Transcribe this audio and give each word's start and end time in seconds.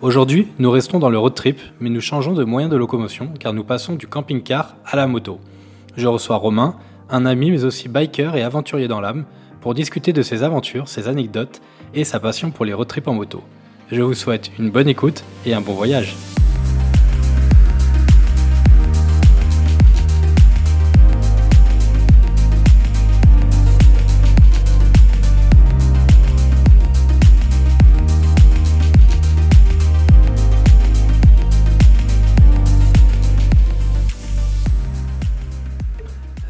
Aujourd'hui, 0.00 0.46
nous 0.60 0.70
restons 0.70 1.00
dans 1.00 1.10
le 1.10 1.18
road 1.18 1.34
trip, 1.34 1.58
mais 1.80 1.90
nous 1.90 2.00
changeons 2.00 2.32
de 2.32 2.44
moyen 2.44 2.68
de 2.68 2.76
locomotion 2.76 3.30
car 3.36 3.52
nous 3.52 3.64
passons 3.64 3.96
du 3.96 4.06
camping-car 4.06 4.76
à 4.86 4.94
la 4.94 5.08
moto. 5.08 5.40
Je 5.96 6.06
reçois 6.06 6.36
Romain, 6.36 6.76
un 7.10 7.26
ami 7.26 7.50
mais 7.50 7.64
aussi 7.64 7.88
biker 7.88 8.36
et 8.36 8.44
aventurier 8.44 8.86
dans 8.86 9.00
l'âme, 9.00 9.24
pour 9.60 9.74
discuter 9.74 10.12
de 10.12 10.22
ses 10.22 10.44
aventures, 10.44 10.86
ses 10.86 11.08
anecdotes 11.08 11.60
et 11.94 12.04
sa 12.04 12.20
passion 12.20 12.52
pour 12.52 12.64
les 12.64 12.74
road 12.74 12.86
trips 12.86 13.08
en 13.08 13.14
moto. 13.14 13.42
Je 13.90 14.00
vous 14.00 14.14
souhaite 14.14 14.52
une 14.60 14.70
bonne 14.70 14.88
écoute 14.88 15.24
et 15.44 15.52
un 15.52 15.60
bon 15.60 15.74
voyage. 15.74 16.14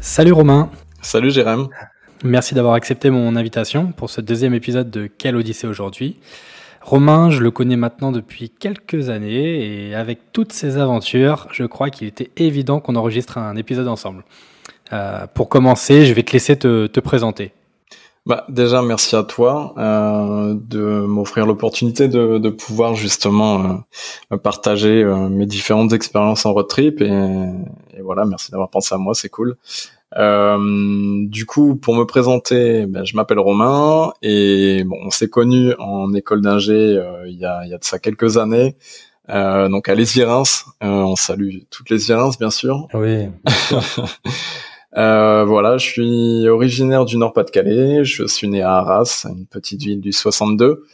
Salut 0.09 0.31
Romain. 0.31 0.71
Salut 1.03 1.29
Jérém. 1.29 1.67
Merci 2.23 2.55
d'avoir 2.55 2.73
accepté 2.73 3.11
mon 3.11 3.35
invitation 3.35 3.91
pour 3.91 4.09
ce 4.09 4.21
deuxième 4.21 4.55
épisode 4.55 4.89
de 4.89 5.05
Quelle 5.05 5.35
Odyssée 5.35 5.67
aujourd'hui. 5.67 6.17
Romain, 6.81 7.29
je 7.29 7.41
le 7.41 7.51
connais 7.51 7.75
maintenant 7.75 8.11
depuis 8.11 8.49
quelques 8.49 9.09
années 9.09 9.89
et 9.91 9.93
avec 9.93 10.31
toutes 10.33 10.51
ses 10.51 10.77
aventures, 10.77 11.47
je 11.51 11.63
crois 11.63 11.91
qu'il 11.91 12.07
était 12.07 12.31
évident 12.37 12.79
qu'on 12.79 12.95
enregistre 12.95 13.37
un 13.37 13.55
épisode 13.55 13.87
ensemble. 13.87 14.25
Euh, 14.93 15.27
pour 15.31 15.47
commencer, 15.47 16.07
je 16.07 16.13
vais 16.13 16.23
te 16.23 16.33
laisser 16.33 16.57
te, 16.57 16.87
te 16.87 16.99
présenter. 16.99 17.53
Bah, 18.25 18.45
déjà, 18.49 18.81
merci 18.81 19.15
à 19.15 19.23
toi 19.23 19.75
euh, 19.77 20.55
de 20.55 21.01
m'offrir 21.05 21.45
l'opportunité 21.45 22.07
de, 22.07 22.39
de, 22.39 22.49
pouvoir 22.49 22.95
justement 22.95 23.85
euh, 24.31 24.37
partager 24.37 25.03
mes 25.29 25.45
différentes 25.45 25.93
expériences 25.93 26.47
en 26.47 26.53
road 26.53 26.67
trip 26.67 26.99
et, 27.01 27.07
et 27.07 28.01
voilà, 28.01 28.25
merci 28.25 28.51
d'avoir 28.51 28.69
pensé 28.69 28.93
à 28.93 28.97
moi, 28.97 29.13
c'est 29.13 29.29
cool. 29.29 29.55
Euh, 30.17 31.25
du 31.27 31.45
coup, 31.45 31.75
pour 31.75 31.95
me 31.95 32.03
présenter, 32.03 32.87
ben, 32.87 33.05
je 33.05 33.15
m'appelle 33.15 33.39
Romain 33.39 34.11
et 34.21 34.83
bon, 34.83 34.97
on 35.05 35.09
s'est 35.11 35.29
connus 35.29 35.73
en 35.77 36.13
école 36.13 36.41
d'ingé 36.41 36.73
euh, 36.73 37.27
il, 37.27 37.37
y 37.37 37.45
a, 37.45 37.63
il 37.65 37.69
y 37.69 37.73
a 37.73 37.77
de 37.77 37.83
ça 37.83 37.99
quelques 37.99 38.37
années. 38.37 38.75
Euh, 39.29 39.69
donc 39.69 39.87
à 39.89 39.93
Les 39.93 40.23
Reims, 40.23 40.65
euh, 40.83 40.87
on 40.87 41.15
salue 41.15 41.59
toutes 41.69 41.91
les 41.91 42.13
Reims 42.13 42.39
bien 42.39 42.49
sûr. 42.49 42.87
Oui. 42.95 43.27
voilà, 44.95 45.77
je 45.77 45.85
suis 45.85 46.49
originaire 46.49 47.05
du 47.05 47.17
Nord-Pas-de-Calais. 47.17 48.03
Je 48.03 48.25
suis 48.25 48.47
né 48.47 48.63
à 48.63 48.77
Arras, 48.77 49.27
une 49.29 49.45
petite 49.45 49.81
ville 49.81 50.01
du 50.01 50.11
62. 50.11 50.85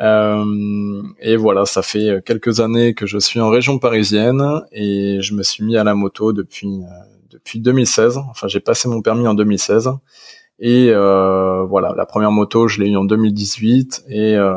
Euh, 0.00 1.02
et 1.20 1.36
voilà, 1.36 1.66
ça 1.66 1.82
fait 1.82 2.22
quelques 2.24 2.60
années 2.60 2.94
que 2.94 3.06
je 3.06 3.18
suis 3.18 3.40
en 3.40 3.50
région 3.50 3.78
parisienne 3.78 4.62
et 4.72 5.18
je 5.20 5.34
me 5.34 5.42
suis 5.42 5.62
mis 5.62 5.76
à 5.76 5.84
la 5.84 5.94
moto 5.94 6.32
depuis 6.32 6.80
depuis 7.34 7.60
2016. 7.60 8.18
Enfin, 8.30 8.48
j'ai 8.48 8.60
passé 8.60 8.88
mon 8.88 9.02
permis 9.02 9.26
en 9.26 9.34
2016. 9.34 9.90
Et 10.60 10.88
euh, 10.90 11.64
voilà, 11.64 11.92
la 11.96 12.06
première 12.06 12.30
moto, 12.30 12.68
je 12.68 12.80
l'ai 12.80 12.88
eu 12.88 12.96
en 12.96 13.04
2018 13.04 14.04
et, 14.08 14.36
euh, 14.36 14.56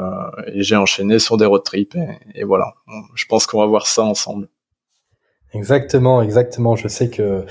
et 0.54 0.62
j'ai 0.62 0.76
enchaîné 0.76 1.18
sur 1.18 1.38
des 1.38 1.46
road 1.46 1.64
trips. 1.64 1.96
Et, 1.96 2.42
et 2.42 2.44
voilà, 2.44 2.76
je 3.16 3.26
pense 3.26 3.48
qu'on 3.48 3.60
va 3.60 3.66
voir 3.66 3.88
ça 3.88 4.04
ensemble. 4.04 4.48
Exactement, 5.54 6.22
exactement. 6.22 6.76
Je 6.76 6.88
sais 6.88 7.10
que 7.10 7.46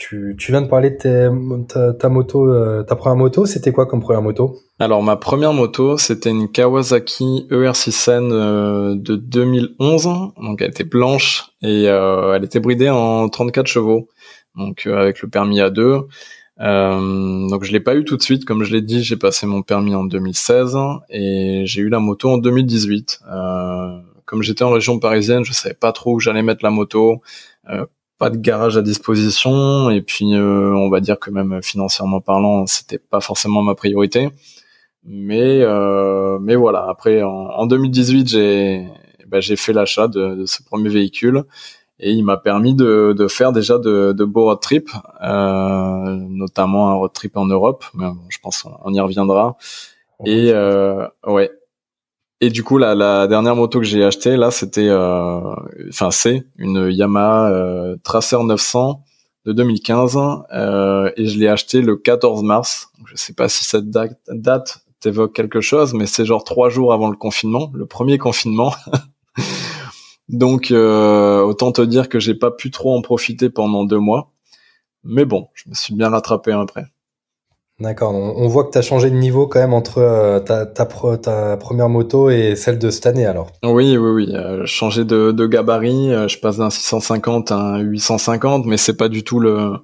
tu, 0.00 0.34
tu 0.38 0.50
viens 0.50 0.62
de 0.62 0.66
parler 0.66 0.90
de 0.90 1.64
ta, 1.66 1.92
ta, 1.92 2.08
moto, 2.08 2.48
euh, 2.48 2.82
ta 2.82 2.96
première 2.96 3.16
moto. 3.16 3.44
C'était 3.44 3.70
quoi 3.70 3.84
comme 3.84 4.00
première 4.00 4.22
moto? 4.22 4.56
Alors 4.78 5.02
ma 5.02 5.16
première 5.16 5.52
moto, 5.52 5.98
c'était 5.98 6.30
une 6.30 6.50
Kawasaki 6.50 7.46
ER6N 7.50 8.32
euh, 8.32 8.94
de 8.96 9.16
2011. 9.16 10.04
Donc 10.42 10.62
elle 10.62 10.70
était 10.70 10.84
blanche 10.84 11.50
et 11.62 11.86
euh, 11.86 12.34
elle 12.34 12.44
était 12.44 12.60
bridée 12.60 12.88
en 12.88 13.28
34 13.28 13.66
chevaux 13.66 14.08
donc 14.56 14.86
euh, 14.86 14.96
avec 14.98 15.22
le 15.22 15.28
permis 15.28 15.60
A2. 15.60 16.06
Euh, 16.60 17.48
donc 17.48 17.64
je 17.64 17.72
l'ai 17.72 17.80
pas 17.80 17.94
eu 17.96 18.04
tout 18.04 18.16
de 18.16 18.22
suite, 18.22 18.44
comme 18.44 18.64
je 18.64 18.72
l'ai 18.72 18.82
dit, 18.82 19.02
j'ai 19.02 19.16
passé 19.16 19.46
mon 19.46 19.62
permis 19.62 19.94
en 19.94 20.04
2016 20.04 20.76
et 21.08 21.62
j'ai 21.64 21.80
eu 21.80 21.88
la 21.88 22.00
moto 22.00 22.30
en 22.30 22.38
2018. 22.38 23.20
Euh, 23.30 23.98
comme 24.26 24.42
j'étais 24.42 24.62
en 24.62 24.70
région 24.70 24.98
parisienne, 24.98 25.44
je 25.44 25.52
savais 25.52 25.74
pas 25.74 25.92
trop 25.92 26.14
où 26.14 26.20
j'allais 26.20 26.42
mettre 26.42 26.64
la 26.64 26.70
moto, 26.70 27.22
euh, 27.70 27.86
pas 28.18 28.30
de 28.30 28.36
garage 28.36 28.76
à 28.76 28.82
disposition 28.82 29.90
et 29.90 30.02
puis 30.02 30.34
euh, 30.34 30.74
on 30.74 30.90
va 30.90 31.00
dire 31.00 31.18
que 31.18 31.30
même 31.30 31.62
financièrement 31.62 32.20
parlant, 32.20 32.66
c'était 32.66 32.98
pas 32.98 33.20
forcément 33.20 33.62
ma 33.62 33.74
priorité. 33.74 34.28
Mais 35.04 35.62
euh, 35.62 36.38
mais 36.40 36.56
voilà, 36.56 36.86
après 36.88 37.22
en, 37.22 37.30
en 37.30 37.66
2018, 37.66 38.28
j'ai 38.28 38.86
bah, 39.26 39.40
j'ai 39.40 39.56
fait 39.56 39.72
l'achat 39.72 40.08
de, 40.08 40.44
ce 40.46 40.62
premier 40.62 40.88
véhicule 40.88 41.44
et 42.00 42.12
il 42.12 42.24
m'a 42.24 42.36
permis 42.36 42.74
de, 42.74 43.14
de, 43.16 43.28
faire 43.28 43.52
déjà 43.52 43.78
de, 43.78 44.12
de 44.12 44.24
beaux 44.24 44.44
road 44.44 44.60
trips, 44.60 44.90
euh, 45.22 46.16
notamment 46.28 46.90
un 46.90 46.94
road 46.94 47.12
trip 47.12 47.36
en 47.36 47.46
Europe. 47.46 47.84
Mais 47.94 48.06
bon, 48.06 48.18
je 48.28 48.38
pense 48.42 48.66
on 48.84 48.92
y 48.92 49.00
reviendra. 49.00 49.56
et 50.24 50.50
euh, 50.52 51.06
ouais. 51.26 51.50
Et 52.42 52.48
du 52.48 52.64
coup, 52.64 52.78
la, 52.78 52.94
la 52.94 53.26
dernière 53.26 53.54
moto 53.54 53.80
que 53.80 53.84
j'ai 53.84 54.02
achetée 54.02 54.36
là, 54.36 54.50
c'était, 54.50 54.88
euh, 54.88 55.40
enfin 55.90 56.10
c'est 56.10 56.46
une 56.56 56.88
Yamaha 56.90 57.50
euh, 57.50 57.96
Tracer 58.02 58.42
900 58.42 59.04
de 59.44 59.52
2015 59.52 60.18
euh, 60.52 61.10
et 61.16 61.26
je 61.26 61.38
l'ai 61.38 61.48
acheté 61.48 61.82
le 61.82 61.96
14 61.96 62.42
mars. 62.42 62.88
Je 63.04 63.16
sais 63.16 63.34
pas 63.34 63.50
si 63.50 63.64
cette 63.64 63.90
date, 63.90 64.18
date 64.28 64.78
t'évoque 65.00 65.34
quelque 65.34 65.60
chose, 65.60 65.92
mais 65.92 66.06
c'est 66.06 66.24
genre 66.24 66.44
trois 66.44 66.70
jours 66.70 66.94
avant 66.94 67.10
le 67.10 67.16
confinement, 67.16 67.70
le 67.74 67.84
premier 67.84 68.16
confinement. 68.16 68.72
Donc 70.30 70.70
euh, 70.70 71.40
autant 71.42 71.72
te 71.72 71.82
dire 71.82 72.08
que 72.08 72.20
j'ai 72.20 72.34
pas 72.34 72.50
pu 72.50 72.70
trop 72.70 72.96
en 72.96 73.02
profiter 73.02 73.50
pendant 73.50 73.84
deux 73.84 73.98
mois. 73.98 74.32
Mais 75.04 75.24
bon, 75.24 75.48
je 75.54 75.68
me 75.68 75.74
suis 75.74 75.94
bien 75.94 76.08
rattrapé 76.08 76.52
après. 76.52 76.84
D'accord. 77.80 78.14
On, 78.14 78.46
voit 78.46 78.64
que 78.64 78.72
tu 78.72 78.78
as 78.78 78.82
changé 78.82 79.08
de 79.08 79.16
niveau 79.16 79.46
quand 79.46 79.58
même 79.58 79.72
entre 79.72 79.98
euh, 79.98 80.38
ta, 80.38 80.66
ta, 80.66 80.84
ta, 80.84 81.56
première 81.56 81.88
moto 81.88 82.28
et 82.28 82.54
celle 82.54 82.78
de 82.78 82.90
cette 82.90 83.06
année 83.06 83.24
alors. 83.24 83.52
Oui, 83.64 83.96
oui, 83.96 84.10
oui. 84.10 84.28
Euh, 84.34 84.66
changé 84.66 85.06
de, 85.06 85.32
de 85.32 85.46
gabarit. 85.46 86.12
Euh, 86.12 86.28
je 86.28 86.38
passe 86.38 86.58
d'un 86.58 86.68
650 86.68 87.50
à 87.52 87.56
un 87.56 87.78
850, 87.78 88.66
mais 88.66 88.76
c'est 88.76 88.98
pas 88.98 89.08
du 89.08 89.24
tout 89.24 89.40
le, 89.40 89.78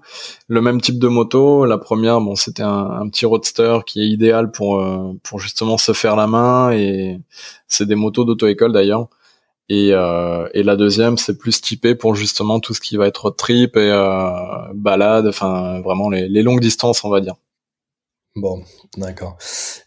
le 0.47 0.61
même 0.61 0.83
type 0.83 0.99
de 0.99 1.09
moto. 1.09 1.65
La 1.65 1.78
première, 1.78 2.21
bon, 2.21 2.34
c'était 2.34 2.63
un, 2.63 2.91
un, 3.01 3.09
petit 3.09 3.25
roadster 3.25 3.78
qui 3.87 4.03
est 4.03 4.09
idéal 4.09 4.51
pour, 4.51 4.84
pour 5.23 5.41
justement 5.41 5.78
se 5.78 5.93
faire 5.93 6.17
la 6.17 6.27
main 6.27 6.73
et 6.73 7.19
c'est 7.67 7.87
des 7.87 7.95
motos 7.95 8.27
d'auto-école 8.27 8.73
d'ailleurs. 8.73 9.09
Et, 9.69 9.91
euh, 9.93 10.49
et 10.54 10.62
la 10.62 10.77
deuxième, 10.77 11.19
c'est 11.19 11.37
plus 11.37 11.60
typé 11.60 11.94
pour 11.94 12.15
justement 12.15 12.60
tout 12.60 12.72
ce 12.72 12.81
qui 12.81 12.97
va 12.97 13.06
être 13.06 13.31
trip 13.31 13.77
et 13.77 13.91
euh, 13.91 14.31
balade, 14.75 15.27
enfin 15.27 15.81
vraiment 15.81 16.09
les, 16.09 16.28
les, 16.28 16.43
longues 16.43 16.60
distances, 16.60 17.03
on 17.04 17.10
va 17.10 17.21
dire. 17.21 17.34
Bon, 18.37 18.62
d'accord. 18.97 19.38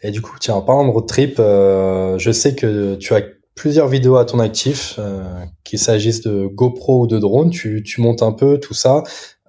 Et 0.01 0.11
du 0.11 0.21
coup, 0.21 0.35
tiens, 0.39 0.55
en 0.55 0.61
parlant 0.61 0.85
de 0.85 0.91
road 0.91 1.07
trip, 1.07 1.35
euh, 1.39 2.17
je 2.17 2.31
sais 2.31 2.55
que 2.55 2.95
tu 2.95 3.13
as 3.13 3.21
plusieurs 3.59 3.89
vidéos 3.89 4.15
à 4.15 4.23
ton 4.23 4.39
actif, 4.39 4.95
euh, 4.99 5.21
qu'il 5.65 5.79
s'agisse 5.79 6.21
de 6.21 6.47
GoPro 6.47 7.01
ou 7.01 7.07
de 7.07 7.19
drone, 7.19 7.49
tu, 7.49 7.83
tu 7.83 7.99
montes 7.99 8.23
un 8.23 8.31
peu 8.31 8.57
tout 8.57 8.73
ça. 8.73 9.03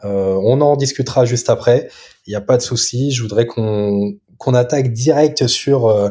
Euh, 0.04 0.34
on 0.42 0.60
en 0.60 0.76
discutera 0.76 1.24
juste 1.24 1.48
après. 1.48 1.88
Il 2.26 2.30
n'y 2.30 2.36
a 2.36 2.40
pas 2.40 2.56
de 2.56 2.62
souci. 2.62 3.12
Je 3.12 3.22
voudrais 3.22 3.46
qu'on 3.46 4.14
qu'on 4.36 4.54
attaque 4.54 4.92
direct 4.92 5.46
sur 5.46 5.86
euh, 5.86 6.08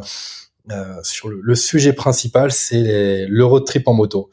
sur 1.03 1.29
le, 1.29 1.55
sujet 1.55 1.93
principal, 1.93 2.51
c'est 2.51 3.25
le 3.27 3.59
trip 3.59 3.87
en 3.87 3.93
moto. 3.93 4.29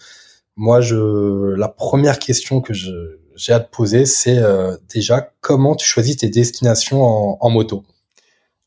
Moi, 0.57 0.81
je, 0.81 1.55
la 1.55 1.69
première 1.69 2.19
question 2.19 2.63
que 2.63 2.73
j'ai 2.73 3.53
à 3.53 3.61
te 3.61 3.71
poser, 3.71 4.07
c'est 4.07 4.39
euh, 4.39 4.77
déjà 4.93 5.31
comment 5.43 5.75
tu 5.75 5.87
choisis 5.87 6.17
tes 6.17 6.31
destinations 6.31 7.03
en, 7.45 7.51
moto? 7.51 7.85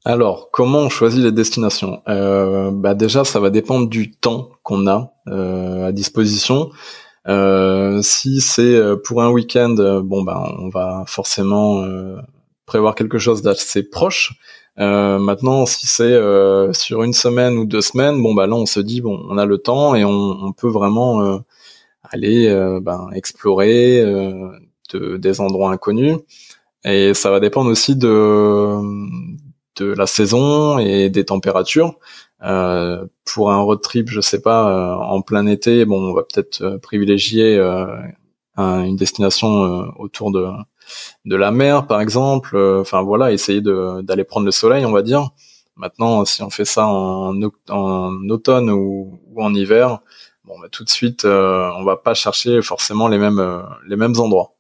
Alors, 0.06 0.50
comment 0.52 0.80
on 0.80 0.90
choisit 0.90 1.24
les 1.24 1.32
destinations? 1.32 2.02
Euh, 2.08 2.70
bah 2.72 2.94
Déjà, 2.94 3.24
ça 3.24 3.40
va 3.40 3.50
dépendre 3.50 3.90
du 3.90 4.12
temps 4.12 4.52
qu'on 4.62 4.88
a 4.88 5.14
euh, 5.28 5.88
à 5.88 5.92
disposition. 5.92 6.70
Euh, 7.28 8.02
si 8.04 8.40
c'est 8.40 8.80
pour 9.04 9.24
un 9.24 9.32
week-end, 9.32 10.02
bon 10.04 10.24
ben, 10.24 10.44
on 10.60 10.70
va 10.70 11.04
forcément 11.08 11.84
prévoir 12.68 12.94
quelque 12.94 13.18
chose 13.18 13.42
d'assez 13.42 13.82
proche. 13.82 14.40
Maintenant, 14.80 15.66
si 15.66 15.88
c'est 15.88 16.18
sur 16.74 17.04
une 17.04 17.14
semaine 17.14 17.58
ou 17.58 17.66
deux 17.66 17.82
semaines, 17.82 18.22
bon 18.22 18.34
bah 18.34 18.48
là 18.48 18.56
on 18.56 18.66
se 18.66 18.80
dit 18.80 19.02
bon, 19.02 19.26
on 19.30 19.38
a 19.38 19.46
le 19.46 19.58
temps 19.58 19.96
et 19.96 20.06
on, 20.06 20.12
on 20.12 20.54
peut 20.54 20.70
vraiment 20.70 21.42
aller 22.04 22.50
ben, 22.82 23.10
explorer 23.14 24.02
de, 24.94 25.18
des 25.18 25.42
endroits 25.42 25.72
inconnus. 25.72 26.18
Et 26.86 27.14
ça 27.14 27.30
va 27.32 27.40
dépendre 27.40 27.70
aussi 27.70 27.96
de 27.96 28.80
de 29.80 29.94
la 29.94 30.08
saison 30.08 30.78
et 30.80 31.10
des 31.10 31.26
températures. 31.26 31.96
Euh, 32.44 33.06
pour 33.26 33.52
un 33.52 33.60
road 33.60 33.82
trip, 33.82 34.10
je 34.10 34.22
sais 34.22 34.42
pas, 34.42 34.70
euh, 34.70 34.96
en 34.96 35.22
plein 35.22 35.46
été, 35.46 35.86
bon, 35.86 36.12
on 36.12 36.14
va 36.14 36.24
peut-être 36.24 36.62
euh, 36.62 36.78
privilégier 36.78 37.58
euh, 37.58 37.88
une 38.58 38.96
destination 38.96 39.48
autour 39.98 40.32
de 40.32 40.46
de 41.26 41.36
la 41.36 41.52
mer, 41.52 41.88
par 41.88 42.02
exemple. 42.02 42.58
Enfin 42.58 43.02
voilà, 43.02 43.32
essayer 43.32 43.62
d'aller 43.62 44.24
prendre 44.24 44.46
le 44.46 44.52
soleil, 44.52 44.86
on 44.86 44.92
va 44.92 45.02
dire. 45.02 45.30
Maintenant, 45.76 46.26
si 46.26 46.44
on 46.44 46.50
fait 46.50 46.66
ça 46.66 46.88
en, 46.88 47.40
en 47.70 48.30
automne 48.30 48.70
ou, 48.70 49.20
ou, 49.32 49.42
en 49.42 49.54
hiver, 49.54 50.00
bon, 50.44 50.60
bah, 50.60 50.68
tout 50.72 50.84
de 50.84 50.90
suite, 50.90 51.24
on 51.26 51.84
va 51.84 51.96
pas 51.98 52.14
chercher 52.14 52.62
forcément 52.62 53.08
les 53.08 53.18
mêmes 53.18 53.64
les 53.88 53.96
mêmes 53.96 54.20
endroits. 54.20 54.56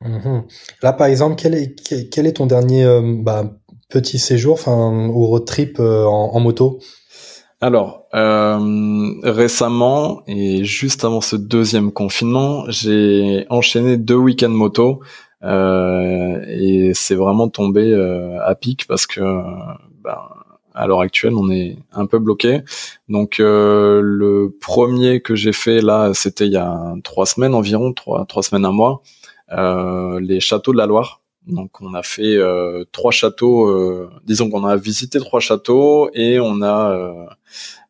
Mmh 0.00 0.42
Là, 0.82 0.92
par 0.92 1.08
exemple, 1.08 1.36
quel 1.36 1.54
est 1.54 1.74
quel 2.10 2.26
est 2.26 2.34
ton 2.34 2.46
dernier 2.46 2.86
bah, 3.22 3.44
petit 3.90 4.18
séjour, 4.18 4.54
enfin, 4.54 5.08
ou 5.08 5.26
road 5.26 5.44
trip 5.44 5.80
en, 5.80 6.30
en 6.34 6.40
moto? 6.40 6.80
Alors, 7.60 8.06
euh, 8.14 9.14
récemment 9.24 10.22
et 10.28 10.64
juste 10.64 11.04
avant 11.04 11.20
ce 11.20 11.34
deuxième 11.34 11.90
confinement, 11.90 12.64
j'ai 12.68 13.46
enchaîné 13.50 13.96
deux 13.96 14.14
week-ends 14.14 14.48
moto 14.48 15.00
euh, 15.00 15.04
et 15.42 16.92
c'est 16.94 17.14
vraiment 17.14 17.48
tombé 17.48 17.92
euh, 17.92 18.38
à 18.44 18.54
pic 18.54 18.86
parce 18.86 19.06
que 19.06 19.20
ben, 19.20 20.18
à 20.74 20.86
l'heure 20.86 21.00
actuelle, 21.00 21.34
on 21.34 21.50
est 21.50 21.76
un 21.92 22.06
peu 22.06 22.18
bloqué. 22.18 22.62
Donc, 23.08 23.36
le 23.38 24.56
premier 24.60 25.20
que 25.20 25.34
j'ai 25.34 25.52
fait 25.52 25.80
là, 25.80 26.12
c'était 26.14 26.46
il 26.46 26.52
y 26.52 26.56
a 26.56 26.94
trois 27.04 27.26
semaines 27.26 27.54
environ, 27.54 27.92
trois 27.92 28.26
trois 28.26 28.42
semaines 28.42 28.64
à 28.64 28.70
mois, 28.70 29.02
les 30.20 30.40
châteaux 30.40 30.72
de 30.72 30.78
la 30.78 30.86
Loire. 30.86 31.20
Donc 31.48 31.80
on 31.80 31.94
a 31.94 32.02
fait 32.02 32.36
euh, 32.36 32.84
trois 32.92 33.10
châteaux, 33.10 33.68
euh, 33.68 34.10
disons 34.24 34.50
qu'on 34.50 34.64
a 34.64 34.76
visité 34.76 35.18
trois 35.18 35.40
châteaux 35.40 36.10
et 36.12 36.38
on 36.38 36.60
a 36.60 37.26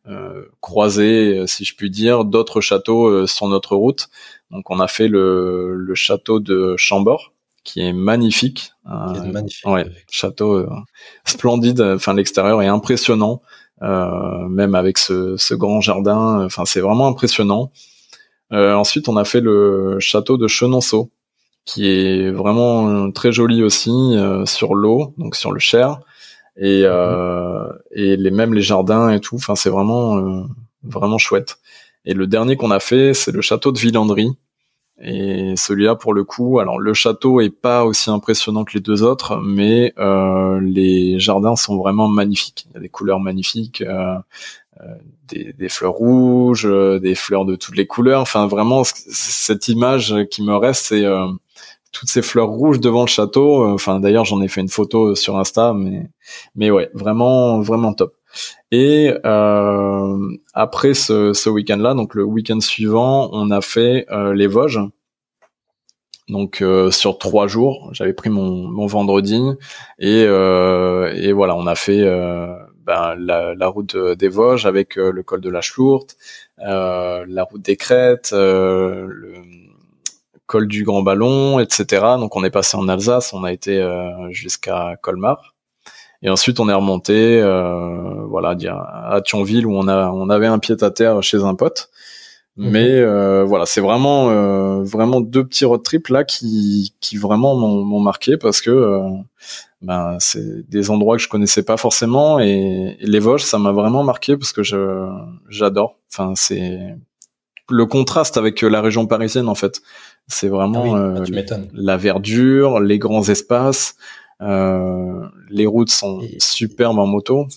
euh, 0.07 0.45
croisé, 0.61 1.43
si 1.45 1.65
je 1.65 1.75
puis 1.75 1.89
dire, 1.89 2.23
d'autres 2.23 2.61
châteaux 2.61 3.27
sur 3.27 3.47
notre 3.47 3.75
route. 3.75 4.07
Donc 4.49 4.69
on 4.71 4.79
a 4.79 4.87
fait 4.87 5.09
le, 5.09 5.75
le 5.75 5.95
château 5.95 6.39
de 6.39 6.75
Chambord, 6.77 7.33
qui 7.71 7.81
est 7.81 7.93
magnifique. 7.93 8.73
magnifique. 8.85 9.65
Ouais, 9.65 9.85
château 10.09 10.65
splendide. 11.25 11.81
Enfin 11.81 12.13
l'extérieur 12.13 12.61
est 12.61 12.67
impressionnant, 12.67 13.41
même 13.81 14.75
avec 14.75 14.97
ce, 14.97 15.37
ce 15.37 15.53
grand 15.53 15.81
jardin. 15.81 16.43
Enfin 16.45 16.65
c'est 16.65 16.81
vraiment 16.81 17.07
impressionnant. 17.07 17.71
ensuite 18.51 19.07
on 19.07 19.17
a 19.17 19.25
fait 19.25 19.41
le 19.41 19.97
château 19.99 20.37
de 20.37 20.47
Chenonceau 20.47 21.11
qui 21.69 21.87
est 21.87 22.31
vraiment 22.31 22.89
euh, 22.89 23.11
très 23.11 23.31
joli 23.31 23.61
aussi 23.61 23.91
euh, 23.91 24.45
sur 24.45 24.73
l'eau, 24.73 25.13
donc 25.17 25.35
sur 25.35 25.51
le 25.51 25.59
Cher, 25.59 25.99
et, 26.57 26.81
euh, 26.83 27.67
et 27.91 28.17
les 28.17 28.61
jardins 28.61 29.09
et 29.11 29.19
tout. 29.19 29.35
Enfin, 29.35 29.55
c'est 29.55 29.69
vraiment 29.69 30.47
vraiment 30.83 31.17
chouette. 31.17 31.57
Et 32.05 32.13
le 32.13 32.25
dernier 32.25 32.55
qu'on 32.55 32.71
a 32.71 32.79
fait, 32.79 33.13
c'est 33.13 33.31
le 33.31 33.41
château 33.41 33.71
de 33.71 33.77
Villandry. 33.77 34.31
Et 35.01 35.53
celui-là, 35.55 35.95
pour 35.95 36.13
le 36.13 36.23
coup, 36.23 36.59
alors 36.59 36.79
le 36.79 36.93
château 36.93 37.39
est 37.41 37.49
pas 37.49 37.85
aussi 37.85 38.09
impressionnant 38.09 38.65
que 38.65 38.73
les 38.73 38.81
deux 38.81 39.03
autres, 39.03 39.37
mais 39.37 39.93
euh, 39.97 40.59
les 40.61 41.19
jardins 41.19 41.55
sont 41.55 41.77
vraiment 41.77 42.07
magnifiques. 42.07 42.67
Il 42.69 42.73
y 42.73 42.77
a 42.77 42.81
des 42.81 42.89
couleurs 42.89 43.19
magnifiques, 43.19 43.81
euh, 43.81 44.17
des, 45.29 45.53
des, 45.53 45.69
fleurs 45.69 45.93
rouges, 45.93 46.67
des 47.01 47.15
fleurs 47.15 47.45
de 47.45 47.55
toutes 47.55 47.77
les 47.77 47.87
couleurs. 47.87 48.21
Enfin, 48.21 48.47
vraiment, 48.47 48.83
cette 48.83 49.69
image 49.69 50.15
qui 50.29 50.43
me 50.43 50.55
reste, 50.55 50.85
c'est 50.87 51.05
toutes 51.91 52.09
ces 52.09 52.21
fleurs 52.21 52.49
rouges 52.49 52.79
devant 52.79 53.01
le 53.01 53.07
château. 53.07 53.63
Euh, 53.63 53.73
enfin, 53.73 53.99
d'ailleurs, 53.99 54.25
j'en 54.25 54.41
ai 54.41 54.47
fait 54.47 54.61
une 54.61 54.69
photo 54.69 55.15
sur 55.15 55.37
Insta, 55.37 55.73
mais 55.73 56.09
mais 56.55 56.71
ouais, 56.71 56.89
vraiment 56.93 57.61
vraiment 57.61 57.93
top. 57.93 58.15
Et 58.71 59.13
euh, 59.25 60.37
après 60.53 60.93
ce, 60.93 61.33
ce 61.33 61.49
week-end-là, 61.49 61.93
donc 61.93 62.15
le 62.15 62.23
week-end 62.23 62.59
suivant, 62.59 63.29
on 63.31 63.51
a 63.51 63.61
fait 63.61 64.05
euh, 64.11 64.33
les 64.33 64.47
Vosges. 64.47 64.79
Donc 66.27 66.61
euh, 66.61 66.91
sur 66.91 67.17
trois 67.17 67.47
jours, 67.47 67.89
j'avais 67.91 68.13
pris 68.13 68.29
mon, 68.29 68.67
mon 68.67 68.85
vendredi 68.85 69.41
et, 69.97 70.25
euh, 70.27 71.11
et 71.15 71.31
voilà, 71.31 71.55
on 71.55 71.65
a 71.65 71.73
fait 71.73 72.03
ben, 72.85 73.15
la, 73.17 73.55
la, 73.55 73.67
route 73.67 73.97
des 73.97 74.27
Vosges 74.27 74.67
avec 74.67 74.95
le 74.95 75.23
col 75.23 75.41
de 75.41 75.49
la 75.49 75.61
Chlourte, 75.61 76.17
la 76.59 77.43
route 77.49 77.63
des 77.63 77.77
Crêtes, 77.77 78.31
le 78.31 79.33
col 80.49 80.67
du 80.67 80.83
Grand 80.83 81.03
Ballon, 81.03 81.59
etc. 81.59 81.85
Donc 82.17 82.35
on 82.35 82.43
est 82.43 82.49
passé 82.49 82.75
en 82.75 82.87
Alsace, 82.89 83.33
on 83.33 83.43
a 83.43 83.53
été 83.53 83.79
euh, 83.79 84.31
jusqu'à 84.31 84.97
Colmar. 85.01 85.55
Et 86.21 86.29
ensuite, 86.29 86.59
on 86.59 86.67
est 86.67 86.73
remonté, 86.73 87.41
euh, 87.41 88.25
voilà, 88.27 88.55
à 89.09 89.21
Thionville 89.21 89.65
où 89.65 89.73
on 89.73 89.87
a, 89.87 90.11
on 90.11 90.29
avait 90.29 90.47
un 90.47 90.59
pied 90.59 90.75
à 90.81 90.91
terre 90.91 91.23
chez 91.23 91.43
un 91.43 91.55
pote. 91.55 91.89
Mhm. 92.57 92.69
Mais 92.71 92.89
euh, 92.89 93.45
voilà, 93.45 93.65
c'est 93.65 93.79
vraiment, 93.79 94.29
euh, 94.29 94.83
vraiment 94.83 95.21
deux 95.21 95.45
petits 95.45 95.63
road 95.63 95.81
trips 95.81 96.09
là 96.09 96.25
qui, 96.25 96.93
qui 96.99 97.15
vraiment 97.15 97.55
m'ont 97.55 98.01
marqué 98.01 98.35
parce 98.35 98.59
que 98.59 99.01
ben 99.81 100.17
c'est 100.19 100.69
des 100.69 100.89
endroits 100.89 101.15
que 101.15 101.23
je 101.23 101.29
connaissais 101.29 101.63
pas 101.63 101.77
forcément 101.77 102.37
et, 102.37 102.97
et 102.99 103.05
les 103.05 103.19
Vosges, 103.19 103.43
ça 103.43 103.59
m'a 103.59 103.71
vraiment 103.71 104.03
marqué 104.03 104.35
parce 104.35 104.51
que 104.51 104.61
je, 104.61 105.07
j'adore. 105.47 105.95
Enfin, 106.11 106.33
c'est 106.35 106.97
le 107.69 107.85
contraste 107.85 108.37
avec 108.37 108.61
la 108.61 108.81
région 108.81 109.07
parisienne 109.07 109.47
en 109.47 109.55
fait. 109.55 109.81
C'est 110.27 110.47
vraiment 110.49 110.95
ah 110.95 110.99
euh, 110.99 111.25
bah, 111.31 111.57
la 111.73 111.97
verdure, 111.97 112.79
les 112.79 112.99
grands 112.99 113.27
espaces. 113.29 113.95
Euh, 114.41 115.27
les 115.49 115.65
routes 115.65 115.89
sont 115.91 116.21
superbes 116.39 116.99
en 116.99 117.07
moto. 117.07 117.47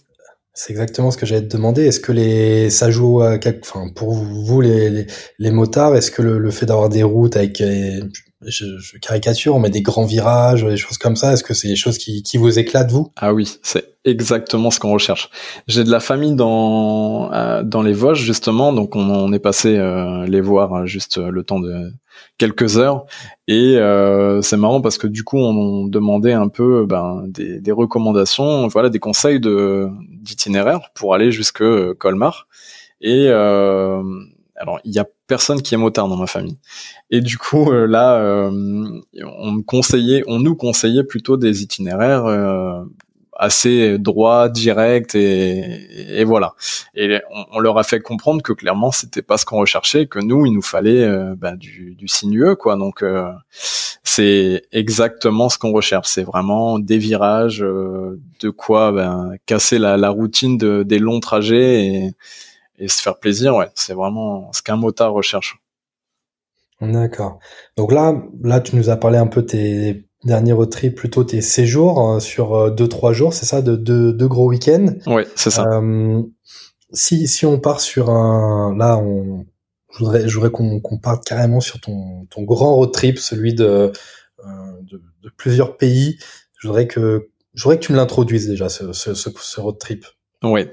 C'est 0.55 0.73
exactement 0.73 1.11
ce 1.11 1.19
que 1.19 1.27
j'allais 1.27 1.47
te 1.49 1.57
demander. 1.57 1.87
Est-ce 1.87 2.01
que 2.01 2.13
les 2.13 2.71
ça 2.71 2.91
joue 2.91 3.23
à 3.23 3.39
enfin 3.63 3.89
pour 3.95 4.13
vous 4.15 4.61
les 4.61 4.91
les, 4.91 5.07
les 5.39 5.51
motards, 5.51 5.97
est-ce 5.97 6.11
que 6.11 6.23
le, 6.23 6.39
le 6.39 6.51
fait 6.51 6.67
d'avoir 6.67 6.89
des 6.91 7.03
routes 7.03 7.37
avec 7.37 7.63
je, 8.47 8.79
je, 8.79 8.99
caricature, 8.99 9.55
on 9.55 9.59
met 9.59 9.71
des 9.71 9.83
grands 9.83 10.05
virages, 10.05 10.65
des 10.65 10.77
choses 10.77 10.99
comme 10.99 11.17
ça. 11.17 11.33
Est-ce 11.33 11.45
que 11.45 11.55
c'est 11.55 11.69
des 11.69 11.77
choses 11.77 11.99
qui, 11.99 12.23
qui 12.23 12.39
vous 12.39 12.59
éclatent 12.59 12.91
vous? 12.91 13.13
Ah 13.17 13.33
oui, 13.33 13.59
c'est 13.63 13.93
exactement 14.05 14.71
ce 14.71 14.81
qu'on 14.81 14.93
recherche. 14.93 15.31
J'ai 15.69 15.85
de 15.85 15.91
la 15.91 16.01
famille 16.01 16.35
dans 16.35 17.33
euh, 17.33 17.63
dans 17.63 17.83
les 17.83 17.93
Vosges 17.93 18.23
justement, 18.23 18.73
donc 18.73 18.97
on, 18.97 19.33
est 19.33 19.39
passé 19.39 19.77
euh, 19.77 20.27
les 20.27 20.41
voir 20.41 20.75
euh, 20.75 20.87
juste 20.87 21.19
le 21.19 21.45
temps 21.45 21.61
de 21.61 21.93
quelques 22.39 22.79
heures 22.79 23.07
et 23.49 23.77
c'est 24.43 24.57
marrant 24.57 24.81
parce 24.81 24.99
que 24.99 25.07
du 25.07 25.25
coup 25.25 25.39
on, 25.39 25.87
demandait 25.87 26.33
un 26.33 26.49
peu 26.49 26.85
ben, 26.87 27.25
des, 27.29 27.61
des 27.61 27.73
recommandations, 27.73 28.67
voilà 28.69 28.89
des 28.91 28.99
conseils 28.99 29.41
de 29.41 29.89
d'itinéraire 30.21 30.81
pour 30.95 31.15
aller 31.15 31.31
jusque 31.33 31.65
Colmar 31.99 32.49
et 33.01 33.29
alors 34.63 34.79
il 34.85 34.95
y 34.95 35.01
a 35.01 35.07
personne 35.27 35.61
qui 35.61 35.75
est 35.75 35.79
motard 35.79 36.09
dans 36.09 36.17
ma 36.17 36.29
famille. 36.29 36.57
Et 37.11 37.21
du 37.21 37.37
coup, 37.37 37.73
euh, 37.73 37.87
là, 37.87 38.15
euh, 38.21 39.01
on 39.25 39.63
conseillait, 39.63 40.23
on 40.29 40.39
nous 40.39 40.55
conseillait 40.55 41.03
plutôt 41.03 41.37
des 41.37 41.63
itinéraires 41.63 42.27
euh, 42.27 42.85
assez 43.37 43.99
droits, 43.99 44.49
directs 44.49 45.17
et, 45.17 46.21
et 46.21 46.23
voilà. 46.23 46.55
Et 46.95 47.19
on, 47.53 47.59
leur 47.59 47.77
a 47.77 47.83
fait 47.83 47.99
comprendre 48.01 48.41
que 48.41 48.53
clairement 48.53 48.93
c'était 48.93 49.23
pas 49.23 49.37
ce 49.37 49.45
qu'on 49.45 49.59
recherchait, 49.59 50.07
que 50.07 50.21
nous 50.21 50.47
il 50.47 50.53
nous 50.53 50.63
fallait 50.63 51.09
bah, 51.37 51.57
du, 51.57 51.97
du 51.97 52.07
sinueux 52.07 52.55
quoi. 52.55 52.77
Donc 52.77 53.03
c'est 53.51 54.63
exactement 54.71 55.49
ce 55.49 55.59
qu'on 55.59 55.73
recherche. 55.73 56.09
C'est 56.09 56.23
vraiment 56.23 56.79
des 56.79 56.99
virages, 56.99 57.61
de 57.61 58.51
quoi 58.51 58.93
ben, 58.93 59.33
casser 59.47 59.79
la, 59.79 59.97
la 59.97 60.11
routine 60.11 60.57
de, 60.57 60.85
des 60.85 61.01
longs 61.01 61.21
trajets 61.21 61.87
et 61.87 62.15
et 62.83 62.89
se 62.89 63.01
faire 63.01 63.19
plaisir, 63.19 63.55
ouais, 63.55 63.69
c'est 63.75 63.95
vraiment 63.95 64.51
ce 64.53 64.61
qu'un 64.63 64.77
motard 64.77 65.13
recherche. 65.13 65.59
D'accord. 66.81 67.39
Donc 67.77 67.93
là, 67.93 68.21
là, 68.43 68.61
tu 68.61 68.75
nous 68.75 68.91
as 68.91 68.97
parlé 68.97 69.17
un 69.17 69.29
peu 69.29 69.47
tes 69.47 70.09
derniers 70.25 70.53
road 70.53 70.69
trips, 70.69 70.97
plutôt 70.97 71.23
tes 71.23 71.41
séjours 71.41 72.11
euh, 72.11 72.19
sur 72.19 72.55
euh, 72.55 72.71
deux 72.71 72.89
trois 72.89 73.13
jours, 73.13 73.35
c'est 73.35 73.47
ça, 73.47 73.63
de 73.63 73.77
deux 73.77 74.29
gros 74.29 74.49
week-ends. 74.49 74.95
Oui, 75.07 75.23
c'est 75.37 75.51
ça. 75.51 75.65
Euh, 75.65 76.23
si 76.93 77.29
si 77.29 77.47
on 77.47 77.61
part 77.61 77.81
sur 77.81 78.11
un, 78.11 78.75
là, 78.77 78.99
on, 78.99 79.47
je 79.93 79.99
voudrais, 79.99 80.29
je 80.29 80.35
voudrais 80.35 80.51
qu'on 80.51 80.81
qu'on 80.81 80.99
parte 80.99 81.25
carrément 81.25 81.61
sur 81.61 81.81
ton 81.81 82.27
ton 82.31 82.43
grand 82.43 82.75
road 82.75 82.93
trip, 82.93 83.19
celui 83.19 83.55
de 83.55 83.93
de, 84.83 85.01
de 85.23 85.31
plusieurs 85.37 85.77
pays. 85.77 86.19
Je 86.59 86.67
voudrais 86.67 86.89
que 86.89 87.29
je 87.55 87.63
voudrais 87.63 87.79
que 87.79 87.85
tu 87.87 87.93
me 87.93 87.97
l'introduises 87.97 88.49
déjà 88.49 88.69
ce, 88.69 88.93
ce, 88.93 89.15
ce 89.15 89.61
road 89.61 89.79
trip 89.79 90.05
Ouais. 90.43 90.71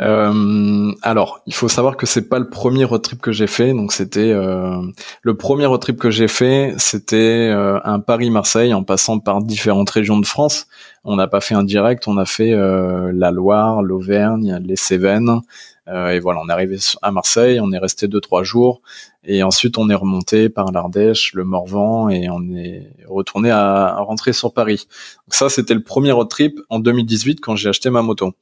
Euh, 0.00 0.92
alors, 1.02 1.40
il 1.46 1.54
faut 1.54 1.68
savoir 1.68 1.96
que 1.96 2.04
c'est 2.04 2.28
pas 2.28 2.38
le 2.38 2.50
premier 2.50 2.84
road 2.84 3.00
trip 3.00 3.20
que 3.20 3.32
j'ai 3.32 3.46
fait. 3.46 3.72
Donc, 3.72 3.92
c'était 3.92 4.30
euh, 4.32 4.76
le 5.22 5.36
premier 5.36 5.64
road 5.64 5.80
trip 5.80 5.98
que 5.98 6.10
j'ai 6.10 6.28
fait, 6.28 6.74
c'était 6.76 7.48
euh, 7.50 7.78
un 7.84 7.98
Paris-Marseille 7.98 8.74
en 8.74 8.82
passant 8.82 9.18
par 9.18 9.40
différentes 9.40 9.88
régions 9.88 10.18
de 10.18 10.26
France. 10.26 10.66
On 11.04 11.16
n'a 11.16 11.28
pas 11.28 11.40
fait 11.40 11.54
un 11.54 11.64
direct, 11.64 12.08
on 12.08 12.18
a 12.18 12.26
fait 12.26 12.52
euh, 12.52 13.10
la 13.14 13.30
Loire, 13.30 13.82
l'Auvergne, 13.82 14.60
les 14.62 14.76
Cévennes. 14.76 15.40
Euh, 15.88 16.10
et 16.10 16.18
voilà, 16.18 16.40
on 16.44 16.48
est 16.48 16.52
arrivé 16.52 16.78
à 17.02 17.10
Marseille, 17.12 17.60
on 17.60 17.70
est 17.72 17.78
resté 17.78 18.08
deux 18.08 18.20
trois 18.20 18.42
jours, 18.42 18.82
et 19.22 19.42
ensuite 19.42 19.78
on 19.78 19.88
est 19.88 19.94
remonté 19.94 20.48
par 20.48 20.72
l'Ardèche, 20.72 21.32
le 21.34 21.44
Morvan, 21.44 22.08
et 22.08 22.28
on 22.28 22.42
est 22.54 22.90
retourné 23.06 23.50
à, 23.50 23.86
à 23.86 24.00
rentrer 24.00 24.32
sur 24.32 24.52
Paris. 24.52 24.88
Donc 25.26 25.34
ça, 25.34 25.48
c'était 25.48 25.74
le 25.74 25.82
premier 25.82 26.12
road 26.12 26.28
trip 26.28 26.60
en 26.70 26.80
2018 26.80 27.40
quand 27.40 27.54
j'ai 27.54 27.68
acheté 27.68 27.90
ma 27.90 28.02
moto 28.02 28.34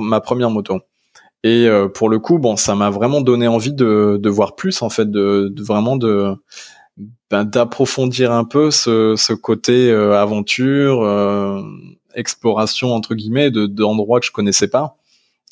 ma 0.00 0.20
première 0.20 0.50
moto. 0.50 0.80
Et 1.42 1.66
euh, 1.66 1.88
pour 1.88 2.08
le 2.08 2.18
coup, 2.18 2.38
bon, 2.38 2.56
ça 2.56 2.74
m'a 2.74 2.90
vraiment 2.90 3.20
donné 3.20 3.48
envie 3.48 3.72
de, 3.72 4.18
de 4.20 4.30
voir 4.30 4.54
plus, 4.54 4.80
en 4.82 4.88
fait, 4.88 5.10
de, 5.10 5.52
de 5.54 5.62
vraiment 5.62 5.96
de 5.96 6.34
ben, 7.30 7.44
d'approfondir 7.44 8.32
un 8.32 8.44
peu 8.44 8.70
ce, 8.70 9.14
ce 9.16 9.32
côté 9.32 9.90
euh, 9.90 10.18
aventure, 10.18 11.02
euh, 11.02 11.60
exploration 12.14 12.94
entre 12.94 13.14
guillemets, 13.14 13.50
de 13.50 13.66
d'endroits 13.66 14.20
que 14.20 14.26
je 14.26 14.32
connaissais 14.32 14.68
pas. 14.68 14.96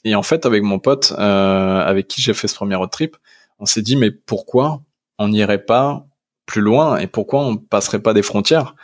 Et 0.04 0.14
en 0.14 0.22
fait, 0.22 0.46
avec 0.46 0.62
mon 0.62 0.78
pote, 0.78 1.12
avec 1.12 2.08
qui 2.08 2.20
j'ai 2.20 2.34
fait 2.34 2.48
ce 2.48 2.54
premier 2.54 2.74
road 2.74 2.90
trip, 2.90 3.16
on 3.58 3.66
s'est 3.66 3.82
dit 3.82 3.96
mais 3.96 4.10
pourquoi 4.10 4.82
on 5.18 5.28
n'irait 5.28 5.64
pas 5.64 6.06
plus 6.46 6.60
loin 6.60 6.98
et 6.98 7.06
pourquoi 7.06 7.40
on 7.40 7.56
passerait 7.56 8.02
pas 8.02 8.14
des 8.14 8.22
frontières? 8.22 8.74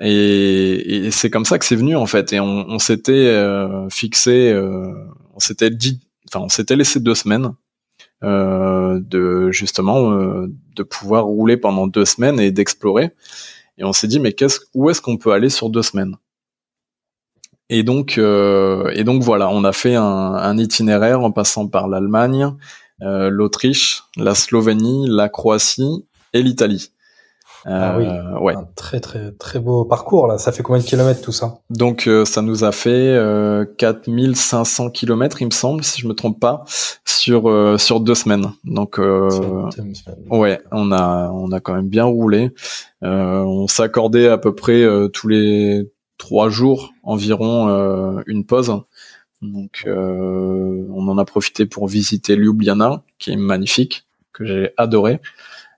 Et, 0.00 1.08
c'est 1.10 1.30
comme 1.30 1.44
ça 1.44 1.58
que 1.58 1.64
c'est 1.64 1.76
venu 1.76 1.96
en 1.96 2.06
fait. 2.06 2.32
Et 2.32 2.40
on, 2.40 2.68
on 2.68 2.78
s'était 2.78 3.12
euh, 3.12 3.88
fixé, 3.88 4.52
euh, 4.52 4.92
on 5.34 5.40
s'était 5.40 5.70
dit, 5.70 6.00
enfin 6.28 6.44
on 6.44 6.48
s'était 6.48 6.76
laissé 6.76 7.00
deux 7.00 7.14
semaines 7.14 7.52
euh, 8.24 9.00
de 9.02 9.50
justement 9.50 10.12
euh, 10.12 10.48
de 10.74 10.82
pouvoir 10.82 11.24
rouler 11.24 11.56
pendant 11.56 11.86
deux 11.86 12.04
semaines 12.04 12.40
et 12.40 12.50
d'explorer. 12.50 13.12
Et 13.78 13.84
on 13.84 13.92
s'est 13.92 14.08
dit 14.08 14.20
mais 14.20 14.32
qu'est-ce, 14.32 14.60
où 14.74 14.90
est-ce 14.90 15.00
qu'on 15.00 15.16
peut 15.16 15.32
aller 15.32 15.50
sur 15.50 15.70
deux 15.70 15.82
semaines? 15.82 16.16
Et 17.68 17.82
donc 17.82 18.18
euh, 18.18 18.90
et 18.94 19.04
donc 19.04 19.22
voilà, 19.22 19.48
on 19.48 19.64
a 19.64 19.72
fait 19.72 19.96
un, 19.96 20.04
un 20.04 20.58
itinéraire 20.58 21.22
en 21.22 21.32
passant 21.32 21.66
par 21.66 21.88
l'Allemagne, 21.88 22.52
l'Autriche, 23.00 24.04
la 24.16 24.34
Slovénie, 24.34 25.06
la 25.08 25.28
Croatie 25.28 26.06
et 26.32 26.42
l'Italie. 26.42 26.92
Ah 27.68 27.96
oui, 27.98 28.06
euh, 28.06 28.38
ouais. 28.38 28.54
Un 28.54 28.68
très 28.76 29.00
très 29.00 29.32
très 29.32 29.58
beau 29.58 29.84
parcours 29.84 30.28
là. 30.28 30.38
Ça 30.38 30.52
fait 30.52 30.62
combien 30.62 30.80
de 30.80 30.86
kilomètres 30.86 31.20
tout 31.20 31.32
ça? 31.32 31.58
Donc 31.68 32.06
euh, 32.06 32.24
ça 32.24 32.40
nous 32.40 32.62
a 32.62 32.70
fait 32.70 32.88
euh, 32.90 33.64
4500 33.78 34.90
kilomètres, 34.90 35.42
il 35.42 35.46
me 35.46 35.50
semble, 35.50 35.82
si 35.82 36.00
je 36.00 36.06
me 36.06 36.14
trompe 36.14 36.38
pas, 36.38 36.64
sur 37.04 37.50
euh, 37.50 37.76
sur 37.76 37.98
deux 37.98 38.14
semaines. 38.14 38.52
Donc 38.64 38.98
ouais, 38.98 40.60
on 40.70 40.92
a 40.92 41.30
on 41.32 41.50
a 41.50 41.58
quand 41.60 41.74
même 41.74 41.88
bien 41.88 42.04
roulé. 42.04 42.52
on 43.02 43.66
s'accordait 43.66 44.28
à 44.28 44.38
peu 44.38 44.54
près 44.54 44.84
tous 45.12 45.26
les 45.26 45.90
trois 46.18 46.48
jours 46.48 46.92
environ 47.02 48.22
une 48.26 48.44
pause. 48.44 48.80
Donc 49.42 49.84
on 49.86 51.08
en 51.08 51.18
a 51.18 51.24
profité 51.24 51.66
pour 51.66 51.88
visiter 51.88 52.36
Ljubljana, 52.36 53.02
qui 53.18 53.32
est 53.32 53.36
magnifique, 53.36 54.06
que 54.32 54.44
j'ai 54.44 54.70
adoré. 54.76 55.20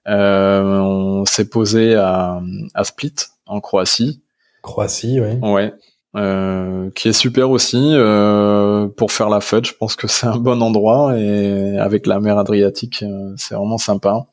Euh, 0.08 0.62
on 0.80 1.24
s'est 1.26 1.48
posé 1.48 1.94
à, 1.94 2.40
à 2.72 2.84
Split, 2.84 3.14
en 3.46 3.60
Croatie. 3.60 4.22
Croatie, 4.62 5.20
oui. 5.20 5.38
Ouais. 5.42 5.74
Euh, 6.16 6.90
qui 6.94 7.08
est 7.08 7.12
super 7.12 7.50
aussi 7.50 7.90
euh, 7.92 8.88
pour 8.88 9.12
faire 9.12 9.28
la 9.28 9.40
fête. 9.40 9.66
Je 9.66 9.74
pense 9.74 9.96
que 9.96 10.08
c'est 10.08 10.26
un 10.26 10.38
bon 10.38 10.62
endroit 10.62 11.18
et 11.18 11.76
avec 11.78 12.06
la 12.06 12.18
mer 12.20 12.38
Adriatique, 12.38 13.02
euh, 13.02 13.34
c'est 13.36 13.54
vraiment 13.54 13.76
sympa. 13.76 14.26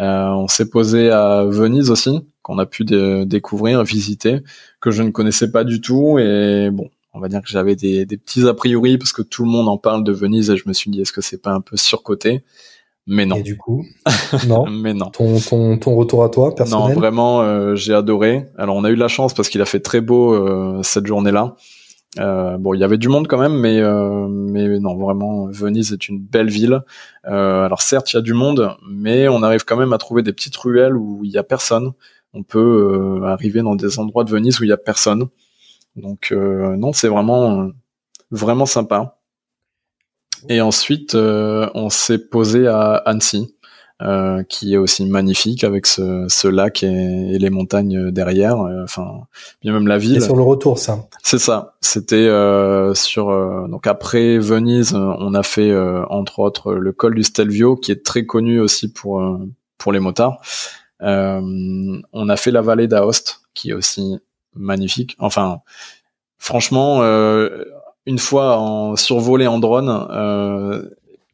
Euh, 0.00 0.28
on 0.28 0.48
s'est 0.48 0.70
posé 0.70 1.10
à 1.10 1.44
Venise 1.44 1.90
aussi, 1.90 2.26
qu'on 2.42 2.58
a 2.58 2.66
pu 2.66 2.84
découvrir, 2.84 3.82
visiter, 3.84 4.40
que 4.80 4.90
je 4.90 5.02
ne 5.02 5.10
connaissais 5.10 5.50
pas 5.50 5.64
du 5.64 5.80
tout 5.80 6.18
et 6.18 6.70
bon, 6.72 6.90
on 7.14 7.20
va 7.20 7.28
dire 7.28 7.42
que 7.42 7.48
j'avais 7.48 7.76
des, 7.76 8.06
des, 8.06 8.16
petits 8.16 8.46
a 8.48 8.54
priori 8.54 8.98
parce 8.98 9.12
que 9.12 9.22
tout 9.22 9.44
le 9.44 9.50
monde 9.50 9.68
en 9.68 9.78
parle 9.78 10.02
de 10.04 10.12
Venise 10.12 10.50
et 10.50 10.56
je 10.56 10.64
me 10.66 10.72
suis 10.72 10.90
dit 10.90 11.00
est-ce 11.00 11.12
que 11.12 11.20
c'est 11.20 11.40
pas 11.40 11.52
un 11.52 11.60
peu 11.60 11.76
surcoté? 11.76 12.44
Mais 13.06 13.26
non. 13.26 13.36
Et 13.36 13.42
du 13.42 13.56
coup, 13.56 13.84
non. 14.46 14.66
mais 14.68 14.94
non. 14.94 15.10
Ton, 15.10 15.40
ton, 15.40 15.76
ton 15.76 15.96
retour 15.96 16.22
à 16.24 16.28
toi, 16.28 16.54
personnel? 16.54 16.94
Non, 16.94 16.94
vraiment, 16.94 17.42
euh, 17.42 17.74
j'ai 17.74 17.92
adoré. 17.92 18.46
Alors, 18.56 18.76
on 18.76 18.84
a 18.84 18.90
eu 18.90 18.94
la 18.94 19.08
chance 19.08 19.34
parce 19.34 19.48
qu'il 19.48 19.60
a 19.60 19.64
fait 19.64 19.80
très 19.80 20.00
beau 20.00 20.32
euh, 20.32 20.80
cette 20.84 21.06
journée-là. 21.06 21.56
Euh, 22.18 22.58
bon, 22.58 22.74
il 22.74 22.80
y 22.80 22.84
avait 22.84 22.98
du 22.98 23.08
monde 23.08 23.26
quand 23.26 23.38
même, 23.38 23.58
mais 23.58 23.80
euh, 23.80 24.28
mais 24.28 24.78
non, 24.78 24.96
vraiment, 24.96 25.46
Venise 25.46 25.92
est 25.92 26.08
une 26.08 26.20
belle 26.20 26.50
ville. 26.50 26.82
Euh, 27.26 27.64
alors 27.64 27.80
certes, 27.80 28.12
il 28.12 28.16
y 28.16 28.18
a 28.18 28.22
du 28.22 28.34
monde, 28.34 28.76
mais 28.86 29.28
on 29.28 29.42
arrive 29.42 29.64
quand 29.64 29.76
même 29.76 29.92
à 29.92 29.98
trouver 29.98 30.22
des 30.22 30.32
petites 30.32 30.56
ruelles 30.56 30.96
où 30.96 31.20
il 31.24 31.30
y 31.30 31.38
a 31.38 31.42
personne. 31.42 31.92
On 32.34 32.42
peut 32.42 33.20
arriver 33.24 33.62
dans 33.62 33.76
des 33.76 33.98
endroits 33.98 34.24
de 34.24 34.30
Venise 34.30 34.60
où 34.60 34.64
il 34.64 34.70
y 34.70 34.72
a 34.72 34.78
personne. 34.78 35.28
Donc 35.96 36.32
non, 36.32 36.92
c'est 36.92 37.08
vraiment 37.08 37.70
vraiment 38.30 38.66
sympa. 38.66 39.18
Et 40.48 40.60
ensuite, 40.60 41.14
euh, 41.14 41.68
on 41.74 41.88
s'est 41.90 42.18
posé 42.18 42.66
à 42.66 42.94
Annecy, 42.94 43.54
euh, 44.02 44.42
qui 44.42 44.74
est 44.74 44.76
aussi 44.76 45.04
magnifique 45.06 45.62
avec 45.62 45.86
ce, 45.86 46.26
ce 46.28 46.48
lac 46.48 46.82
et, 46.82 47.38
les 47.38 47.50
montagnes 47.50 48.10
derrière. 48.10 48.60
Euh, 48.60 48.82
enfin, 48.82 49.20
bien 49.60 49.72
même 49.72 49.86
la 49.86 49.98
ville. 49.98 50.20
C'est 50.20 50.26
sur 50.26 50.36
le 50.36 50.42
retour, 50.42 50.78
ça. 50.78 51.06
C'est 51.22 51.38
ça. 51.38 51.74
C'était 51.80 52.28
sur 52.94 53.68
donc 53.68 53.86
après 53.86 54.38
Venise, 54.38 54.94
on 54.94 55.34
a 55.34 55.42
fait 55.42 55.72
entre 56.10 56.40
autres 56.40 56.74
le 56.74 56.92
col 56.92 57.14
du 57.14 57.22
Stelvio, 57.22 57.76
qui 57.76 57.92
est 57.92 58.04
très 58.04 58.26
connu 58.26 58.58
aussi 58.58 58.92
pour 58.92 59.22
pour 59.78 59.92
les 59.92 60.00
motards. 60.00 60.40
On 61.02 62.28
a 62.28 62.36
fait 62.36 62.50
la 62.50 62.62
vallée 62.62 62.88
d'Aoste, 62.88 63.40
qui 63.54 63.70
est 63.70 63.74
aussi 63.74 64.18
magnifique. 64.54 65.16
Enfin, 65.18 65.60
franchement, 66.38 67.02
euh, 67.02 67.64
une 68.06 68.18
fois 68.18 68.58
en 68.58 68.96
survolé 68.96 69.46
en 69.46 69.58
drone, 69.58 70.06
euh, 70.10 70.82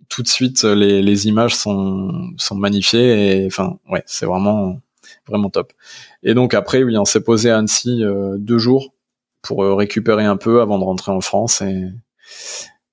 tout 0.08 0.22
de 0.22 0.28
suite 0.28 0.64
les, 0.64 1.02
les 1.02 1.28
images 1.28 1.54
sont, 1.54 2.32
sont 2.36 2.54
magnifiées 2.54 3.42
et 3.42 3.46
enfin 3.46 3.78
ouais 3.90 4.02
c'est 4.06 4.26
vraiment 4.26 4.80
vraiment 5.26 5.50
top. 5.50 5.72
Et 6.22 6.34
donc 6.34 6.54
après 6.54 6.82
oui 6.82 6.96
on 6.96 7.04
s'est 7.04 7.22
posé 7.22 7.50
à 7.50 7.58
Annecy 7.58 8.02
euh, 8.04 8.36
deux 8.38 8.58
jours 8.58 8.94
pour 9.42 9.64
euh, 9.64 9.74
récupérer 9.74 10.24
un 10.24 10.36
peu 10.36 10.60
avant 10.60 10.78
de 10.78 10.84
rentrer 10.84 11.12
en 11.12 11.20
France 11.20 11.62
et 11.62 11.84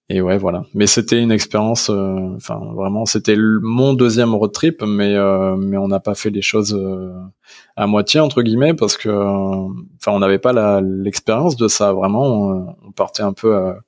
et 0.09 0.21
ouais 0.21 0.37
voilà. 0.37 0.63
Mais 0.75 0.85
c'était 0.85 1.19
une 1.19 1.31
expérience 1.31 1.89
euh, 1.89 2.35
enfin 2.35 2.59
vraiment 2.75 3.05
c'était 3.05 3.35
mon 3.37 3.93
deuxième 3.93 4.35
road 4.35 4.51
trip 4.51 4.83
mais 4.83 5.15
euh, 5.15 5.55
mais 5.55 5.77
on 5.77 5.87
n'a 5.87 5.99
pas 5.99 6.13
fait 6.13 6.29
les 6.29 6.43
choses 6.43 6.75
euh, 6.75 7.11
à 7.75 7.87
moitié 7.87 8.19
entre 8.19 8.43
guillemets 8.43 8.75
parce 8.75 8.97
que 8.97 9.09
enfin 9.09 10.11
on 10.11 10.19
n'avait 10.19 10.39
pas 10.39 10.81
l'expérience 10.81 11.55
de 11.55 11.67
ça. 11.67 11.91
Vraiment 11.93 12.75
on, 12.85 12.91
partait 12.91 13.23
un 13.23 13.33
peu 13.33 13.55
à, 13.55 13.79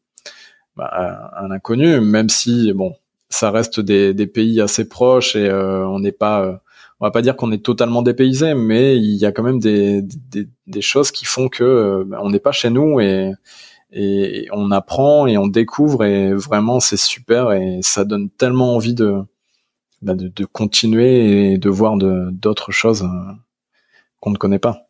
bah, 0.76 0.86
à, 0.86 1.44
un 1.46 1.52
inconnu 1.52 2.02
même 2.02 2.30
si 2.30 2.74
bon 2.74 2.96
ça 3.30 3.52
reste 3.52 3.80
des, 3.80 4.28
pays 4.28 4.60
assez 4.62 4.90
proches 4.90 5.36
et 5.36 5.52
on 5.52 6.00
n'est 6.00 6.12
pas 6.12 6.62
on 7.00 7.06
va 7.06 7.12
pas 7.12 7.22
dire 7.22 7.36
qu'on 7.36 7.52
est 7.52 7.64
totalement 7.64 8.02
dépaysé 8.02 8.56
mais 8.56 8.98
il 8.98 9.16
y 9.18 9.26
a 9.26 9.32
quand 9.32 9.44
même 9.44 9.60
des 9.60 10.82
choses 10.82 11.12
qui 11.12 11.26
font 11.26 11.48
que 11.48 12.04
bah, 12.08 12.20
on 12.24 12.32
n'est 12.32 12.40
pas 12.40 12.52
chez 12.52 12.72
nous 12.72 13.00
et 13.00 13.34
et 13.92 14.48
on 14.52 14.72
apprend 14.72 15.28
et 15.28 15.38
on 15.38 15.48
découvre 15.48 16.04
et 16.04 16.34
vraiment 16.34 16.80
c'est 16.80 16.98
super 16.98 17.54
et 17.54 17.80
ça 17.82 18.04
donne 18.04 18.30
tellement 18.30 18.76
envie 18.76 18.94
de 18.94 19.24
bah, 20.02 20.14
de, 20.14 20.28
de, 20.28 20.46
continuer 20.46 21.54
et 21.54 21.58
de 21.58 21.70
voir 21.70 21.98
d'autres 21.98 22.72
choses 22.72 23.02
euh, 23.02 23.32
qu'on 24.20 24.30
ne 24.30 24.38
connaît 24.38 24.60
pas. 24.60 24.90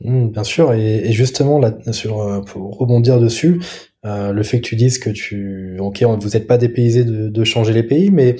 Mmh, 0.00 0.30
bien 0.30 0.42
sûr 0.42 0.72
et, 0.72 1.12
justement 1.12 1.60
là 1.60 1.72
sur 1.92 2.20
euh, 2.20 2.40
pour 2.40 2.76
rebondir 2.76 3.20
dessus 3.20 3.62
euh, 4.04 4.32
le 4.32 4.42
fait 4.42 4.60
que 4.60 4.66
tu 4.66 4.74
dises 4.74 4.98
que 4.98 5.10
tu 5.10 5.76
ok 5.78 6.02
vous 6.02 6.30
n'êtes 6.30 6.48
pas 6.48 6.58
dépaysé 6.58 7.04
de, 7.04 7.28
de, 7.28 7.44
changer 7.44 7.72
les 7.72 7.84
pays 7.84 8.10
mais 8.10 8.34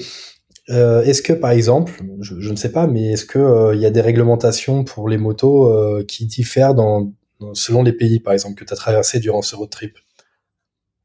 est-ce 0.67 1.21
que 1.21 1.31
par 1.31 1.51
exemple 1.51 1.93
je, 2.19 2.41
je, 2.41 2.51
ne 2.51 2.57
sais 2.57 2.73
pas 2.73 2.87
mais 2.87 3.13
est-ce 3.13 3.23
que 3.23 3.73
il 3.73 3.79
y 3.79 3.85
a 3.85 3.89
des 3.89 4.01
réglementations 4.01 4.83
pour 4.83 5.07
les 5.07 5.17
motos 5.17 6.03
qui 6.07 6.25
diffèrent 6.25 6.75
dans 6.75 7.13
selon 7.53 7.83
les 7.83 7.93
pays, 7.93 8.19
par 8.19 8.33
exemple, 8.33 8.55
que 8.55 8.65
tu 8.65 8.73
as 8.73 8.77
traversé 8.77 9.19
durant 9.19 9.41
ce 9.41 9.55
road 9.55 9.69
trip 9.69 9.97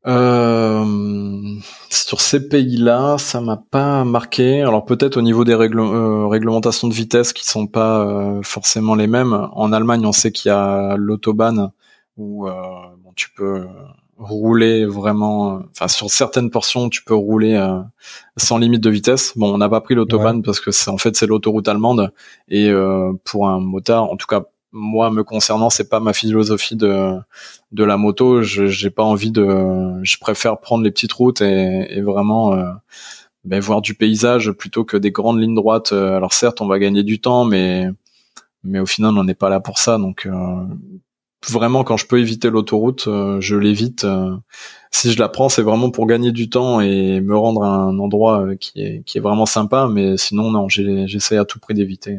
euh, 0.06 1.58
sur 1.90 2.20
ces 2.20 2.48
pays-là, 2.48 3.18
ça 3.18 3.40
m'a 3.40 3.58
pas 3.58 4.04
marqué. 4.04 4.62
Alors 4.62 4.84
peut-être 4.86 5.16
au 5.18 5.22
niveau 5.22 5.44
des 5.44 5.52
euh, 5.52 6.26
réglementations 6.26 6.88
de 6.88 6.94
vitesse 6.94 7.32
qui 7.32 7.44
sont 7.44 7.66
pas 7.66 8.00
euh, 8.00 8.42
forcément 8.42 8.94
les 8.94 9.06
mêmes. 9.06 9.48
En 9.52 9.72
Allemagne, 9.72 10.06
on 10.06 10.12
sait 10.12 10.32
qu'il 10.32 10.48
y 10.48 10.52
a 10.52 10.96
l'autobahn 10.96 11.70
où 12.16 12.46
bon, 12.46 13.12
tu 13.14 13.30
peux 13.32 13.66
rouler 14.18 14.84
vraiment. 14.86 15.62
Enfin, 15.70 15.88
sur 15.88 16.10
certaines 16.10 16.50
portions, 16.50 16.88
tu 16.88 17.02
peux 17.04 17.14
rouler 17.14 17.58
sans 18.36 18.58
limite 18.58 18.82
de 18.82 18.90
vitesse. 18.90 19.32
Bon, 19.36 19.54
on 19.54 19.58
n'a 19.58 19.68
pas 19.68 19.80
pris 19.80 19.94
l'autobahn 19.94 20.42
parce 20.42 20.60
que 20.60 20.70
c'est 20.70 20.90
en 20.90 20.98
fait 20.98 21.16
c'est 21.16 21.26
l'autoroute 21.26 21.68
allemande 21.68 22.12
et 22.48 22.70
pour 23.24 23.48
un 23.48 23.60
motard, 23.60 24.04
en 24.04 24.16
tout 24.16 24.26
cas 24.26 24.44
moi 24.72 25.10
me 25.10 25.24
concernant 25.24 25.70
c'est 25.70 25.88
pas 25.88 26.00
ma 26.00 26.12
philosophie 26.12 26.76
de 26.76 27.16
de 27.72 27.84
la 27.84 27.96
moto. 27.96 28.42
Je 28.42 28.66
j'ai 28.66 28.90
pas 28.90 29.02
envie 29.02 29.30
de 29.30 30.00
je 30.02 30.18
préfère 30.18 30.60
prendre 30.60 30.84
les 30.84 30.90
petites 30.90 31.12
routes 31.12 31.40
et, 31.40 32.00
vraiment 32.00 32.54
euh, 32.54 32.70
ben, 33.44 33.60
voir 33.60 33.82
du 33.82 33.94
paysage 33.94 34.52
plutôt 34.52 34.84
que 34.84 34.96
des 34.96 35.10
grandes 35.10 35.40
lignes 35.40 35.54
droites. 35.54 35.92
Euh, 35.92 36.16
alors 36.16 36.32
certes 36.32 36.60
on 36.60 36.66
va 36.68 36.78
gagner 36.78 37.02
du 37.02 37.20
temps 37.20 37.44
mais 37.44 37.88
mais 38.64 38.80
au 38.80 38.86
final 38.86 39.16
on 39.18 39.24
n'est 39.24 39.34
pas 39.34 39.50
là 39.50 39.60
pour 39.60 39.78
ça. 39.78 39.98
Donc 39.98 40.26
euh, 40.26 40.64
vraiment 41.48 41.84
quand 41.84 41.96
je 41.96 42.06
peux 42.06 42.20
éviter 42.20 42.50
l'autoroute 42.50 43.08
je 43.40 43.56
l'évite. 43.56 44.06
Si 44.92 45.12
je 45.12 45.18
la 45.18 45.28
prends 45.28 45.48
c'est 45.48 45.62
vraiment 45.62 45.90
pour 45.90 46.06
gagner 46.06 46.32
du 46.32 46.50
temps 46.50 46.80
et 46.80 47.20
me 47.20 47.36
rendre 47.36 47.64
à 47.64 47.68
un 47.68 47.98
endroit 47.98 48.56
qui 48.56 48.82
est 48.82 49.02
qui 49.04 49.18
est 49.18 49.20
vraiment 49.20 49.46
sympa. 49.46 49.88
Mais 49.88 50.16
sinon 50.16 50.50
non 50.50 50.68
j'essaie 50.68 51.38
à 51.38 51.44
tout 51.44 51.58
prix 51.60 51.74
d'éviter 51.74 52.18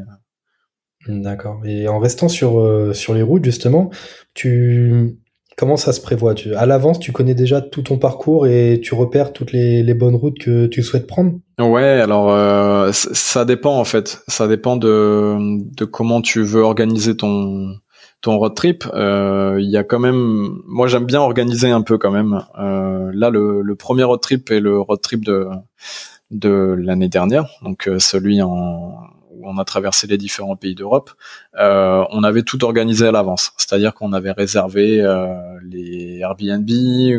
D'accord. 1.08 1.62
Et 1.65 1.88
en 1.88 2.00
restant 2.00 2.29
sur, 2.29 2.60
euh, 2.60 2.93
sur 2.93 3.13
les 3.13 3.22
routes, 3.22 3.43
justement, 3.43 3.89
tu 4.34 5.17
comment 5.58 5.77
ça 5.77 5.93
se 5.93 6.01
prévoit? 6.01 6.34
Tu, 6.34 6.55
À 6.55 6.65
l'avance, 6.65 7.00
tu 7.00 7.12
connais 7.12 7.36
déjà 7.36 7.62
tout 7.62 7.81
ton 7.84 7.98
parcours 7.98 8.48
et 8.48 8.79
tu 8.81 8.96
repères 8.96 9.34
toutes 9.34 9.51
les, 9.51 9.84
les 9.84 9.93
bonnes 9.93 10.15
routes 10.15 10.39
que 10.39 10.65
tu 10.67 10.81
souhaites 10.81 11.08
prendre? 11.08 11.34
Ouais, 11.60 11.84
alors 12.01 12.31
euh, 12.31 12.91
ça 12.93 13.46
dépend 13.46 13.77
en 13.77 13.84
fait. 13.84 14.24
Ça 14.27 14.48
dépend 14.48 14.75
de, 14.75 15.38
de 15.75 15.86
comment 15.86 16.22
tu 16.22 16.41
veux 16.43 16.62
organiser 16.62 17.15
ton 17.17 17.75
ton 18.22 18.38
road 18.38 18.53
trip. 18.53 18.86
Euh, 18.93 19.58
il 19.60 19.70
y 19.70 19.77
a 19.77 19.84
quand 19.84 20.00
même, 20.00 20.60
moi 20.67 20.88
j'aime 20.88 21.05
bien 21.05 21.22
organiser 21.22 21.72
un 21.72 21.81
peu 21.81 21.98
quand 21.98 22.12
même. 22.12 22.43
là, 22.58 23.29
le, 23.31 23.62
le 23.62 23.75
premier 23.75 24.03
road 24.03 24.22
trip 24.22 24.51
est 24.51 24.60
le 24.60 24.79
road 24.79 25.01
trip 25.01 25.25
de 25.25 25.48
de 26.29 26.75
l'année 26.79 27.10
dernière, 27.10 27.50
donc 27.62 27.89
celui 28.00 28.41
en 28.41 28.93
on 29.43 29.57
a 29.57 29.65
traversé 29.65 30.07
les 30.07 30.17
différents 30.17 30.55
pays 30.55 30.75
d'Europe, 30.75 31.12
euh, 31.57 32.03
on 32.12 32.24
avait 32.24 32.43
tout 32.43 32.63
organisé 32.63 33.07
à 33.07 33.12
l'avance. 33.12 33.51
C'est-à-dire 33.57 33.93
qu'on 33.93 34.13
avait 34.13 34.31
réservé 34.31 35.01
euh, 35.01 35.33
les 35.63 36.19
Airbnb 36.19 36.69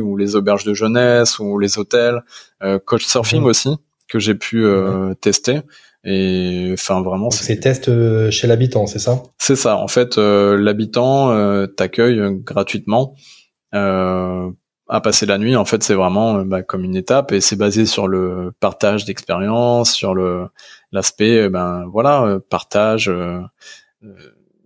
ou 0.02 0.16
les 0.16 0.36
auberges 0.36 0.64
de 0.64 0.74
jeunesse 0.74 1.38
ou 1.38 1.58
les 1.58 1.78
hôtels, 1.78 2.22
euh, 2.62 2.78
coach 2.78 3.04
surfing 3.04 3.42
aussi 3.44 3.76
que 4.08 4.18
j'ai 4.18 4.34
pu 4.34 4.66
tester. 5.20 5.60
Et 6.04 6.70
enfin 6.74 7.00
vraiment, 7.00 7.30
c'est 7.30 7.60
test 7.60 7.90
chez 8.30 8.46
l'habitant, 8.46 8.86
c'est 8.86 8.98
ça? 8.98 9.22
C'est 9.38 9.56
ça. 9.56 9.76
En 9.78 9.88
fait, 9.88 10.16
l'habitant 10.18 11.66
t'accueille 11.68 12.20
gratuitement 12.42 13.14
à 14.92 15.00
passer 15.00 15.24
la 15.24 15.38
nuit, 15.38 15.56
en 15.56 15.64
fait, 15.64 15.82
c'est 15.82 15.94
vraiment 15.94 16.36
euh, 16.36 16.44
bah, 16.44 16.62
comme 16.62 16.84
une 16.84 16.96
étape 16.96 17.32
et 17.32 17.40
c'est 17.40 17.56
basé 17.56 17.86
sur 17.86 18.08
le 18.08 18.52
partage 18.60 19.06
d'expérience, 19.06 19.90
sur 19.92 20.14
le 20.14 20.48
l'aspect, 20.92 21.38
euh, 21.44 21.48
ben 21.48 21.86
voilà, 21.90 22.24
euh, 22.24 22.40
partage, 22.50 23.10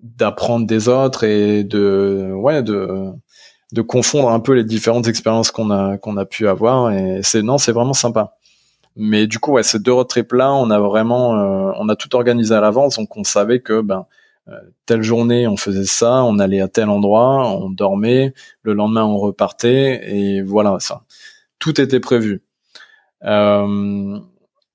d'apprendre 0.02 0.66
des 0.66 0.88
autres 0.88 1.22
et 1.24 1.62
de 1.62 2.32
ouais 2.34 2.62
de 2.64 3.12
de 3.72 3.82
confondre 3.82 4.30
un 4.30 4.40
peu 4.40 4.52
les 4.52 4.64
différentes 4.64 5.06
expériences 5.08 5.52
qu'on 5.52 5.70
a 5.70 5.96
qu'on 5.98 6.16
a 6.16 6.24
pu 6.26 6.48
avoir 6.48 6.90
et 6.90 7.20
c'est 7.22 7.42
non, 7.42 7.58
c'est 7.58 7.72
vraiment 7.72 7.92
sympa. 7.94 8.36
Mais 8.96 9.26
du 9.28 9.38
coup, 9.38 9.52
ouais, 9.52 9.62
ces 9.62 9.78
deux 9.78 9.92
road 9.92 10.08
trips 10.08 10.32
là, 10.32 10.52
on 10.54 10.70
a 10.70 10.80
vraiment, 10.80 11.30
on 11.78 11.88
a 11.88 11.96
tout 11.96 12.16
organisé 12.16 12.54
à 12.54 12.60
l'avance, 12.60 12.96
donc 12.96 13.16
on 13.16 13.24
savait 13.24 13.60
que 13.60 13.80
ben 13.80 13.98
euh, 14.00 14.02
telle 14.86 15.02
journée 15.02 15.48
on 15.48 15.56
faisait 15.56 15.84
ça, 15.84 16.22
on 16.22 16.38
allait 16.38 16.60
à 16.60 16.68
tel 16.68 16.88
endroit, 16.88 17.48
on 17.48 17.70
dormait, 17.70 18.32
le 18.62 18.74
lendemain 18.74 19.04
on 19.04 19.18
repartait 19.18 20.08
et 20.08 20.42
voilà 20.42 20.78
ça. 20.80 21.02
Tout 21.58 21.80
était 21.80 22.00
prévu. 22.00 22.42
Euh, 23.24 24.18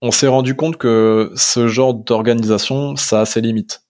on 0.01 0.11
s'est 0.11 0.27
rendu 0.27 0.55
compte 0.55 0.77
que 0.77 1.31
ce 1.35 1.67
genre 1.67 1.93
d'organisation, 1.93 2.95
ça 2.95 3.21
a 3.21 3.25
ses 3.25 3.41
limites. 3.41 3.83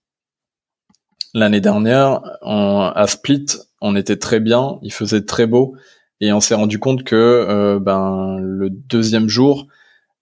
L'année 1.34 1.62
dernière, 1.62 2.22
à 2.42 3.06
Split, 3.08 3.46
on 3.80 3.96
était 3.96 4.18
très 4.18 4.42
bien, 4.42 4.78
il 4.82 4.92
faisait 4.92 5.24
très 5.24 5.48
beau, 5.48 5.76
et 6.20 6.34
on 6.34 6.42
s'est 6.42 6.56
rendu 6.56 6.78
compte 6.78 7.04
que 7.04 7.16
euh, 7.16 7.80
ben 7.80 8.38
le 8.40 8.70
deuxième 8.70 9.30
jour, 9.30 9.68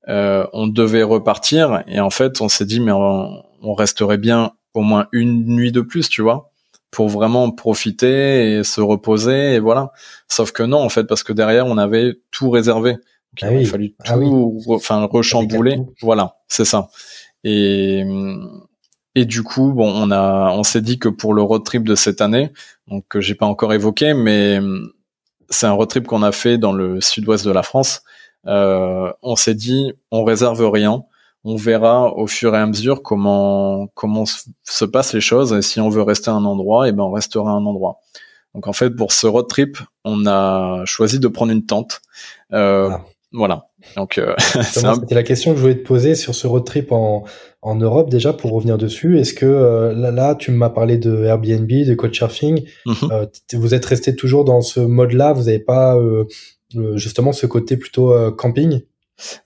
on 0.08 0.68
devait 0.68 1.04
repartir, 1.04 1.84
et 1.88 2.00
en 2.00 2.10
fait, 2.12 2.42
on 2.42 2.50
s'est 2.50 2.66
dit 2.66 2.80
mais 2.80 2.92
on 2.92 3.74
resterait 3.74 4.18
bien 4.18 4.54
au 4.80 4.84
moins 4.84 5.08
une 5.12 5.46
nuit 5.46 5.72
de 5.72 5.82
plus, 5.82 6.10
tu 6.10 6.22
vois, 6.22 6.52
pour 6.92 7.10
vraiment 7.10 7.52
profiter 7.52 8.54
et 8.54 8.64
se 8.64 8.82
reposer 8.82 9.56
et 9.56 9.60
voilà. 9.60 9.92
Sauf 10.28 10.52
que 10.52 10.64
non, 10.64 10.80
en 10.80 10.90
fait, 10.90 11.04
parce 11.04 11.24
que 11.24 11.34
derrière 11.34 11.68
on 11.68 11.78
avait 11.78 12.20
tout 12.32 12.50
réservé. 12.50 12.98
Ah 13.42 13.54
il 13.54 13.68
a 13.68 13.70
fallu 13.70 13.96
ah 14.06 14.16
tout, 14.16 14.60
enfin 14.70 15.06
rechambouler. 15.06 15.80
Voilà, 16.02 16.38
c'est 16.48 16.66
ça. 16.66 16.90
Et 17.44 18.04
et 19.16 19.26
du 19.26 19.44
coup, 19.44 19.74
bon, 19.74 19.92
on 19.94 20.12
a, 20.12 20.52
on 20.54 20.64
s'est 20.64 20.82
dit 20.82 21.00
que 21.00 21.10
pour 21.10 21.34
le 21.34 21.42
road 21.42 21.64
trip 21.64 21.84
de 21.84 21.96
cette 21.96 22.22
année, 22.22 22.52
donc 22.88 23.06
que 23.10 23.20
j'ai 23.20 23.36
pas 23.36 23.46
encore 23.46 23.74
évoqué, 23.74 24.14
mais 24.14 24.60
c'est 25.50 25.66
un 25.66 25.72
road 25.72 25.90
trip 25.90 26.08
qu'on 26.08 26.24
a 26.24 26.32
fait 26.32 26.58
dans 26.58 26.74
le 26.74 27.02
sud-ouest 27.02 27.46
de 27.46 27.52
la 27.52 27.64
France. 27.64 28.02
Euh, 28.46 29.12
on 29.22 29.36
s'est 29.36 29.56
dit, 29.56 29.92
on 30.12 30.24
réserve 30.24 30.70
rien 30.70 31.04
on 31.44 31.56
verra 31.56 32.14
au 32.16 32.28
fur 32.28 32.54
et 32.56 32.58
à 32.58 32.66
mesure 32.66 33.02
comment 33.02 33.88
comment 33.94 34.26
se 34.64 34.86
passent 34.86 35.14
les 35.14 35.22
choses. 35.22 35.54
Et 35.54 35.62
si 35.62 35.80
on 35.80 35.90
veut 35.90 36.02
rester 36.02 36.30
à 36.30 36.34
un 36.34 36.46
endroit 36.46 36.88
et 36.88 36.90
eh 36.90 36.92
ben 36.92 37.04
on 37.04 37.12
restera 37.12 37.52
à 37.52 37.54
un 37.54 37.66
endroit. 37.66 38.00
Donc 38.56 38.68
en 38.68 38.74
fait 38.74 38.90
pour 38.90 39.12
ce 39.12 39.28
road 39.28 39.48
trip 39.48 39.78
on 40.04 40.26
a 40.26 40.84
choisi 40.86 41.20
de 41.20 41.28
prendre 41.28 41.52
une 41.52 41.66
tente. 41.66 42.02
Euh, 42.54 42.90
voilà. 43.32 43.68
Donc 43.96 44.18
euh, 44.18 44.36
c'était 44.64 45.16
la 45.16 45.24
question 45.24 45.52
que 45.52 45.58
je 45.58 45.62
voulais 45.62 45.78
te 45.78 45.88
poser 45.88 46.16
sur 46.16 46.36
ce 46.36 46.46
road 46.48 46.66
trip 46.66 46.92
en 46.92 47.24
en 47.62 47.76
Europe 47.76 48.10
déjà 48.10 48.34
pour 48.34 48.52
revenir 48.52 48.78
dessus. 48.78 49.20
Est-ce 49.20 49.34
que 49.34 49.46
euh, 49.46 49.94
là, 49.94 50.12
là, 50.12 50.36
tu 50.36 50.52
m'as 50.52 50.70
parlé 50.70 50.98
de 50.98 51.26
Airbnb 51.26 51.68
de 51.68 51.94
Couchsurfing. 51.94 52.66
Mm 52.86 52.94
vous 53.54 53.74
êtes 53.74 53.86
resté 53.86 54.16
toujours 54.16 54.46
dans 54.46 54.62
ce 54.62 54.80
mode 54.80 55.14
là 55.14 55.34
vous 55.34 55.44
n'avez 55.44 55.60
pas 55.60 55.98
justement 56.96 57.32
ce 57.32 57.46
côté 57.46 57.78
plutôt 57.78 58.14
camping? 58.34 58.82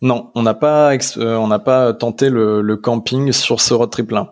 Non, 0.01 0.31
on 0.36 0.43
n'a 0.43 0.53
pas 0.53 0.93
euh, 1.17 1.36
on 1.36 1.47
n'a 1.47 1.59
pas 1.59 1.93
tenté 1.93 2.29
le, 2.29 2.75
camping 2.77 3.31
sur 3.31 3.62
ce 3.62 3.73
road 3.73 3.89
trip 3.89 4.12
là. 4.12 4.31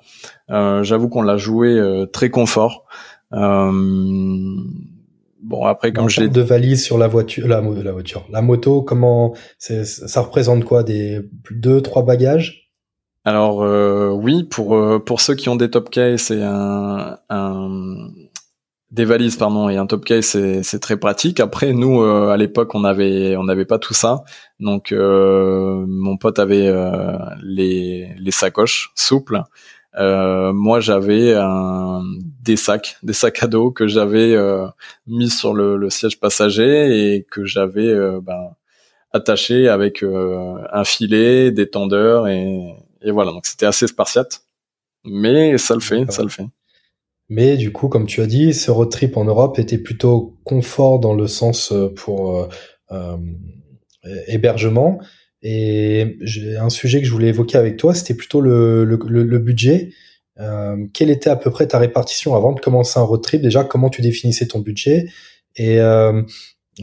Euh, 0.49 0.83
j'avoue 0.83 1.09
qu'on 1.09 1.21
l'a 1.21 1.37
joué 1.37 1.69
euh, 1.69 2.05
très 2.05 2.29
confort. 2.29 2.85
bon 3.31 4.65
après 5.65 5.93
comme 5.93 6.09
j'ai 6.09 6.27
de 6.27 6.41
valises 6.41 6.83
sur 6.83 6.97
la 6.97 7.07
voiture, 7.07 7.47
la, 7.47 7.61
la 7.61 7.91
voiture, 7.91 8.25
la 8.31 8.41
moto, 8.41 8.81
comment 8.81 9.33
ça 9.57 10.21
représente 10.21 10.65
quoi 10.65 10.83
des 10.83 11.21
deux 11.51 11.81
trois 11.81 12.03
bagages? 12.03 12.71
Alors 13.23 13.59
oui 14.17 14.43
pour 14.43 15.03
pour 15.05 15.21
ceux 15.21 15.35
qui 15.35 15.49
ont 15.49 15.55
des 15.55 15.69
top 15.69 15.89
case 15.89 16.21
c'est 16.21 16.41
un, 16.41 17.17
un 17.29 18.09
des 18.91 19.05
valises 19.05 19.37
pardon 19.37 19.69
et 19.69 19.77
un 19.77 19.85
top 19.85 20.05
case 20.05 20.37
c'est 20.63 20.79
très 20.79 20.97
pratique. 20.97 21.39
Après 21.39 21.73
nous 21.73 22.01
euh, 22.01 22.29
à 22.29 22.37
l'époque 22.37 22.75
on 22.75 22.83
avait 22.83 23.35
on 23.37 23.43
n'avait 23.43 23.65
pas 23.65 23.79
tout 23.79 23.93
ça. 23.93 24.23
Donc 24.59 24.91
euh, 24.91 25.85
mon 25.87 26.17
pote 26.17 26.39
avait 26.39 26.67
euh, 26.67 27.17
les 27.41 28.13
les 28.17 28.31
sacoches 28.31 28.91
souples. 28.95 29.41
Moi 29.97 30.79
j'avais 30.79 31.35
des 32.43 32.55
sacs 32.57 32.97
des 33.03 33.13
sacs 33.13 33.43
à 33.43 33.47
dos 33.47 33.71
que 33.71 33.87
j'avais 33.87 34.37
mis 35.07 35.29
sur 35.29 35.53
le, 35.53 35.77
le, 35.77 35.89
siège 35.89 36.19
passager 36.19 37.15
et 37.15 37.23
que 37.29 37.45
j'avais 37.45 37.93
ben, 38.21 38.51
attaché 39.11 39.67
avec 39.67 40.03
un 40.03 40.83
filet 40.85 41.51
des 41.51 41.69
tendeurs 41.69 42.27
et, 42.27 42.73
et 43.01 43.11
voilà. 43.11 43.31
Donc 43.31 43.45
c'était 43.45 43.65
assez 43.65 43.87
spartiate. 43.87 44.41
Mais 45.03 45.57
ça 45.57 45.73
le 45.73 45.81
fait 45.81 46.09
ça 46.11 46.23
le 46.23 46.29
fait 46.29 46.47
mais 47.31 47.55
du 47.55 47.71
coup, 47.71 47.87
comme 47.87 48.07
tu 48.07 48.19
as 48.19 48.27
dit, 48.27 48.53
ce 48.53 48.71
road 48.71 48.91
trip 48.91 49.15
en 49.15 49.23
Europe 49.23 49.57
était 49.57 49.77
plutôt 49.77 50.37
confort 50.43 50.99
dans 50.99 51.13
le 51.13 51.27
sens 51.27 51.71
euh, 51.71 51.87
pour 51.87 52.37
euh, 52.37 52.47
euh, 52.91 53.15
hébergement. 54.27 54.99
Et 55.41 56.17
un 56.59 56.69
sujet 56.69 56.99
que 56.99 57.07
je 57.07 57.11
voulais 57.13 57.29
évoquer 57.29 57.57
avec 57.57 57.77
toi, 57.77 57.93
c'était 57.95 58.15
plutôt 58.15 58.41
le, 58.41 58.83
le, 58.83 58.97
le, 59.23 59.39
budget. 59.39 59.93
Euh, 60.41 60.75
quelle 60.93 61.09
était 61.09 61.29
à 61.29 61.37
peu 61.37 61.51
près 61.51 61.67
ta 61.67 61.79
répartition 61.79 62.35
avant 62.35 62.51
de 62.51 62.59
commencer 62.59 62.99
un 62.99 63.03
road 63.03 63.21
trip? 63.21 63.41
Déjà, 63.41 63.63
comment 63.63 63.89
tu 63.89 64.01
définissais 64.01 64.47
ton 64.47 64.59
budget? 64.59 65.07
Et 65.55 65.79
euh, 65.79 66.21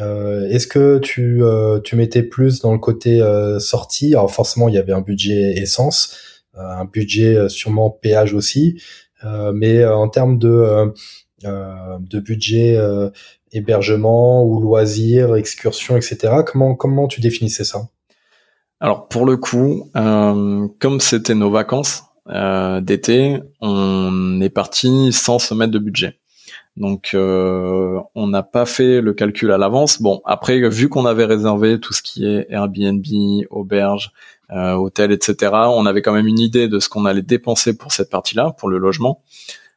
euh, 0.01 0.49
est-ce 0.49 0.67
que 0.67 0.97
tu, 0.99 1.43
tu 1.85 1.95
mettais 1.95 2.23
plus 2.23 2.61
dans 2.61 2.73
le 2.73 2.79
côté 2.79 3.21
sortie? 3.61 4.15
Alors 4.15 4.33
forcément, 4.33 4.71
il 4.71 4.77
y 4.77 4.79
avait 4.79 4.95
un 4.95 5.03
budget 5.03 5.53
essence, 5.59 6.17
un 6.55 6.87
budget 6.87 7.51
sûrement 7.51 7.91
péage 7.91 8.33
aussi. 8.33 8.81
Euh, 9.25 9.53
mais 9.55 9.79
euh, 9.79 9.97
en 9.97 10.09
termes 10.09 10.39
de, 10.39 10.93
euh, 11.45 11.99
de 12.01 12.21
budget 12.21 12.79
hébergement 13.53 14.45
ou 14.45 14.61
loisirs, 14.61 15.37
excursions, 15.37 15.97
etc., 15.97 16.43
comment, 16.47 16.75
comment 16.75 17.09
tu 17.09 17.21
définissais 17.21 17.65
ça? 17.65 17.89
Alors 18.81 19.09
pour 19.09 19.27
le 19.27 19.37
coup, 19.37 19.91
comme 19.95 21.01
c'était 21.01 21.35
nos 21.35 21.51
vacances 21.51 22.05
d'été, 22.83 23.41
on 23.61 24.41
est 24.41 24.51
parti 24.51 25.13
sans 25.13 25.39
se 25.39 25.55
mettre 25.55 25.73
de 25.73 25.79
budget. 25.79 26.19
Donc 26.77 27.11
on 27.15 28.27
n'a 28.29 28.43
pas 28.45 28.67
fait 28.67 29.01
le 29.01 29.15
calcul 29.15 29.51
à 29.51 29.59
l'avance. 29.59 30.01
Bon 30.01 30.21
après 30.25 30.69
vu 30.69 30.89
qu'on 30.89 31.07
avait 31.07 31.25
réservé 31.25 31.81
tout 31.81 31.93
ce 31.93 32.03
qui 32.03 32.25
est 32.25 32.47
Airbnb, 32.51 33.05
auberge, 33.51 34.13
euh, 34.51 34.75
hôtel, 34.75 35.13
etc. 35.13 35.53
On 35.53 35.87
avait 35.87 36.03
quand 36.03 36.13
même 36.13 36.27
une 36.27 36.39
idée 36.39 36.69
de 36.69 36.79
ce 36.81 36.89
qu'on 36.89 37.05
allait 37.05 37.23
dépenser 37.23 37.77
pour 37.77 37.93
cette 37.93 38.11
partie-là, 38.11 38.53
pour 38.59 38.69
le 38.69 38.79
logement. 38.79 39.23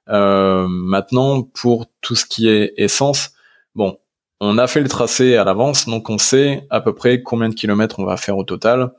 maintenant, 0.07 1.43
pour 1.43 1.85
tout 2.01 2.15
ce 2.15 2.25
qui 2.25 2.49
est 2.49 2.73
essence, 2.77 3.31
bon, 3.75 3.97
on 4.43 4.57
a 4.57 4.67
fait 4.67 4.81
le 4.81 4.89
tracé 4.89 5.35
à 5.35 5.43
l'avance, 5.43 5.85
donc 5.87 6.09
on 6.09 6.17
sait 6.17 6.65
à 6.71 6.81
peu 6.81 6.95
près 6.95 7.21
combien 7.21 7.47
de 7.47 7.53
kilomètres 7.53 7.99
on 7.99 8.05
va 8.05 8.17
faire 8.17 8.37
au 8.37 8.43
total. 8.43 8.91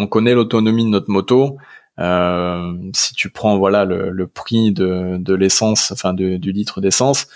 On 0.00 0.08
connaît 0.08 0.34
l'autonomie 0.34 0.84
de 0.84 0.90
notre 0.90 1.10
moto. 1.10 1.58
Euh, 2.00 2.74
si 2.94 3.14
tu 3.14 3.30
prends 3.30 3.56
voilà 3.56 3.84
le, 3.84 4.26
prix 4.26 4.72
de, 4.72 5.34
l'essence, 5.34 5.92
enfin 5.92 6.12
du 6.12 6.38
litre 6.52 6.80
d'essence, 6.80 7.28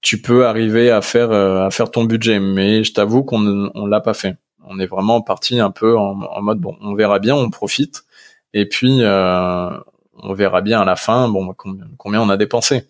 tu 0.00 0.22
peux 0.22 0.46
arriver 0.46 0.90
à 0.90 1.02
faire 1.02 1.30
euh, 1.30 1.66
à 1.66 1.70
faire 1.70 1.90
ton 1.90 2.04
budget. 2.04 2.40
Mais 2.40 2.84
je 2.84 2.94
t'avoue 2.94 3.22
qu'on 3.22 3.70
on 3.74 3.86
l'a 3.86 4.00
pas 4.00 4.14
fait. 4.14 4.36
On 4.66 4.78
est 4.78 4.86
vraiment 4.86 5.20
parti 5.20 5.60
un 5.60 5.70
peu 5.70 5.96
en, 5.96 6.42
mode 6.42 6.58
bon, 6.58 6.76
on 6.80 6.94
verra 6.94 7.18
bien, 7.18 7.34
on 7.34 7.50
profite, 7.50 8.04
et 8.52 8.68
puis 8.68 9.02
euh, 9.02 9.70
on 10.16 10.32
verra 10.34 10.60
bien 10.60 10.80
à 10.80 10.84
la 10.84 10.96
fin 10.96 11.28
bon 11.28 11.54
combien 11.98 12.20
on 12.20 12.28
a 12.28 12.36
dépensé. 12.36 12.86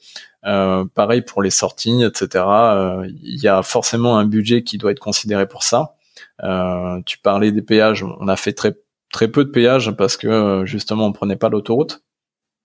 Euh, 0.47 0.85
pareil 0.95 1.23
pour 1.23 1.43
les 1.43 1.51
sorties, 1.51 2.03
etc. 2.03 2.45
Euh, 2.47 3.09
il 3.23 3.43
y 3.43 3.49
a 3.49 3.63
forcément 3.63 4.19
un 4.19 4.27
budget 4.27 4.63
qui 4.63 4.77
doit 4.77 4.91
être 4.91 5.01
considéré 5.01 5.49
pour 5.49 5.63
ça. 5.63 5.95
Euh, 6.43 7.01
tu 7.07 7.19
parlais 7.19 7.51
des 7.51 7.63
péages, 7.63 8.05
on 8.05 8.29
a 8.29 8.37
fait 8.37 8.53
très 8.53 8.75
très 9.13 9.29
peu 9.29 9.45
de 9.45 9.51
péages 9.51 9.93
parce 9.93 10.17
que 10.17 10.65
justement 10.67 11.07
on 11.07 11.13
prenait 11.13 11.37
pas 11.37 11.49
l'autoroute. 11.49 12.03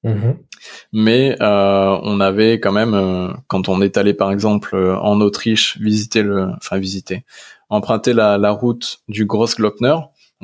Mm-hmm. 0.03 0.35
Mais 0.93 1.37
on 1.41 2.19
avait 2.19 2.59
quand 2.59 2.71
même, 2.71 3.33
quand 3.47 3.69
on 3.69 3.81
est 3.81 3.97
allé 3.97 4.13
par 4.13 4.31
exemple 4.31 4.75
en 4.75 5.21
Autriche 5.21 5.77
visiter 5.79 6.21
le, 6.21 6.49
enfin 6.57 6.79
visiter, 6.79 7.25
emprunter 7.69 8.13
la, 8.13 8.37
la 8.37 8.51
route 8.51 8.99
du 9.07 9.25
Grossglockner, 9.25 9.95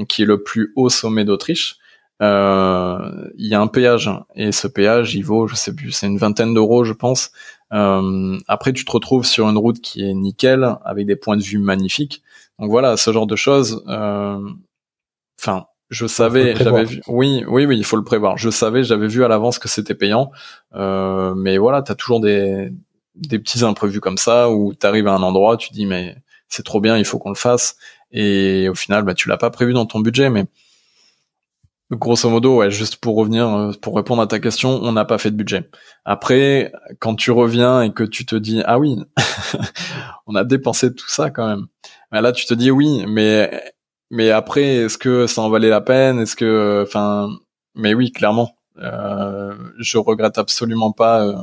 qui 0.07 0.23
est 0.23 0.25
le 0.25 0.43
plus 0.43 0.71
haut 0.75 0.89
sommet 0.89 1.25
d'Autriche. 1.25 1.77
Euh, 2.21 3.27
il 3.37 3.47
y 3.47 3.55
a 3.55 3.59
un 3.59 3.67
péage 3.67 4.09
et 4.35 4.53
ce 4.53 4.69
péage 4.69 5.15
il 5.15 5.23
vaut 5.25 5.47
je 5.47 5.55
sais 5.55 5.75
plus 5.75 5.91
c'est 5.91 6.07
une 6.07 6.17
vingtaine 6.17 6.53
d'euros 6.53 6.85
je 6.85 6.93
pense. 6.93 7.31
Euh, 7.73 8.37
après 8.47 8.71
tu 8.71 8.85
te 8.85 8.91
retrouves 8.91 9.25
sur 9.25 9.49
une 9.49 9.57
route 9.57 9.81
qui 9.81 10.01
est 10.01 10.13
nickel 10.13 10.77
avec 10.85 11.07
des 11.07 11.17
points 11.17 11.35
de 11.35 11.43
vue 11.43 11.57
magnifiques. 11.57 12.23
Donc 12.57 12.69
voilà 12.69 12.95
ce 12.95 13.11
genre 13.11 13.27
de 13.27 13.35
choses 13.35 13.83
euh, 13.89 14.39
enfin 15.37 15.65
je 15.89 16.07
savais 16.07 16.55
j'avais 16.55 16.85
vu 16.85 17.01
oui 17.07 17.43
oui 17.49 17.65
oui 17.65 17.77
il 17.77 17.83
faut 17.83 17.97
le 17.97 18.03
prévoir. 18.05 18.37
Je 18.37 18.49
savais 18.49 18.85
j'avais 18.85 19.07
vu 19.07 19.25
à 19.25 19.27
l'avance 19.27 19.59
que 19.59 19.67
c'était 19.67 19.95
payant. 19.95 20.31
Mais 20.73 21.57
voilà 21.57 21.81
t'as 21.81 21.95
toujours 21.95 22.21
des 22.21 22.71
des 23.15 23.39
petits 23.39 23.63
imprévus 23.65 23.99
comme 23.99 24.17
ça 24.17 24.49
où 24.49 24.73
t'arrives 24.73 25.07
à 25.07 25.13
un 25.13 25.21
endroit 25.21 25.57
tu 25.57 25.73
dis 25.73 25.85
mais 25.85 26.15
c'est 26.55 26.63
trop 26.63 26.81
bien 26.81 26.97
il 26.97 27.05
faut 27.05 27.19
qu'on 27.19 27.29
le 27.29 27.35
fasse 27.35 27.77
et 28.11 28.69
au 28.69 28.75
final 28.75 29.03
bah 29.03 29.13
tu 29.13 29.29
l'as 29.29 29.37
pas 29.37 29.49
prévu 29.49 29.73
dans 29.73 29.85
ton 29.85 29.99
budget 29.99 30.29
mais 30.29 30.45
Grosso 31.91 32.27
modo, 32.31 32.57
ouais, 32.57 32.71
juste 32.71 32.95
pour 32.95 33.15
revenir, 33.15 33.47
euh, 33.47 33.71
pour 33.79 33.95
répondre 33.95 34.19
à 34.19 34.25
ta 34.25 34.39
question, 34.39 34.79
on 34.81 34.91
n'a 34.93 35.05
pas 35.05 35.19
fait 35.19 35.29
de 35.29 35.35
budget. 35.35 35.69
Après, 36.03 36.71
quand 36.97 37.13
tu 37.13 37.29
reviens 37.29 37.83
et 37.83 37.93
que 37.93 38.03
tu 38.03 38.25
te 38.25 38.35
dis, 38.35 38.63
ah 38.65 38.79
oui, 38.79 38.97
on 40.25 40.33
a 40.33 40.43
dépensé 40.43 40.95
tout 40.95 41.07
ça 41.07 41.29
quand 41.29 41.47
même. 41.47 41.67
Mais 42.11 42.21
là, 42.21 42.31
tu 42.31 42.47
te 42.47 42.55
dis 42.55 42.71
oui, 42.71 43.05
mais 43.07 43.51
mais 44.09 44.31
après, 44.31 44.63
est-ce 44.63 44.97
que 44.97 45.27
ça 45.27 45.41
en 45.41 45.49
valait 45.49 45.69
la 45.69 45.81
peine? 45.81 46.19
Est-ce 46.19 46.35
que, 46.35 46.83
enfin, 46.87 47.29
mais 47.75 47.93
oui, 47.93 48.11
clairement, 48.11 48.55
euh, 48.79 49.53
je 49.79 49.97
regrette 49.99 50.39
absolument 50.39 50.91
pas 50.91 51.23
euh, 51.23 51.35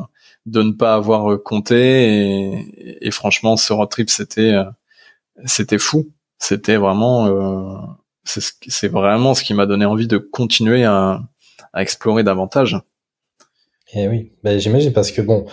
de 0.46 0.62
ne 0.62 0.72
pas 0.72 0.94
avoir 0.94 1.40
compté 1.44 2.56
et, 2.56 3.06
et 3.06 3.10
franchement, 3.12 3.56
ce 3.56 3.72
road 3.72 3.90
trip, 3.90 4.10
c'était 4.10 4.54
euh, 4.54 4.64
c'était 5.44 5.78
fou. 5.78 6.08
C'était 6.38 6.76
vraiment 6.76 7.98
c'est 8.24 8.88
vraiment 8.88 9.34
ce 9.34 9.42
qui 9.42 9.54
m'a 9.54 9.66
donné 9.66 9.84
envie 9.84 10.06
de 10.06 10.18
continuer 10.18 10.84
à, 10.84 11.20
à 11.72 11.82
explorer 11.82 12.22
davantage. 12.22 12.80
Et 13.94 14.04
eh 14.04 14.08
oui, 14.08 14.32
ben, 14.42 14.58
j'imagine 14.58 14.92
parce 14.92 15.10
que 15.10 15.20
bon, 15.20 15.44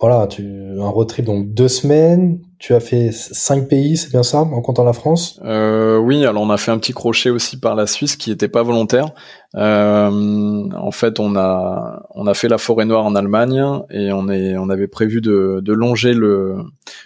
voilà, 0.00 0.26
tu 0.26 0.42
un 0.78 0.88
road 0.88 1.08
trip 1.08 1.26
donc 1.26 1.52
deux 1.52 1.68
semaines, 1.68 2.40
tu 2.58 2.72
as 2.72 2.80
fait 2.80 3.10
cinq 3.12 3.68
pays, 3.68 3.96
c'est 3.96 4.10
bien 4.10 4.22
ça, 4.22 4.38
en 4.40 4.60
comptant 4.62 4.84
la 4.84 4.92
France? 4.92 5.40
Euh, 5.44 5.98
Oui, 5.98 6.24
alors 6.24 6.42
on 6.42 6.50
a 6.50 6.56
fait 6.56 6.70
un 6.70 6.78
petit 6.78 6.92
crochet 6.92 7.30
aussi 7.30 7.58
par 7.58 7.74
la 7.74 7.86
Suisse 7.86 8.16
qui 8.16 8.30
n'était 8.30 8.48
pas 8.48 8.62
volontaire. 8.62 9.10
Euh, 9.56 10.70
en 10.70 10.90
fait, 10.90 11.20
on 11.20 11.36
a 11.36 12.06
on 12.14 12.26
a 12.26 12.34
fait 12.34 12.48
la 12.48 12.58
forêt 12.58 12.86
noire 12.86 13.04
en 13.04 13.14
Allemagne 13.14 13.62
et 13.90 14.12
on 14.12 14.28
est 14.28 14.56
on 14.56 14.70
avait 14.70 14.88
prévu 14.88 15.20
de, 15.20 15.60
de 15.62 15.72
longer 15.72 16.14
le 16.14 16.58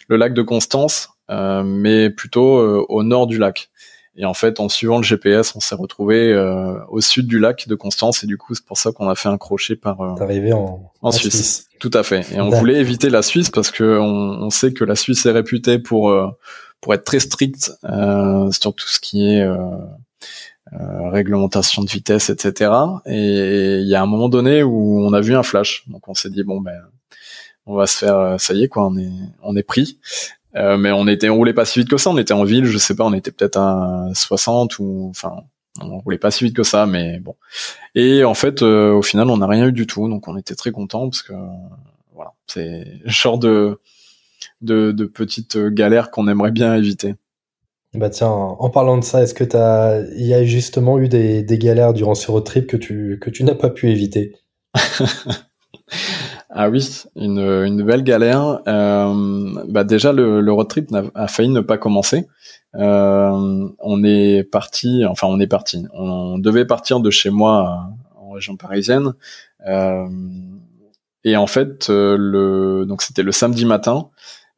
le 0.09 0.17
lac 0.17 0.35
de 0.35 0.43
Constance, 0.43 1.09
euh, 1.09 1.14
mais 1.29 2.11
plutôt 2.11 2.59
euh, 2.59 2.85
au 2.89 3.03
nord 3.03 3.27
du 3.27 3.39
lac. 3.39 3.71
Et 4.17 4.25
en 4.25 4.35
fait, 4.35 4.61
en 4.61 4.69
suivant 4.69 4.99
le 4.99 5.03
GPS, 5.03 5.57
on 5.57 5.61
s'est 5.61 5.75
retrouvé 5.75 6.33
euh, 6.33 6.79
au 6.89 7.01
sud 7.01 7.27
du 7.27 7.41
lac 7.41 7.67
de 7.67 7.75
Constance 7.75 8.23
et 8.23 8.27
du 8.29 8.37
coup, 8.37 8.55
c'est 8.55 8.65
pour 8.65 8.79
ça 8.79 8.93
qu'on 8.93 9.09
a 9.09 9.17
fait 9.17 9.29
un 9.29 9.39
crochet 9.39 9.75
par 9.75 10.01
euh, 10.01 10.15
arrivé 10.21 10.53
en, 10.53 10.93
en, 11.03 11.11
Suisse. 11.11 11.67
Tout 11.81 11.91
à 11.93 12.05
fait. 12.05 12.25
Et 12.33 12.41
on 12.41 12.51
voulait 12.51 12.79
éviter 12.79 13.11
la 13.11 13.23
Suisse 13.23 13.51
parce 13.51 13.73
que 13.73 13.99
on, 13.99 14.45
on, 14.45 14.51
sait 14.51 14.73
que 14.73 14.85
la 14.85 14.95
Suisse 14.95 15.27
est 15.27 15.33
réputée 15.33 15.81
pour 15.81 16.11
euh, 16.11 16.29
pour 16.81 16.95
être 16.95 17.05
très 17.05 17.19
stricte 17.19 17.73
euh, 17.85 18.51
sur 18.53 18.75
tout 18.75 18.89
ce 18.89 19.01
qui 19.01 19.29
est 19.29 19.41
euh, 19.41 19.79
réglementation 21.11 21.83
de 21.83 21.91
vitesse, 21.91 22.31
etc. 22.31 22.71
Et 23.07 23.79
il 23.81 23.89
y 23.89 23.97
a 23.97 24.03
un 24.03 24.07
moment 24.07 24.29
donné 24.29 24.63
où 24.63 25.05
on 25.05 25.13
a 25.13 25.21
vu 25.21 25.35
un 25.35 25.43
flash, 25.43 25.85
donc 25.89 26.09
on 26.09 26.15
s'est 26.15 26.31
dit 26.31 26.45
bon 26.45 26.61
ben 26.61 26.81
on 27.67 27.75
va 27.75 27.87
se 27.87 27.99
faire, 27.99 28.37
ça 28.39 28.55
y 28.55 28.63
est 28.63 28.69
quoi, 28.69 28.87
on 28.87 28.97
est 28.97 29.11
on 29.43 29.57
est 29.57 29.63
pris. 29.65 29.99
Euh, 30.57 30.77
mais 30.77 30.93
on 30.93 31.09
était, 31.09 31.29
on 31.29 31.37
roulait 31.37 31.53
pas 31.53 31.65
si 31.65 31.81
vite 31.81 31.89
que 31.89 31.97
ça. 31.97 32.11
On 32.11 32.19
était 32.19 32.35
en 32.35 32.45
ville, 32.45 32.65
je 32.65 32.79
sais 32.79 32.95
pas, 32.95 33.05
on 33.05 33.13
était 33.13 33.33
peut-être 33.33 33.57
à 33.59 34.09
60 34.15 34.79
ou, 34.79 35.09
enfin, 35.11 35.43
on 35.81 35.99
roulait 35.99 36.19
pas 36.19 36.31
si 36.31 36.45
vite 36.45 36.57
que 36.57 36.63
ça, 36.63 36.87
mais 36.87 37.19
bon. 37.19 37.35
Et 37.95 38.25
en 38.25 38.35
fait, 38.35 38.63
euh, 38.63 38.93
au 38.93 39.03
final, 39.03 39.31
on 39.31 39.39
n'a 39.39 39.47
rien 39.47 39.69
eu 39.69 39.73
du 39.73 39.87
tout, 39.87 40.09
donc 40.09 40.29
on 40.29 40.37
était 40.37 40.55
très 40.55 40.71
content 40.71 41.09
parce 41.09 41.23
que 41.23 41.33
voilà, 42.15 42.33
c'est 42.47 42.85
le 43.03 43.11
genre 43.11 43.39
de, 43.39 43.81
de, 44.61 44.93
de 44.93 45.05
petites 45.05 45.59
galères 45.59 46.11
qu'on 46.11 46.29
aimerait 46.29 46.53
bien 46.53 46.75
éviter. 46.75 47.15
Bah 47.95 48.11
tiens, 48.11 48.29
en 48.29 48.71
parlant 48.71 48.99
de 48.99 49.05
ça, 49.05 49.23
est-ce 49.23 49.35
que 49.35 49.45
t'as, 49.45 50.01
il 50.17 50.27
y 50.27 50.35
a 50.35 50.45
justement 50.45 50.99
eu 50.99 51.09
des, 51.09 51.45
des 51.45 51.59
galères 51.59 51.93
durant 51.93 52.17
ce 52.17 52.29
road 52.29 52.45
trip 52.45 52.67
que 52.67 52.77
tu 52.77 53.19
que 53.21 53.31
tu 53.31 53.45
n'as 53.45 53.55
pas 53.55 53.71
pu 53.71 53.89
éviter? 53.89 54.35
Ah 56.57 56.71
oui, 56.71 57.03
une, 57.17 57.41
une 57.41 57.83
belle 57.83 58.05
galère. 58.05 58.61
Euh, 58.69 59.65
bah 59.69 59.83
déjà, 59.83 60.13
le, 60.13 60.41
le, 60.41 60.53
road 60.53 60.69
trip 60.69 60.89
a, 61.15 61.27
failli 61.27 61.49
ne 61.49 61.61
pas 61.61 61.79
commencer. 61.79 62.29
Euh, 62.77 63.69
on 63.81 64.05
est 64.05 64.45
parti, 64.45 65.05
enfin 65.05 65.27
on 65.27 65.41
est 65.41 65.49
parti. 65.49 65.85
On 65.95 66.39
devait 66.39 66.65
partir 66.65 67.01
de 67.01 67.11
chez 67.11 67.31
moi 67.31 67.89
en 68.17 68.31
région 68.31 68.57
parisienne. 68.57 69.15
Euh, 69.67 70.07
et 71.25 71.37
en 71.37 71.49
fait, 71.49 71.91
euh, 71.91 72.17
le 72.19 72.85
donc 72.87 73.03
c'était 73.03 73.25
le 73.25 73.33
samedi 73.33 73.65
matin. 73.65 74.11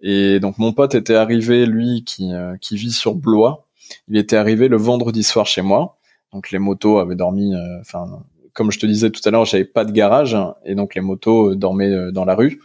Et 0.02 0.38
donc 0.40 0.58
mon 0.58 0.72
pote 0.72 0.94
était 0.94 1.14
arrivé, 1.14 1.64
lui 1.64 2.04
qui, 2.04 2.32
euh, 2.34 2.56
qui 2.60 2.76
vit 2.76 2.92
sur 2.92 3.14
Blois. 3.14 3.66
Il 4.08 4.18
était 4.18 4.36
arrivé 4.36 4.68
le 4.68 4.76
vendredi 4.76 5.22
soir 5.22 5.46
chez 5.46 5.62
moi. 5.62 5.96
Donc 6.32 6.50
les 6.50 6.58
motos 6.58 6.98
avaient 6.98 7.14
dormi, 7.14 7.54
euh, 7.54 7.80
enfin 7.80 8.22
comme 8.56 8.72
je 8.72 8.78
te 8.78 8.86
disais 8.86 9.10
tout 9.10 9.20
à 9.26 9.30
l'heure, 9.30 9.44
j'avais 9.44 9.66
pas 9.66 9.84
de 9.84 9.92
garage 9.92 10.36
et 10.64 10.74
donc 10.74 10.94
les 10.94 11.02
motos 11.02 11.52
euh, 11.52 11.56
dormaient 11.56 11.92
euh, 11.92 12.10
dans 12.10 12.24
la 12.24 12.34
rue. 12.34 12.60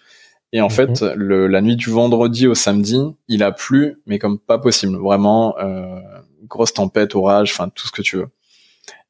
Et 0.54 0.62
en 0.62 0.66
mhm. 0.66 0.72
fait, 0.72 1.02
le, 1.16 1.48
la 1.48 1.62
nuit 1.62 1.76
du 1.76 1.90
vendredi 1.90 2.48
au 2.48 2.56
samedi, 2.56 3.00
il 3.28 3.44
a 3.44 3.52
plu, 3.52 4.02
mais 4.06 4.18
comme 4.18 4.40
pas 4.40 4.58
possible. 4.58 4.98
Vraiment, 4.98 5.58
euh, 5.60 6.00
grosse 6.48 6.74
tempête, 6.74 7.14
orage, 7.14 7.52
enfin 7.52 7.70
tout 7.70 7.88
ce 7.88 7.92
que 7.92 8.02
tu 8.02 8.18
veux. 8.18 8.30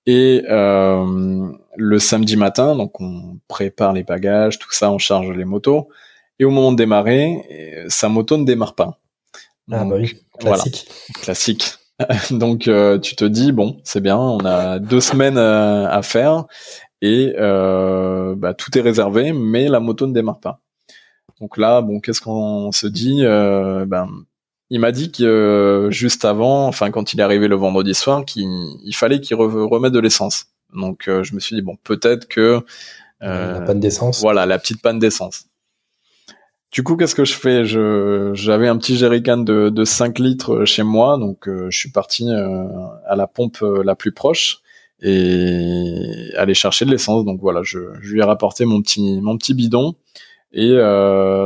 Et 0.08 0.44
euh, 0.50 1.52
le 1.78 2.00
samedi 2.00 2.36
matin, 2.36 2.76
donc 2.76 3.00
on 3.00 3.40
prépare 3.48 3.94
les 3.94 4.04
bagages, 4.04 4.58
tout 4.58 4.72
ça, 4.72 4.92
on 4.92 4.98
charge 4.98 5.30
les 5.30 5.46
motos. 5.46 5.88
Et 6.40 6.46
au 6.46 6.50
moment 6.50 6.72
de 6.72 6.78
démarrer, 6.78 7.86
sa 7.88 8.10
moto 8.10 8.38
ne 8.38 8.46
démarre 8.46 8.74
pas. 8.74 9.00
ah 9.72 9.86
bah 9.86 9.96
oui, 10.00 10.16
classique. 10.40 10.90
classique. 11.22 11.76
Donc 12.32 12.68
euh, 12.68 13.00
tu 13.00 13.16
te 13.16 13.26
dis 13.26 13.52
bon, 13.52 13.80
c'est 13.84 14.02
bien, 14.02 14.18
on 14.18 14.44
a 14.46 14.80
deux 14.80 15.02
semaines 15.02 15.38
euh, 15.38 15.88
à 15.90 16.02
faire 16.02 16.46
et 17.02 17.34
euh, 17.38 18.36
bah, 18.36 18.54
tout 18.54 18.78
est 18.78 18.82
réservé, 18.82 19.34
mais 19.34 19.68
la 19.68 19.80
moto 19.80 20.08
ne 20.08 20.14
démarre 20.14 20.40
pas. 20.40 20.62
Donc 21.40 21.58
là, 21.58 21.82
bon, 21.82 22.00
qu'est-ce 22.00 22.22
qu'on 22.22 22.72
se 22.72 22.86
dit 22.86 23.24
Ben, 23.24 24.08
il 24.70 24.80
m'a 24.80 24.92
dit 24.92 25.12
que 25.12 25.88
juste 25.90 26.24
avant, 26.24 26.68
enfin 26.68 26.92
quand 26.92 27.14
il 27.14 27.20
est 27.20 27.24
arrivé 27.24 27.48
le 27.48 27.56
vendredi 27.56 27.96
soir, 27.96 28.24
qu'il 28.26 28.94
fallait 28.94 29.20
qu'il 29.20 29.36
remette 29.38 29.94
de 29.94 30.00
l'essence. 30.00 30.46
Donc 30.74 31.06
je 31.08 31.34
me 31.34 31.40
suis 31.40 31.56
dit 31.56 31.64
bon, 31.64 31.78
peut-être 31.84 32.28
que 32.28 32.62
la 33.22 33.62
panne 33.62 33.80
d'essence. 33.80 34.22
Voilà, 34.22 34.46
la 34.46 34.60
petite 34.60 34.82
panne 34.82 35.00
d'essence. 35.00 35.46
Du 36.72 36.84
coup, 36.84 36.96
qu'est-ce 36.96 37.16
que 37.16 37.26
je 37.26 37.34
fais? 37.34 37.66
J'avais 37.66 38.70
un 38.70 38.78
petit 38.78 38.96
jerrycan 38.96 39.38
de, 39.38 39.70
de 39.70 39.84
5 39.84 40.20
litres 40.20 40.64
chez 40.64 40.84
moi, 40.84 41.18
donc 41.18 41.50
euh, 41.50 41.68
je 41.70 41.78
suis 41.78 41.92
parti 41.92 42.30
euh, 42.30 42.66
à 43.06 43.18
la 43.18 43.28
pompe 43.28 43.58
euh, 43.62 43.84
la 43.84 43.94
plus 43.96 44.14
proche 44.14 44.62
et 45.02 46.30
aller 46.38 46.54
chercher 46.54 46.86
de 46.86 46.92
l'essence. 46.92 47.26
Donc 47.26 47.42
voilà, 47.42 47.62
je, 47.62 47.80
lui 48.00 48.20
ai 48.22 48.24
rapporté 48.24 48.64
mon 48.64 48.82
petit 48.82 49.20
mon 49.22 49.38
petit 49.38 49.54
bidon 49.54 49.96
et 50.54 50.70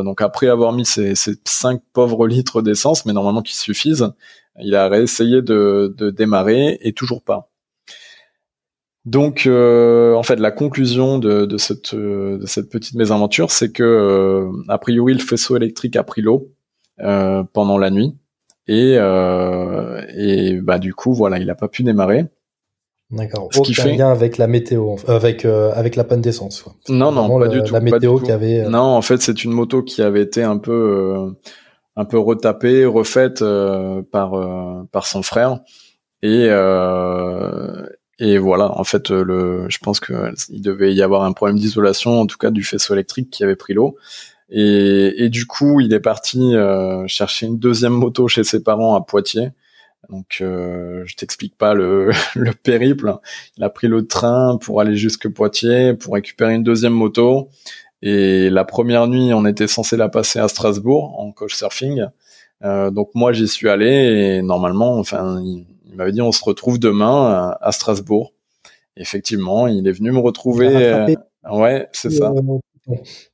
donc 0.03 0.21
après 0.21 0.47
avoir 0.47 0.73
mis 0.73 0.85
ces, 0.85 1.15
ces 1.15 1.35
5 1.45 1.81
pauvres 1.93 2.27
litres 2.27 2.61
d'essence, 2.61 3.05
mais 3.05 3.13
normalement 3.13 3.41
qui 3.41 3.55
suffisent, 3.55 4.11
il 4.61 4.75
a 4.75 4.89
réessayé 4.89 5.41
de 5.41 6.09
démarrer 6.15 6.77
et 6.81 6.93
toujours 6.93 7.23
pas. 7.23 7.49
Donc, 9.05 9.47
en 9.47 10.23
fait, 10.23 10.39
la 10.39 10.51
conclusion 10.51 11.19
de, 11.19 11.45
de, 11.45 11.57
cette, 11.57 11.93
de 11.95 12.45
cette 12.45 12.69
petite 12.69 12.95
mésaventure, 12.95 13.51
c'est 13.51 13.71
que 13.71 14.49
a 14.67 14.77
priori 14.77 15.13
le 15.13 15.19
faisceau 15.19 15.55
électrique 15.55 15.95
a 15.95 16.03
pris 16.03 16.21
l'eau 16.21 16.51
pendant 16.97 17.77
la 17.77 17.91
nuit 17.91 18.15
et 18.67 18.95
et 20.17 20.59
bah 20.61 20.79
du 20.79 20.93
coup 20.95 21.13
voilà, 21.13 21.37
il 21.37 21.49
a 21.49 21.55
pas 21.55 21.67
pu 21.67 21.83
démarrer. 21.83 22.25
D'accord. 23.11 23.49
Aucun 23.55 23.85
lien 23.85 24.11
avec 24.11 24.37
la 24.37 24.47
météo, 24.47 24.95
avec 25.07 25.45
euh, 25.45 25.71
avec 25.75 25.95
la 25.95 26.03
panne 26.03 26.21
d'essence. 26.21 26.65
Non, 26.89 27.11
non, 27.11 27.39
pas 27.39 27.47
du 27.47 27.61
tout. 27.61 27.73
La 27.73 27.79
météo 27.79 28.19
qui 28.19 28.31
avait. 28.31 28.61
Euh, 28.61 28.69
non, 28.69 28.79
en 28.79 29.01
fait, 29.01 29.21
c'est 29.21 29.43
une 29.43 29.51
moto 29.51 29.83
qui 29.83 30.01
avait 30.01 30.23
été 30.23 30.41
un 30.41 30.57
peu 30.57 30.71
euh, 30.71 31.29
un 31.95 32.05
peu 32.05 32.17
retapée, 32.17 32.85
refaite 32.85 33.43
par 34.11 34.87
par 34.91 35.05
son 35.05 35.21
frère 35.21 35.59
et 36.23 36.47
et 38.19 38.37
voilà. 38.37 38.77
En 38.79 38.83
fait, 38.83 39.09
le, 39.11 39.65
je 39.69 39.77
pense 39.79 39.99
que 39.99 40.33
il 40.49 40.61
devait 40.61 40.93
y 40.93 41.01
avoir 41.01 41.23
un 41.23 41.33
problème 41.33 41.57
d'isolation, 41.57 42.19
en 42.21 42.27
tout 42.27 42.37
cas 42.37 42.51
du 42.51 42.63
faisceau 42.63 42.93
électrique 42.93 43.29
qui 43.29 43.43
avait 43.43 43.55
pris 43.55 43.73
l'eau. 43.73 43.97
Et, 44.49 45.25
et 45.25 45.29
du 45.29 45.45
coup, 45.45 45.81
il 45.81 45.93
est 45.93 45.99
parti 45.99 46.53
chercher 47.07 47.47
une 47.47 47.59
deuxième 47.59 47.93
moto 47.93 48.27
chez 48.27 48.43
ses 48.43 48.63
parents 48.63 48.95
à 48.95 49.01
Poitiers. 49.01 49.51
Donc, 50.09 50.37
euh, 50.41 51.03
je 51.05 51.15
t'explique 51.15 51.57
pas 51.57 51.73
le, 51.73 52.11
le, 52.35 52.51
périple. 52.53 53.15
Il 53.57 53.63
a 53.63 53.69
pris 53.69 53.87
le 53.87 54.05
train 54.07 54.57
pour 54.61 54.81
aller 54.81 54.95
jusque 54.95 55.29
Poitiers, 55.29 55.93
pour 55.93 56.13
récupérer 56.13 56.55
une 56.55 56.63
deuxième 56.63 56.93
moto. 56.93 57.49
Et 58.01 58.49
la 58.49 58.65
première 58.65 59.07
nuit, 59.07 59.33
on 59.33 59.45
était 59.45 59.67
censé 59.67 59.97
la 59.97 60.09
passer 60.09 60.39
à 60.39 60.47
Strasbourg 60.47 61.19
en 61.19 61.31
coach 61.31 61.55
surfing. 61.55 62.05
Euh, 62.63 62.91
donc 62.91 63.09
moi, 63.15 63.33
j'y 63.33 63.47
suis 63.47 63.69
allé 63.69 63.87
et 63.87 64.41
normalement, 64.41 64.97
enfin, 64.97 65.41
m'avait 65.95 66.11
dit 66.11 66.21
on 66.21 66.31
se 66.31 66.43
retrouve 66.43 66.79
demain 66.79 67.55
à, 67.61 67.71
Strasbourg. 67.71 68.33
effectivement, 68.97 69.67
il 69.67 69.87
est 69.87 69.91
venu 69.91 70.11
me 70.11 70.19
retrouver. 70.19 70.75
Euh, 70.75 71.07
ouais, 71.51 71.87
c'est 71.91 72.09
ça. 72.09 72.33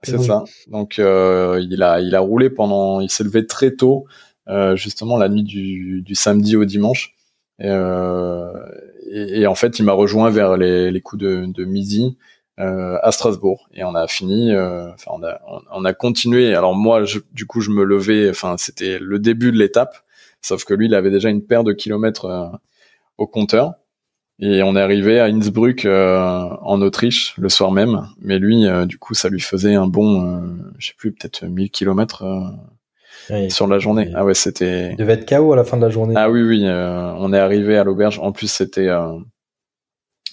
C'est 0.02 0.22
ça. 0.22 0.44
Donc 0.68 1.00
euh, 1.00 1.62
il 1.70 1.84
a 1.84 2.00
il 2.00 2.16
a 2.16 2.20
roulé 2.20 2.50
pendant. 2.50 3.02
Il 3.02 3.10
s'est 3.10 3.24
levé 3.24 3.46
très 3.46 3.72
tôt. 3.72 4.06
Euh, 4.48 4.76
justement 4.76 5.18
la 5.18 5.30
nuit 5.30 5.44
du, 5.44 6.02
du, 6.02 6.16
samedi 6.16 6.56
au 6.56 6.66
dimanche. 6.66 7.14
Et, 7.60 7.68
euh, 7.68 8.52
et, 9.10 9.42
et 9.42 9.48
en 9.48 9.54
fait, 9.56 9.78
il 9.78 9.86
m'a 9.86 9.94
rejoint 9.94 10.32
vers 10.32 10.58
les, 10.58 10.90
les 10.90 11.02
coups 11.02 11.22
de, 11.22 11.46
de 11.46 11.64
midi 11.64 12.18
euh, 12.60 12.98
à 13.04 13.12
Strasbourg 13.12 13.70
et 13.74 13.84
on 13.84 13.94
a 13.94 14.08
fini. 14.08 14.52
Enfin, 14.56 15.12
on 15.14 15.24
a 15.24 15.40
on 15.72 15.86
a 15.86 15.94
continué. 15.94 16.56
Alors 16.56 16.74
moi, 16.74 17.04
je, 17.04 17.20
du 17.32 17.46
coup, 17.46 17.62
je 17.62 17.70
me 17.70 17.84
levais. 17.84 18.30
Enfin, 18.30 18.56
c'était 18.58 18.98
le 19.00 19.20
début 19.20 19.52
de 19.52 19.58
l'étape. 19.58 19.96
Sauf 20.42 20.66
que 20.66 20.74
lui, 20.74 20.88
il 20.88 20.96
avait 20.96 21.12
déjà 21.12 21.30
une 21.30 21.46
paire 21.46 21.64
de 21.64 21.74
kilomètres 21.74 22.60
au 23.18 23.28
compteur. 23.28 23.76
Et 24.44 24.64
on 24.64 24.76
est 24.76 24.82
arrivé 24.82 25.20
à 25.20 25.26
Innsbruck 25.26 25.86
euh, 25.86 26.50
en 26.62 26.82
Autriche 26.82 27.36
le 27.38 27.48
soir 27.48 27.72
même. 27.72 28.08
Mais 28.20 28.40
lui, 28.40 28.66
euh, 28.66 28.88
du 28.88 28.98
coup, 28.98 29.14
ça 29.14 29.30
lui 29.30 29.40
faisait 29.40 29.76
un 29.76 29.86
bon, 29.86 30.26
euh, 30.26 30.40
je 30.80 30.88
sais 30.88 30.94
plus, 30.98 31.12
peut-être 31.12 31.46
1000 31.46 31.70
kilomètres 31.70 32.24
sur 33.50 33.68
la 33.68 33.78
journée. 33.78 34.12
Ah 34.16 34.26
ouais, 34.26 34.34
c'était. 34.34 34.92
Il 34.92 34.98
devait 34.98 35.14
être 35.14 35.30
KO 35.30 35.54
à 35.54 35.56
la 35.56 35.64
fin 35.64 35.78
de 35.78 35.84
la 35.84 35.92
journée. 35.92 36.16
Ah 36.18 36.30
oui, 36.30 36.42
oui. 36.42 36.64
Euh, 36.66 37.14
on 37.18 37.34
est 37.34 37.40
arrivé 37.40 37.78
à 37.78 37.84
l'auberge. 37.84 38.20
En 38.20 38.32
plus, 38.32 38.48
c'était. 38.48 38.88
Euh... 38.88 39.20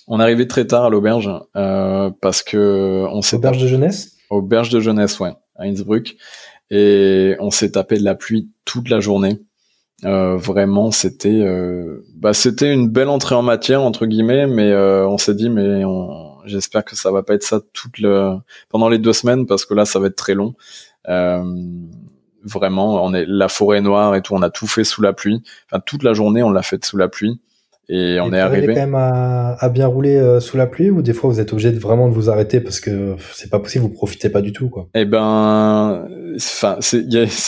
On 0.06 0.20
est 0.20 0.22
arrivé 0.22 0.48
très 0.48 0.66
tard 0.66 0.84
à 0.84 0.90
l'auberge 0.90 1.30
euh, 1.56 2.10
parce 2.22 2.42
que 2.42 3.06
on 3.10 3.20
s'est. 3.20 3.36
Auberge 3.36 3.60
de 3.60 3.66
jeunesse? 3.66 4.16
Auberge 4.30 4.70
de 4.70 4.80
jeunesse, 4.80 5.20
ouais, 5.20 5.32
à 5.56 5.64
Innsbruck, 5.64 6.16
et 6.70 7.36
on 7.40 7.50
s'est 7.50 7.72
tapé 7.72 7.98
de 7.98 8.04
la 8.04 8.14
pluie 8.14 8.50
toute 8.64 8.88
la 8.88 9.00
journée. 9.00 9.38
Euh, 10.04 10.36
vraiment, 10.36 10.90
c'était, 10.90 11.42
euh, 11.42 12.04
bah, 12.14 12.32
c'était 12.32 12.72
une 12.72 12.88
belle 12.88 13.08
entrée 13.08 13.34
en 13.34 13.42
matière 13.42 13.82
entre 13.82 14.06
guillemets, 14.06 14.46
mais 14.46 14.70
euh, 14.70 15.06
on 15.08 15.18
s'est 15.18 15.34
dit, 15.34 15.50
mais 15.50 15.84
on... 15.84 16.38
j'espère 16.44 16.84
que 16.84 16.94
ça 16.94 17.10
va 17.10 17.22
pas 17.22 17.34
être 17.34 17.42
ça 17.42 17.60
toute 17.72 17.98
le 17.98 18.36
pendant 18.68 18.88
les 18.88 18.98
deux 18.98 19.12
semaines 19.12 19.46
parce 19.46 19.64
que 19.66 19.74
là, 19.74 19.84
ça 19.84 19.98
va 19.98 20.06
être 20.06 20.16
très 20.16 20.34
long. 20.34 20.54
Vraiment, 22.44 23.04
on 23.04 23.12
est 23.14 23.24
la 23.26 23.48
forêt 23.48 23.80
noire 23.80 24.14
et 24.14 24.22
tout, 24.22 24.34
on 24.34 24.42
a 24.42 24.50
tout 24.50 24.68
fait 24.68 24.84
sous 24.84 25.02
la 25.02 25.12
pluie. 25.12 25.42
Enfin, 25.66 25.82
toute 25.84 26.04
la 26.04 26.12
journée, 26.12 26.42
on 26.42 26.50
l'a 26.50 26.62
fait 26.62 26.82
sous 26.84 26.96
la 26.96 27.08
pluie. 27.08 27.40
Et 27.90 28.18
on 28.20 28.32
est 28.34 28.38
arrivé. 28.38 28.66
quand 28.66 28.74
même 28.74 28.94
à, 28.94 29.54
à 29.58 29.68
bien 29.70 29.86
rouler 29.86 30.16
euh, 30.16 30.40
sous 30.40 30.58
la 30.58 30.66
pluie 30.66 30.90
ou 30.90 31.00
des 31.00 31.14
fois 31.14 31.30
vous 31.30 31.40
êtes 31.40 31.52
obligé 31.54 31.72
de 31.72 31.78
vraiment 31.78 32.06
de 32.08 32.12
vous 32.12 32.28
arrêter 32.28 32.60
parce 32.60 32.80
que 32.80 33.16
c'est 33.32 33.48
pas 33.48 33.60
possible, 33.60 33.84
vous 33.84 33.90
profitez 33.90 34.28
pas 34.28 34.42
du 34.42 34.52
tout 34.52 34.68
quoi? 34.68 34.88
Eh 34.94 35.06
ben, 35.06 36.06
enfin 36.36 36.76
c'est 36.80 37.00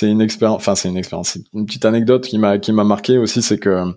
une 0.02 0.22
expérience, 0.22 0.56
enfin 0.56 0.74
c'est 0.74 0.88
une 0.88 0.96
expérience, 0.96 1.38
une 1.52 1.66
petite 1.66 1.84
anecdote 1.84 2.24
qui 2.24 2.38
m'a 2.38 2.58
qui 2.58 2.72
m'a 2.72 2.84
marqué 2.84 3.18
aussi, 3.18 3.42
c'est 3.42 3.58
que 3.58 3.92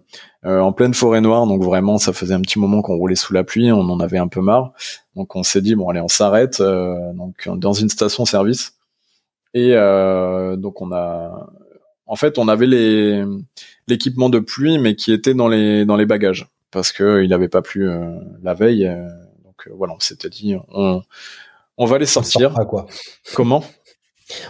euh, 0.46 0.60
en 0.60 0.74
pleine 0.74 0.94
forêt 0.94 1.22
noire, 1.22 1.48
donc 1.48 1.64
vraiment 1.64 1.98
ça 1.98 2.12
faisait 2.12 2.34
un 2.34 2.42
petit 2.42 2.60
moment 2.60 2.82
qu'on 2.82 2.98
roulait 2.98 3.16
sous 3.16 3.34
la 3.34 3.46
pluie, 3.46 3.72
on 3.72 3.80
en 3.80 4.02
avait 4.02 4.18
un 4.18 4.28
peu 4.28 4.42
marre, 4.42 4.74
donc 5.16 5.38
on 5.38 5.44
s'est 5.44 5.62
dit 5.62 5.76
bon 5.76 5.88
allez 5.88 6.02
on 6.02 6.10
s'arrête, 6.10 6.60
euh, 6.60 7.14
donc 7.14 7.48
dans 7.58 7.74
une 7.74 7.88
station 7.88 8.26
service 8.26 8.74
et 9.54 9.74
euh, 9.74 10.58
donc 10.58 10.82
on 10.82 10.92
a, 10.92 11.48
en 12.06 12.16
fait, 12.16 12.38
on 12.38 12.48
avait 12.48 12.68
les 12.68 13.24
l'équipement 13.88 14.30
de 14.30 14.40
pluie, 14.40 14.80
mais 14.80 14.96
qui 14.96 15.12
était 15.12 15.34
dans 15.34 15.48
les 15.48 15.86
dans 15.86 15.96
les 15.96 16.06
bagages 16.06 16.48
parce 16.72 16.92
que 16.92 17.24
il 17.24 17.30
n'avait 17.30 17.50
pas 17.50 17.62
plu 17.62 17.90
euh, 17.90 18.16
la 18.42 18.54
veille. 18.54 18.88
Euh, 18.88 19.08
donc 19.44 19.70
voilà, 19.76 19.94
on 19.94 20.00
s'était 20.00 20.30
dit 20.30 20.56
on 20.70 21.02
on 21.78 21.86
va 21.86 21.98
les 21.98 22.06
sortir. 22.06 22.54
quoi 22.68 22.86
Comment? 23.34 23.64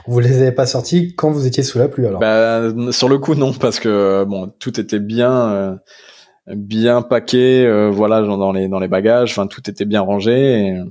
Vous 0.08 0.20
les 0.20 0.42
avez 0.42 0.52
pas 0.52 0.66
sortis 0.66 1.16
quand 1.16 1.32
vous 1.32 1.48
étiez 1.48 1.64
sous 1.64 1.80
la 1.80 1.88
pluie 1.88 2.06
alors? 2.06 2.20
Bah, 2.20 2.62
Sur 2.92 3.10
le 3.10 3.18
coup 3.18 3.36
non, 3.36 3.54
parce 3.54 3.80
que 3.80 4.24
bon, 4.26 4.52
tout 4.60 4.80
était 4.80 5.00
bien 5.00 5.80
bien 6.48 7.02
paqué, 7.02 7.90
voilà, 7.92 8.22
dans 8.22 8.52
les 8.52 8.68
dans 8.68 8.80
les 8.80 8.88
bagages. 8.88 9.32
Enfin, 9.32 9.48
tout 9.48 9.70
était 9.70 9.86
bien 9.86 10.02
rangé 10.02 10.60
et, 10.60 10.82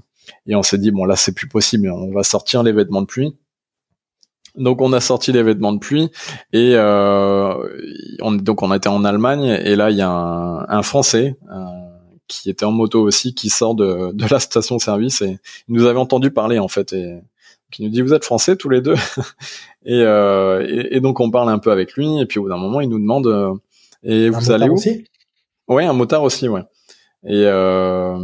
et 0.46 0.56
on 0.56 0.62
s'est 0.62 0.78
dit 0.78 0.90
bon 0.90 1.04
là 1.04 1.16
c'est 1.16 1.32
plus 1.34 1.48
possible, 1.48 1.90
on 1.90 2.12
va 2.12 2.22
sortir 2.22 2.62
les 2.62 2.72
vêtements 2.72 3.02
de 3.02 3.06
pluie. 3.06 3.36
Donc 4.56 4.82
on 4.82 4.92
a 4.92 5.00
sorti 5.00 5.32
les 5.32 5.42
vêtements 5.42 5.72
de 5.72 5.78
pluie 5.78 6.10
et 6.52 6.72
euh, 6.74 7.54
on, 8.20 8.32
donc 8.32 8.62
on 8.62 8.72
était 8.74 8.88
en 8.88 9.04
Allemagne 9.04 9.58
et 9.64 9.76
là 9.76 9.90
il 9.90 9.96
y 9.96 10.02
a 10.02 10.10
un, 10.10 10.68
un 10.68 10.82
Français 10.82 11.36
euh, 11.50 11.64
qui 12.28 12.50
était 12.50 12.66
en 12.66 12.72
moto 12.72 13.00
aussi 13.00 13.34
qui 13.34 13.48
sort 13.48 13.74
de, 13.74 14.12
de 14.12 14.26
la 14.30 14.38
station-service 14.38 15.22
et 15.22 15.38
il 15.68 15.74
nous 15.74 15.86
avait 15.86 15.98
entendu 15.98 16.30
parler 16.30 16.58
en 16.58 16.68
fait 16.68 16.92
et 16.92 17.20
qui 17.70 17.82
nous 17.82 17.88
dit 17.88 18.02
vous 18.02 18.12
êtes 18.12 18.24
français 18.24 18.56
tous 18.56 18.68
les 18.68 18.80
deux 18.80 18.94
et, 19.86 20.02
euh, 20.02 20.86
et, 20.90 21.00
donc 21.00 21.18
on 21.20 21.30
parle 21.30 21.48
un 21.48 21.58
peu 21.58 21.72
avec 21.72 21.94
lui 21.94 22.20
et 22.20 22.26
puis 22.26 22.38
au 22.38 22.42
bout 22.42 22.48
d'un 22.50 22.58
moment 22.58 22.80
il 22.80 22.88
nous 22.88 23.00
demande 23.00 23.26
euh, 23.26 23.54
et 24.04 24.28
vous 24.28 24.50
allez 24.50 24.68
où 24.68 24.74
aussi? 24.74 25.04
Ouais 25.66 25.84
un 25.84 25.92
motard 25.92 26.22
aussi 26.22 26.48
ouais. 26.48 26.62
Et 27.24 27.44
euh, 27.46 28.16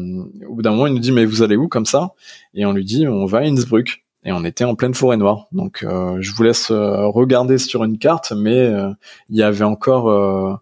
au 0.46 0.54
bout 0.54 0.62
d'un 0.62 0.70
moment 0.70 0.86
il 0.86 0.92
nous 0.92 1.00
dit 1.00 1.12
mais 1.12 1.24
vous 1.24 1.42
allez 1.42 1.56
où 1.56 1.68
comme 1.68 1.86
ça? 1.86 2.12
Et 2.52 2.66
on 2.66 2.72
lui 2.72 2.84
dit 2.84 3.08
on 3.08 3.26
va 3.26 3.38
à 3.38 3.42
Innsbruck 3.42 4.04
et 4.28 4.32
on 4.32 4.44
était 4.44 4.64
en 4.64 4.74
pleine 4.74 4.92
forêt 4.92 5.16
noire. 5.16 5.46
Donc 5.52 5.82
euh, 5.82 6.18
je 6.20 6.32
vous 6.34 6.42
laisse 6.42 6.70
euh, 6.70 7.06
regarder 7.06 7.56
sur 7.56 7.82
une 7.82 7.98
carte, 7.98 8.34
mais 8.36 8.58
euh, 8.58 8.90
il 9.30 9.38
y 9.38 9.42
avait 9.42 9.64
encore, 9.64 10.60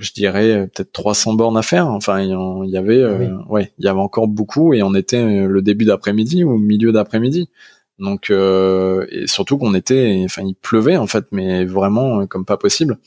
je 0.00 0.12
dirais 0.12 0.66
peut-être 0.74 0.90
300 0.92 1.34
bornes 1.34 1.58
à 1.58 1.62
faire. 1.62 1.86
Enfin 1.88 2.20
il 2.20 2.70
y, 2.70 2.76
avait, 2.78 3.04
ouais, 3.48 3.72
il 3.78 3.84
y 3.84 3.88
avait 3.88 4.00
encore 4.00 4.26
beaucoup 4.26 4.72
et 4.72 4.82
on 4.82 4.94
était 4.94 5.46
le 5.46 5.60
début 5.60 5.84
d'après-midi 5.84 6.44
ou 6.44 6.56
milieu 6.56 6.92
d'après-midi. 6.92 7.50
Donc 7.98 8.30
et 8.30 9.26
surtout 9.26 9.58
qu'on 9.58 9.74
était, 9.74 10.22
enfin 10.24 10.42
il 10.42 10.54
pleuvait 10.54 10.96
en 10.96 11.06
fait, 11.06 11.26
mais 11.32 11.66
vraiment 11.66 12.26
comme 12.26 12.46
pas 12.46 12.56
possible. 12.56 12.98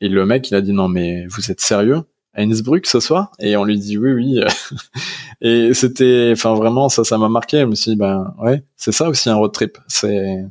Et 0.00 0.08
le 0.08 0.26
mec 0.26 0.50
il 0.50 0.56
a 0.56 0.60
dit 0.60 0.72
non 0.72 0.88
mais 0.88 1.24
vous 1.26 1.52
êtes 1.52 1.60
sérieux? 1.60 2.02
À 2.34 2.42
Innsbruck 2.42 2.86
ce 2.86 3.00
soir 3.00 3.32
et 3.38 3.56
on 3.56 3.64
lui 3.64 3.78
dit 3.78 3.98
oui 3.98 4.12
oui. 4.12 4.40
Et 5.40 5.72
c'était 5.74 6.30
enfin 6.32 6.54
vraiment 6.54 6.88
ça 6.88 7.04
ça 7.04 7.18
m'a 7.18 7.28
marqué. 7.28 7.60
Je 7.60 7.64
me 7.66 7.74
suis 7.74 7.92
dit 7.92 7.96
ben 7.96 8.34
ouais 8.38 8.62
c'est 8.76 8.92
ça 8.92 9.08
aussi 9.08 9.28
un 9.30 9.36
road 9.36 9.52
trip. 9.52 9.78
C'est 9.86 10.44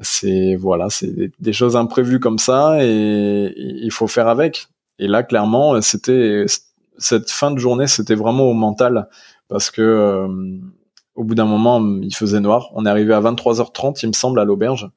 c'est 0.00 0.56
voilà 0.56 0.88
c'est 0.90 1.32
des, 1.38 1.52
choses 1.52 1.76
imprévues 1.76 2.20
comme 2.20 2.38
ça 2.38 2.78
et, 2.84 3.52
il 3.56 3.90
faut 3.92 4.06
faire 4.06 4.28
avec. 4.28 4.68
Et 4.98 5.08
là 5.08 5.22
clairement 5.22 5.80
c'était 5.80 6.46
cette 6.98 7.30
fin 7.30 7.50
de 7.50 7.58
journée 7.58 7.86
c'était 7.86 8.14
vraiment 8.14 8.44
au 8.44 8.54
mental 8.54 9.08
parce 9.48 9.70
que 9.70 9.82
euh, 9.82 10.28
au 11.14 11.24
bout 11.24 11.34
d'un 11.34 11.44
moment 11.44 11.80
il 12.02 12.14
faisait 12.14 12.40
noir. 12.40 12.70
On 12.74 12.86
est 12.86 12.90
arrivé 12.90 13.14
à 13.14 13.20
23h30 13.20 14.00
il 14.02 14.08
me 14.08 14.12
semble 14.12 14.40
à 14.40 14.44
l'auberge 14.44 14.88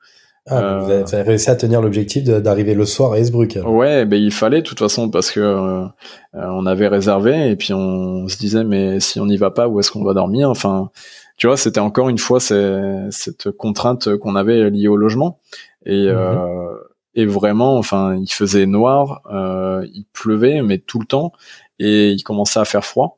ah, 0.49 0.79
vous, 0.79 0.91
avez, 0.91 1.21
réussi 1.21 1.49
à 1.49 1.55
tenir 1.55 1.81
l'objectif 1.81 2.23
d'arriver 2.23 2.73
le 2.73 2.85
soir 2.85 3.13
à 3.13 3.19
Esbruck. 3.19 3.57
Ouais, 3.65 4.05
ben 4.05 4.21
il 4.21 4.31
fallait 4.31 4.61
de 4.61 4.67
toute 4.67 4.79
façon 4.79 5.09
parce 5.09 5.31
que 5.31 5.39
euh, 5.39 5.85
on 6.33 6.65
avait 6.65 6.87
réservé 6.87 7.49
et 7.49 7.55
puis 7.55 7.73
on 7.73 8.27
se 8.27 8.37
disait 8.37 8.63
mais 8.63 8.99
si 8.99 9.19
on 9.19 9.25
n'y 9.25 9.37
va 9.37 9.51
pas 9.51 9.67
où 9.67 9.79
est-ce 9.79 9.91
qu'on 9.91 10.03
va 10.03 10.13
dormir? 10.13 10.49
Enfin, 10.49 10.89
tu 11.37 11.47
vois, 11.47 11.57
c'était 11.57 11.79
encore 11.79 12.09
une 12.09 12.17
fois 12.17 12.39
cette 12.39 13.51
contrainte 13.57 14.15
qu'on 14.17 14.35
avait 14.35 14.69
liée 14.69 14.87
au 14.87 14.97
logement 14.97 15.39
et 15.85 16.07
mhm. 16.07 16.15
euh, 16.15 16.75
et 17.17 17.25
vraiment, 17.25 17.77
enfin, 17.77 18.15
il 18.15 18.31
faisait 18.31 18.67
noir, 18.67 19.21
euh, 19.33 19.85
il 19.91 20.05
pleuvait 20.13 20.61
mais 20.61 20.77
tout 20.77 20.99
le 20.99 21.07
temps 21.07 21.33
et 21.79 22.11
il 22.11 22.21
commençait 22.23 22.59
à 22.59 22.65
faire 22.65 22.85
froid. 22.85 23.16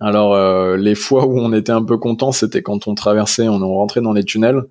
Alors 0.00 0.34
euh, 0.34 0.76
les 0.76 0.94
fois 0.94 1.26
où 1.26 1.38
on 1.38 1.52
était 1.52 1.72
un 1.72 1.82
peu 1.82 1.98
content, 1.98 2.30
c'était 2.30 2.62
quand 2.62 2.86
on 2.86 2.94
traversait, 2.94 3.48
on 3.48 3.58
rentrait 3.58 4.00
dans 4.00 4.12
les 4.12 4.24
tunnels, 4.24 4.62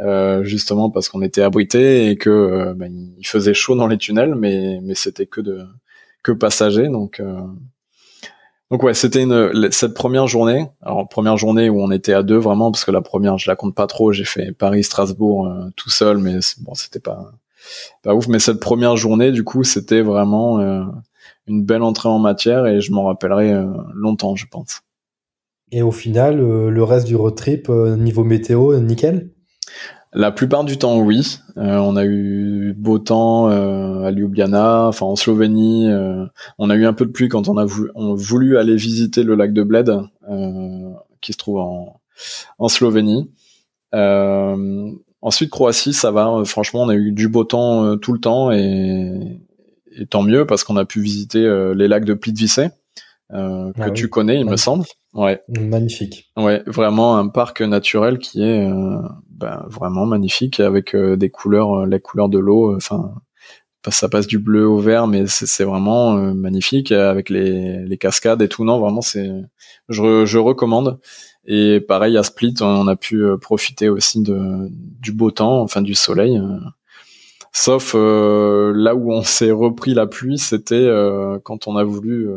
euh, 0.00 0.44
justement 0.44 0.90
parce 0.90 1.08
qu'on 1.08 1.22
était 1.22 1.42
abrité 1.42 2.10
et 2.10 2.16
que 2.16 2.30
euh, 2.30 2.74
ben, 2.74 2.92
il 3.18 3.26
faisait 3.26 3.54
chaud 3.54 3.76
dans 3.76 3.86
les 3.86 3.96
tunnels, 3.96 4.34
mais 4.34 4.80
mais 4.82 4.94
c'était 4.94 5.26
que 5.26 5.40
de 5.40 5.64
que 6.22 6.32
passager, 6.32 6.88
donc 6.88 7.22
Donc 8.70 8.82
ouais, 8.82 8.94
c'était 8.94 9.22
une 9.22 9.70
cette 9.70 9.94
première 9.94 10.26
journée. 10.26 10.66
Alors 10.82 11.08
première 11.08 11.36
journée 11.36 11.70
où 11.70 11.80
on 11.80 11.90
était 11.90 12.14
à 12.14 12.22
deux 12.22 12.36
vraiment 12.36 12.70
parce 12.70 12.84
que 12.84 12.90
la 12.90 13.02
première 13.02 13.38
je 13.38 13.50
la 13.50 13.56
compte 13.56 13.74
pas 13.74 13.86
trop. 13.86 14.12
J'ai 14.12 14.24
fait 14.24 14.52
Paris 14.52 14.84
Strasbourg 14.84 15.50
tout 15.76 15.90
seul, 15.90 16.18
mais 16.18 16.38
bon 16.60 16.74
c'était 16.74 17.00
pas 17.00 17.32
pas 18.02 18.14
ouf. 18.14 18.26
Mais 18.28 18.38
cette 18.38 18.60
première 18.60 18.96
journée 18.96 19.32
du 19.32 19.44
coup 19.44 19.64
c'était 19.64 20.02
vraiment 20.02 20.58
une 21.46 21.64
belle 21.64 21.82
entrée 21.82 22.08
en 22.08 22.18
matière 22.18 22.66
et 22.66 22.80
je 22.80 22.92
m'en 22.92 23.04
rappellerai 23.04 23.52
euh, 23.52 23.66
longtemps, 23.92 24.36
je 24.36 24.46
pense. 24.46 24.82
Et 25.72 25.82
au 25.82 25.92
final, 25.92 26.38
le 26.38 26.82
reste 26.84 27.06
du 27.06 27.16
road 27.16 27.34
trip 27.34 27.68
niveau 27.68 28.22
météo, 28.22 28.78
nickel? 28.78 29.30
La 30.16 30.30
plupart 30.30 30.62
du 30.62 30.78
temps, 30.78 31.00
oui. 31.00 31.40
Euh, 31.56 31.76
on 31.78 31.96
a 31.96 32.04
eu 32.04 32.72
beau 32.76 33.00
temps 33.00 33.50
euh, 33.50 34.04
à 34.04 34.12
Ljubljana, 34.12 34.86
enfin 34.86 35.06
en 35.06 35.16
Slovénie. 35.16 35.90
Euh, 35.90 36.24
on 36.58 36.70
a 36.70 36.76
eu 36.76 36.86
un 36.86 36.92
peu 36.92 37.04
de 37.04 37.10
pluie 37.10 37.28
quand 37.28 37.48
on 37.48 37.58
a 37.58 37.64
voulu, 37.64 38.56
aller 38.56 38.76
visiter 38.76 39.24
le 39.24 39.34
lac 39.34 39.52
de 39.52 39.64
Bled, 39.64 39.92
qui 41.20 41.32
se 41.32 41.36
trouve 41.36 41.58
en, 41.58 42.00
en 42.58 42.68
Slovénie. 42.68 43.28
ensuite, 43.92 45.50
Croatie, 45.50 45.92
ça 45.92 46.12
va. 46.12 46.42
Franchement, 46.44 46.82
on 46.82 46.88
a 46.90 46.94
eu 46.94 47.10
du 47.10 47.28
beau 47.28 47.42
temps 47.42 47.96
tout 47.98 48.12
le 48.12 48.20
temps 48.20 48.52
et, 48.52 49.40
et 49.96 50.06
tant 50.06 50.22
mieux 50.22 50.46
parce 50.46 50.64
qu'on 50.64 50.76
a 50.76 50.84
pu 50.84 51.00
visiter 51.00 51.40
les 51.74 51.88
lacs 51.88 52.04
de 52.04 52.14
Plitvice. 52.14 52.60
Euh, 53.32 53.72
que 53.72 53.82
ah 53.82 53.90
tu 53.90 54.08
connais, 54.08 54.38
il 54.38 54.46
me 54.46 54.56
semble. 54.56 54.84
Ouais. 55.14 55.40
Magnifique. 55.48 56.30
Ouais, 56.36 56.62
vraiment 56.66 57.16
un 57.16 57.28
parc 57.28 57.62
naturel 57.62 58.18
qui 58.18 58.42
est 58.42 58.70
euh, 58.70 58.98
ben, 59.30 59.64
vraiment 59.68 60.06
magnifique 60.06 60.60
avec 60.60 60.94
euh, 60.94 61.16
des 61.16 61.30
couleurs, 61.30 61.86
les 61.86 62.00
couleurs 62.00 62.28
de 62.28 62.38
l'eau. 62.38 62.76
Enfin, 62.76 63.14
ça 63.88 64.08
passe 64.08 64.26
du 64.26 64.38
bleu 64.38 64.66
au 64.68 64.78
vert, 64.78 65.06
mais 65.06 65.26
c'est 65.26 65.64
vraiment 65.64 66.14
magnifique 66.34 66.90
avec 66.92 67.28
les, 67.28 67.84
les 67.84 67.98
cascades 67.98 68.40
et 68.40 68.48
tout. 68.48 68.64
Non, 68.64 68.78
vraiment, 68.78 69.02
c'est, 69.02 69.30
je, 69.88 70.24
je 70.24 70.38
recommande. 70.38 70.98
Et 71.46 71.80
pareil 71.80 72.16
à 72.16 72.22
Split, 72.22 72.54
on 72.62 72.86
a 72.88 72.96
pu 72.96 73.22
profiter 73.40 73.90
aussi 73.90 74.22
de 74.22 74.68
du 74.70 75.12
beau 75.12 75.30
temps, 75.30 75.60
enfin 75.60 75.82
du 75.82 75.94
soleil. 75.94 76.40
Sauf 77.56 77.94
là 77.94 78.94
où 78.94 79.12
on 79.12 79.22
s'est 79.22 79.52
repris 79.52 79.94
la 79.94 80.06
pluie, 80.06 80.38
c'était 80.38 80.90
quand 81.44 81.68
on 81.68 81.76
a 81.76 81.84
voulu 81.84 82.28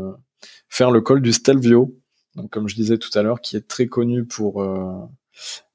faire 0.69 0.91
le 0.91 1.01
col 1.01 1.21
du 1.21 1.33
Stelvio, 1.33 1.95
donc 2.35 2.51
comme 2.51 2.67
je 2.69 2.75
disais 2.75 2.97
tout 2.97 3.09
à 3.17 3.23
l'heure, 3.23 3.41
qui 3.41 3.57
est 3.57 3.67
très 3.67 3.87
connu 3.87 4.25
pour 4.25 4.61
euh, 4.61 4.93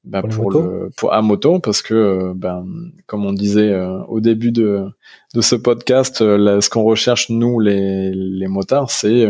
bah, 0.05 0.23
pour, 0.23 0.51
le 0.51 0.91
pour 0.97 1.13
à 1.13 1.23
moto 1.23 1.59
parce 1.59 1.83
que 1.83 1.95
euh, 1.95 2.33
ben 2.35 2.65
comme 3.07 3.27
on 3.27 3.33
disait 3.33 3.71
euh, 3.71 3.99
au 4.05 4.21
début 4.21 4.53
de 4.53 4.87
de 5.35 5.41
ce 5.41 5.57
podcast, 5.57 6.19
ce 6.19 6.71
qu'on 6.71 6.85
recherche 6.85 7.31
nous 7.31 7.59
les 7.59 8.13
les 8.13 8.49
motards, 8.49 8.91
c'est 8.91 9.27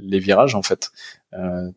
les 0.00 0.18
virages 0.20 0.54
en 0.54 0.62
fait. 0.62 0.90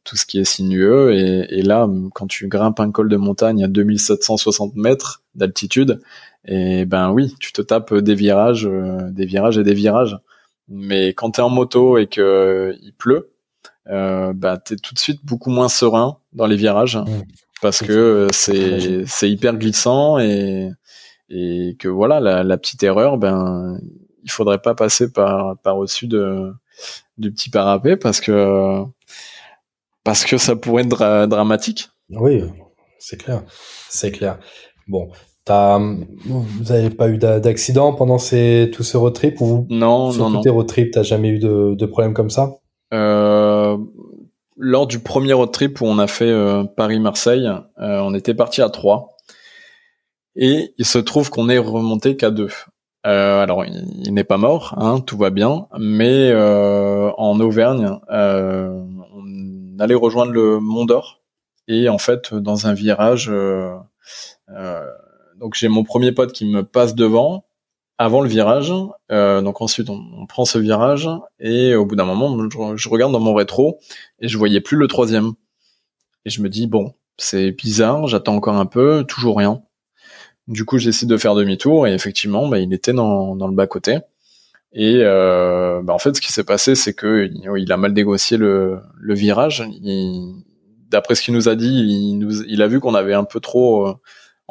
tout 0.03 0.15
ce 0.15 0.25
qui 0.25 0.39
est 0.39 0.45
sinueux. 0.45 1.13
Et, 1.13 1.59
et, 1.59 1.61
là 1.63 1.87
quand 2.13 2.27
tu 2.27 2.47
grimpes 2.47 2.79
un 2.79 2.91
col 2.91 3.09
de 3.09 3.17
montagne 3.17 3.63
à 3.63 3.67
2760 3.67 4.75
mètres 4.75 5.23
d'altitude 5.33 6.01
et 6.45 6.85
ben 6.85 7.11
oui 7.11 7.35
tu 7.39 7.53
te 7.53 7.61
tapes 7.61 7.93
des 7.93 8.15
virages 8.15 8.69
des 9.11 9.25
virages 9.25 9.57
et 9.57 9.63
des 9.63 9.73
virages 9.73 10.17
mais 10.67 11.09
quand 11.13 11.31
tu 11.31 11.41
es 11.41 11.43
en 11.43 11.49
moto 11.49 11.97
et 11.97 12.07
que 12.07 12.21
euh, 12.21 12.77
il 12.81 12.93
pleut, 12.93 13.33
euh, 13.87 14.33
bah 14.33 14.57
t'es 14.57 14.75
tout 14.75 14.93
de 14.93 14.99
suite 14.99 15.25
beaucoup 15.25 15.49
moins 15.49 15.69
serein 15.69 16.19
dans 16.31 16.47
les 16.47 16.55
virages 16.55 16.97
mmh. 16.97 17.23
parce 17.61 17.81
que 17.81 17.91
euh, 17.91 18.27
c'est 18.31 19.05
c'est 19.05 19.29
hyper 19.29 19.57
glissant 19.57 20.19
et 20.19 20.69
et 21.29 21.75
que 21.79 21.87
voilà 21.87 22.19
la, 22.19 22.43
la, 22.43 22.57
petite 22.57 22.83
erreur 22.83 23.17
ben 23.17 23.77
il 24.23 24.31
faudrait 24.31 24.61
pas 24.61 24.73
passer 24.73 25.11
par 25.11 25.57
par 25.59 25.77
au-dessus 25.77 26.07
de 26.07 26.53
du 27.17 27.31
petit 27.31 27.49
parapet 27.49 27.97
parce 27.97 28.21
que 28.21 28.83
parce 30.03 30.25
que 30.25 30.37
ça 30.37 30.55
pourrait 30.55 30.83
être 30.83 31.27
dramatique. 31.27 31.89
Oui, 32.09 32.43
c'est 32.99 33.17
clair, 33.17 33.43
c'est 33.89 34.11
clair. 34.11 34.37
Bon, 34.87 35.09
vous 35.47 36.71
avez 36.71 36.89
pas 36.89 37.09
eu 37.09 37.17
d'accident 37.17 37.93
pendant 37.93 38.17
ces, 38.17 38.71
tout 38.73 38.83
ce 38.83 38.97
road 38.97 39.13
trip 39.13 39.41
ou 39.41 39.67
Non, 39.69 40.11
sur 40.11 40.29
non, 40.29 40.37
tous 40.37 40.43
tes 40.43 40.49
road 40.49 40.67
trips, 40.67 40.91
t'as 40.91 41.03
jamais 41.03 41.29
eu 41.29 41.39
de, 41.39 41.75
de 41.75 41.85
problème 41.85 42.13
comme 42.13 42.29
ça? 42.29 42.55
Euh, 42.93 43.77
Lors 44.55 44.85
du 44.85 44.99
premier 44.99 45.33
road 45.33 45.51
trip 45.51 45.81
où 45.81 45.85
on 45.85 45.97
a 45.97 46.07
fait 46.07 46.29
euh, 46.29 46.63
Paris-Marseille, 46.63 47.49
euh, 47.79 47.99
on 48.01 48.13
était 48.13 48.35
parti 48.35 48.61
à 48.61 48.69
3 48.69 49.09
et 50.35 50.73
il 50.77 50.85
se 50.85 50.99
trouve 50.99 51.29
qu'on 51.29 51.49
est 51.49 51.57
remonté 51.57 52.15
qu'à 52.15 52.31
2. 52.31 52.47
Euh, 53.05 53.43
alors, 53.43 53.65
il, 53.65 54.13
n'est 54.13 54.23
pas 54.23 54.37
mort, 54.37 54.75
hein, 54.77 55.01
tout 55.01 55.17
va 55.17 55.29
bien, 55.29 55.67
mais 55.77 56.29
euh, 56.31 57.11
en 57.17 57.39
Auvergne, 57.39 57.99
on 58.09 59.79
allait 59.79 59.93
rejoindre 59.95 60.31
le 60.31 60.59
Mont 60.59 60.85
d'Or. 60.85 61.21
Et 61.67 61.89
en 61.89 61.97
fait, 61.97 62.33
dans 62.33 62.67
un 62.67 62.73
virage, 62.73 63.29
euh, 63.29 63.75
donc 65.39 65.55
j'ai 65.55 65.67
mon 65.67 65.83
premier 65.83 66.11
pote 66.11 66.31
qui 66.31 66.45
me 66.45 66.63
passe 66.63 66.95
devant 66.95 67.45
avant 67.97 68.21
le 68.21 68.29
virage. 68.29 68.73
Euh, 69.11 69.41
donc 69.41 69.61
ensuite 69.61 69.89
on, 69.89 70.25
prend 70.27 70.45
ce 70.45 70.57
virage 70.57 71.09
et 71.39 71.75
au 71.75 71.85
bout 71.85 71.95
d'un 71.95 72.05
moment 72.05 72.37
je, 72.75 72.89
regarde 72.89 73.11
dans 73.11 73.19
mon 73.19 73.33
rétro 73.33 73.79
et 74.19 74.27
je 74.27 74.37
voyais 74.37 74.61
plus 74.61 74.77
le 74.77 74.87
troisième. 74.87 75.33
Et 76.25 76.29
je 76.29 76.41
me 76.41 76.49
dis 76.49 76.67
bon 76.67 76.93
c'est 77.17 77.51
bizarre, 77.51 78.07
j'attends 78.07 78.35
encore 78.35 78.55
un 78.55 78.65
peu, 78.65 79.03
toujours 79.07 79.37
rien. 79.37 79.61
Du 80.47 80.65
coup 80.65 80.77
j'essaie 80.77 81.05
de 81.05 81.17
faire 81.17 81.35
demi-tour 81.35 81.87
et 81.87 81.93
effectivement 81.93 82.47
bah, 82.47 82.59
il 82.59 82.73
était 82.73 82.93
dans, 82.93 83.35
le 83.35 83.55
bas 83.55 83.67
côté. 83.67 83.99
Et 84.73 84.97
euh, 85.01 85.81
bah, 85.83 85.93
en 85.93 85.99
fait 85.99 86.15
ce 86.15 86.21
qui 86.21 86.31
s'est 86.31 86.43
passé 86.43 86.75
c'est 86.75 86.93
que 86.93 87.29
il, 87.57 87.71
a 87.71 87.77
mal 87.77 87.93
négocié 87.93 88.37
le, 88.37 88.81
virage. 88.99 89.63
D'après 90.89 91.15
ce 91.15 91.23
qu'il 91.23 91.33
nous 91.33 91.49
a 91.49 91.55
dit, 91.55 92.19
il 92.47 92.61
a 92.61 92.67
vu 92.67 92.79
qu'on 92.79 92.93
avait 92.93 93.15
un 93.15 93.23
peu 93.23 93.39
trop 93.39 93.87
euh, 93.87 93.95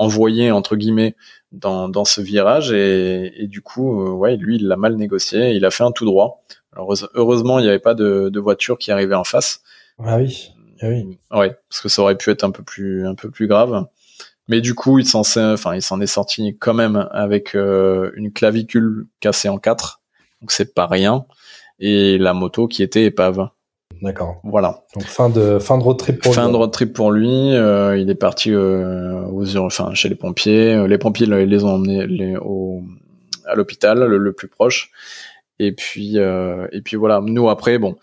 envoyé 0.03 0.51
entre 0.51 0.77
guillemets 0.77 1.15
dans, 1.53 1.88
dans 1.88 2.05
ce 2.05 2.21
virage 2.21 2.73
et, 2.73 3.43
et 3.43 3.47
du 3.47 3.62
coup 3.62 4.03
euh, 4.03 4.11
ouais 4.11 4.37
lui 4.37 4.57
il 4.57 4.67
l'a 4.67 4.77
mal 4.77 4.97
négocié 4.97 5.53
il 5.53 5.65
a 5.65 5.71
fait 5.71 5.85
un 5.85 5.93
tout 5.93 6.05
droit. 6.05 6.43
Alors 6.73 6.93
heureusement 7.15 7.59
il 7.59 7.62
n'y 7.62 7.69
avait 7.69 7.79
pas 7.79 7.95
de, 7.95 8.29
de, 8.31 8.41
voiture 8.41 8.79
qui 8.79 8.91
arrivait 8.91 9.15
en 9.15 9.25
face. 9.25 9.62
Ah 9.99 10.17
oui. 10.17 10.51
Ah 10.81 10.88
oui. 10.88 11.19
Ouais 11.31 11.57
parce 11.69 11.81
que 11.81 11.88
ça 11.88 12.03
aurait 12.03 12.17
pu 12.17 12.31
être 12.31 12.45
un 12.45 12.51
peu 12.51 12.62
plus 12.62 13.07
un 13.07 13.15
peu 13.15 13.31
plus 13.31 13.47
grave. 13.47 13.87
Mais 14.49 14.61
du 14.61 14.75
coup 14.75 14.99
il 14.99 15.07
s'en 15.07 15.21
enfin 15.21 15.75
il 15.75 15.83
s'en 15.83 16.01
est 16.01 16.07
sorti 16.07 16.57
quand 16.59 16.75
même 16.75 17.09
avec 17.12 17.55
euh, 17.55 18.11
une 18.17 18.33
clavicule 18.33 19.07
cassée 19.21 19.49
en 19.49 19.59
quatre. 19.59 20.01
Donc 20.41 20.51
c'est 20.51 20.75
pas 20.75 20.87
rien. 20.87 21.27
Et 21.79 22.19
la 22.19 22.35
moto 22.35 22.69
qui 22.69 22.83
était 22.83 23.05
épave 23.05 23.49
D'accord. 24.03 24.41
Voilà. 24.43 24.83
Donc 24.95 25.05
fin 25.05 25.31
de 25.31 25.61
fin 25.61 25.79
de 25.79 25.85
road 25.85 25.97
trip 25.97 26.21
pour 26.21 26.35
fin 26.35 26.51
de 26.51 26.57
road 26.57 26.73
trip 26.73 26.93
pour 26.93 27.12
lui. 27.12 27.55
Euh, 27.55 27.97
il 27.97 28.11
est 28.11 28.17
parti 28.17 28.53
euh, 28.53 29.23
aux 29.29 29.57
enfin 29.57 29.95
chez 29.95 30.09
les 30.09 30.17
pompiers. 30.17 30.75
Euh, 30.75 30.88
les 30.88 30.99
pompiers 30.99 31.27
les 31.27 31.65
ont 31.65 31.75
emmenés 31.75 32.07
les, 32.09 32.37
au, 32.37 32.83
à 33.47 33.55
l'hôpital 33.55 34.01
le, 34.01 34.33
plus 34.33 34.49
proche. 34.49 34.91
Et 35.61 35.71
puis 35.71 36.19
euh, 36.19 36.67
et 36.73 36.83
puis 36.83 36.97
voilà. 36.97 37.21
Nous 37.25 37.49
après 37.49 37.79
bon 37.79 37.97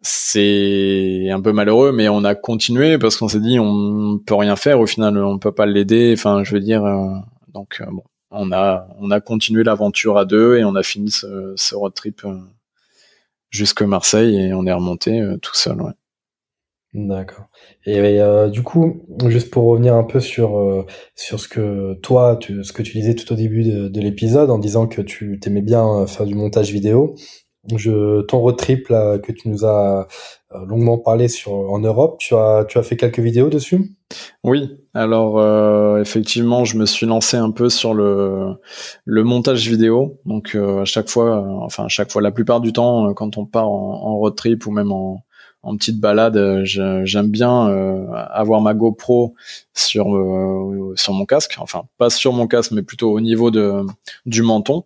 c'est 0.00 1.28
un 1.30 1.40
peu 1.42 1.52
malheureux, 1.52 1.92
mais 1.92 2.08
on 2.08 2.24
a 2.24 2.34
continué 2.34 2.96
parce 2.96 3.16
qu'on 3.18 3.28
s'est 3.28 3.38
dit 3.38 3.60
on 3.60 4.18
peut 4.18 4.34
rien 4.34 4.56
faire. 4.56 4.80
Au 4.80 4.86
final, 4.86 5.18
on 5.18 5.38
peut 5.38 5.52
pas 5.52 5.66
l'aider. 5.66 6.14
Enfin, 6.16 6.42
je 6.42 6.54
veux 6.54 6.60
dire, 6.60 6.82
donc 7.54 7.80
bon, 7.88 8.02
on 8.32 8.50
a 8.50 8.88
on 8.98 9.12
a 9.12 9.20
continué 9.20 9.62
l'aventure 9.62 10.18
à 10.18 10.24
deux 10.24 10.56
et 10.56 10.64
on 10.64 10.74
a 10.74 10.82
fini 10.82 11.10
ce, 11.10 11.52
ce 11.54 11.74
road 11.76 11.94
trip 11.94 12.22
jusque 13.52 13.82
Marseille 13.82 14.36
et 14.36 14.54
on 14.54 14.66
est 14.66 14.72
remonté 14.72 15.20
euh, 15.20 15.36
tout 15.36 15.54
seul. 15.54 15.80
Ouais. 15.80 15.92
D'accord. 16.94 17.46
Et 17.86 18.20
euh, 18.20 18.50
du 18.50 18.62
coup, 18.62 19.02
juste 19.28 19.50
pour 19.50 19.64
revenir 19.64 19.94
un 19.94 20.04
peu 20.04 20.20
sur 20.20 20.58
euh, 20.58 20.84
sur 21.14 21.40
ce 21.40 21.48
que 21.48 21.94
toi, 22.02 22.36
tu, 22.38 22.62
ce 22.64 22.72
que 22.72 22.82
tu 22.82 22.92
disais 22.92 23.14
tout 23.14 23.32
au 23.32 23.36
début 23.36 23.62
de, 23.62 23.88
de 23.88 24.00
l'épisode, 24.00 24.50
en 24.50 24.58
disant 24.58 24.86
que 24.86 25.00
tu 25.00 25.38
t'aimais 25.40 25.62
bien 25.62 26.06
faire 26.06 26.26
du 26.26 26.34
montage 26.34 26.70
vidéo, 26.70 27.14
je, 27.76 28.20
ton 28.22 28.40
road 28.40 28.56
trip 28.58 28.88
là, 28.88 29.18
que 29.18 29.32
tu 29.32 29.48
nous 29.48 29.64
as 29.64 30.06
euh, 30.52 30.66
longuement 30.66 30.98
parlé 30.98 31.28
sur 31.28 31.52
en 31.52 31.78
Europe, 31.78 32.18
tu 32.18 32.34
as 32.34 32.66
tu 32.68 32.76
as 32.76 32.82
fait 32.82 32.96
quelques 32.96 33.20
vidéos 33.20 33.48
dessus? 33.48 33.96
Oui, 34.44 34.68
alors 34.94 35.38
euh, 35.38 36.00
effectivement, 36.00 36.64
je 36.64 36.76
me 36.76 36.86
suis 36.86 37.06
lancé 37.06 37.36
un 37.36 37.50
peu 37.50 37.68
sur 37.68 37.94
le 37.94 38.58
montage 39.06 39.68
vidéo. 39.68 40.18
Donc 40.26 40.54
euh, 40.54 40.82
à 40.82 40.84
chaque 40.84 41.08
fois, 41.08 41.46
enfin 41.62 41.84
à 41.84 41.88
chaque 41.88 42.10
fois, 42.10 42.22
la 42.22 42.30
plupart 42.30 42.60
du 42.60 42.72
temps, 42.72 43.12
quand 43.14 43.38
on 43.38 43.46
part 43.46 43.68
en, 43.68 44.16
road 44.16 44.34
trip 44.36 44.66
ou 44.66 44.70
même 44.70 44.92
en 44.92 45.22
petite 45.76 46.00
balade, 46.00 46.62
j'aime 46.64 47.30
bien 47.30 47.66
avoir 48.30 48.60
ma 48.60 48.74
GoPro 48.74 49.34
sur 49.74 50.06
sur 50.96 51.12
mon 51.12 51.24
casque, 51.26 51.56
enfin 51.58 51.84
pas 51.98 52.10
sur 52.10 52.32
mon 52.32 52.46
casque, 52.46 52.72
mais 52.72 52.82
plutôt 52.82 53.12
au 53.12 53.20
niveau 53.20 53.50
de 53.50 53.84
du 54.26 54.42
menton. 54.42 54.84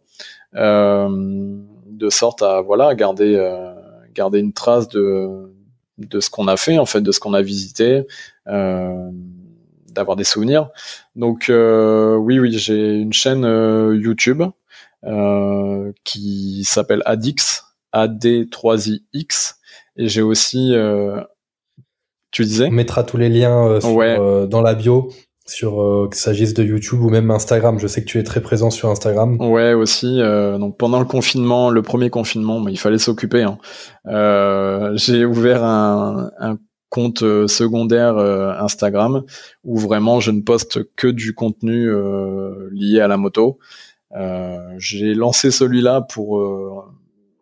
Euh, 0.54 1.08
de 1.86 2.08
sorte 2.08 2.42
à 2.42 2.62
voilà 2.62 2.94
garder 2.94 3.34
euh, 3.36 3.74
garder 4.14 4.38
une 4.38 4.52
trace 4.52 4.88
de 4.88 5.52
de 5.98 6.20
ce 6.20 6.30
qu'on 6.30 6.48
a 6.48 6.56
fait 6.56 6.78
en 6.78 6.86
fait, 6.86 7.00
de 7.00 7.12
ce 7.12 7.20
qu'on 7.20 7.34
a 7.34 7.42
visité, 7.42 8.06
euh, 8.48 9.10
d'avoir 9.96 10.16
des 10.16 10.24
souvenirs. 10.24 10.70
Donc 11.16 11.50
euh, 11.50 12.14
oui 12.16 12.38
oui 12.38 12.52
j'ai 12.52 12.94
une 12.94 13.12
chaîne 13.12 13.42
YouTube 14.02 14.42
qui 16.04 16.64
s'appelle 16.64 17.02
Adix 17.04 17.62
AD3IX 17.94 19.54
Et 19.96 20.08
j'ai 20.08 20.22
aussi, 20.22 20.74
tu 22.30 22.44
disais? 22.44 22.66
On 22.66 22.72
mettra 22.72 23.04
tous 23.04 23.16
les 23.16 23.28
liens 23.28 23.78
dans 24.48 24.62
la 24.62 24.74
bio 24.74 25.10
sur 25.46 25.80
euh, 25.80 26.08
qu'il 26.08 26.20
s'agisse 26.20 26.54
de 26.54 26.64
YouTube 26.64 27.00
ou 27.00 27.08
même 27.08 27.30
Instagram. 27.30 27.78
Je 27.78 27.86
sais 27.86 28.02
que 28.02 28.06
tu 28.06 28.18
es 28.18 28.24
très 28.24 28.40
présent 28.40 28.70
sur 28.70 28.90
Instagram. 28.90 29.40
Ouais, 29.40 29.72
aussi. 29.72 30.20
Euh, 30.20 30.58
donc 30.58 30.76
pendant 30.76 30.98
le 30.98 31.04
confinement, 31.04 31.70
le 31.70 31.82
premier 31.82 32.10
confinement, 32.10 32.60
mais 32.60 32.72
il 32.72 32.78
fallait 32.78 32.98
s'occuper. 32.98 33.42
Hein. 33.42 33.58
Euh, 34.06 34.92
j'ai 34.96 35.24
ouvert 35.24 35.64
un, 35.64 36.30
un 36.38 36.58
compte 36.88 37.22
euh, 37.22 37.48
secondaire 37.48 38.16
euh, 38.16 38.52
Instagram 38.58 39.22
où 39.64 39.78
vraiment 39.78 40.20
je 40.20 40.30
ne 40.30 40.40
poste 40.40 40.80
que 40.96 41.08
du 41.08 41.34
contenu 41.34 41.90
lié 42.72 43.00
à 43.00 43.08
la 43.08 43.16
moto. 43.16 43.58
j'ai 44.78 45.14
lancé 45.14 45.50
celui-là 45.50 46.02
pour 46.02 46.40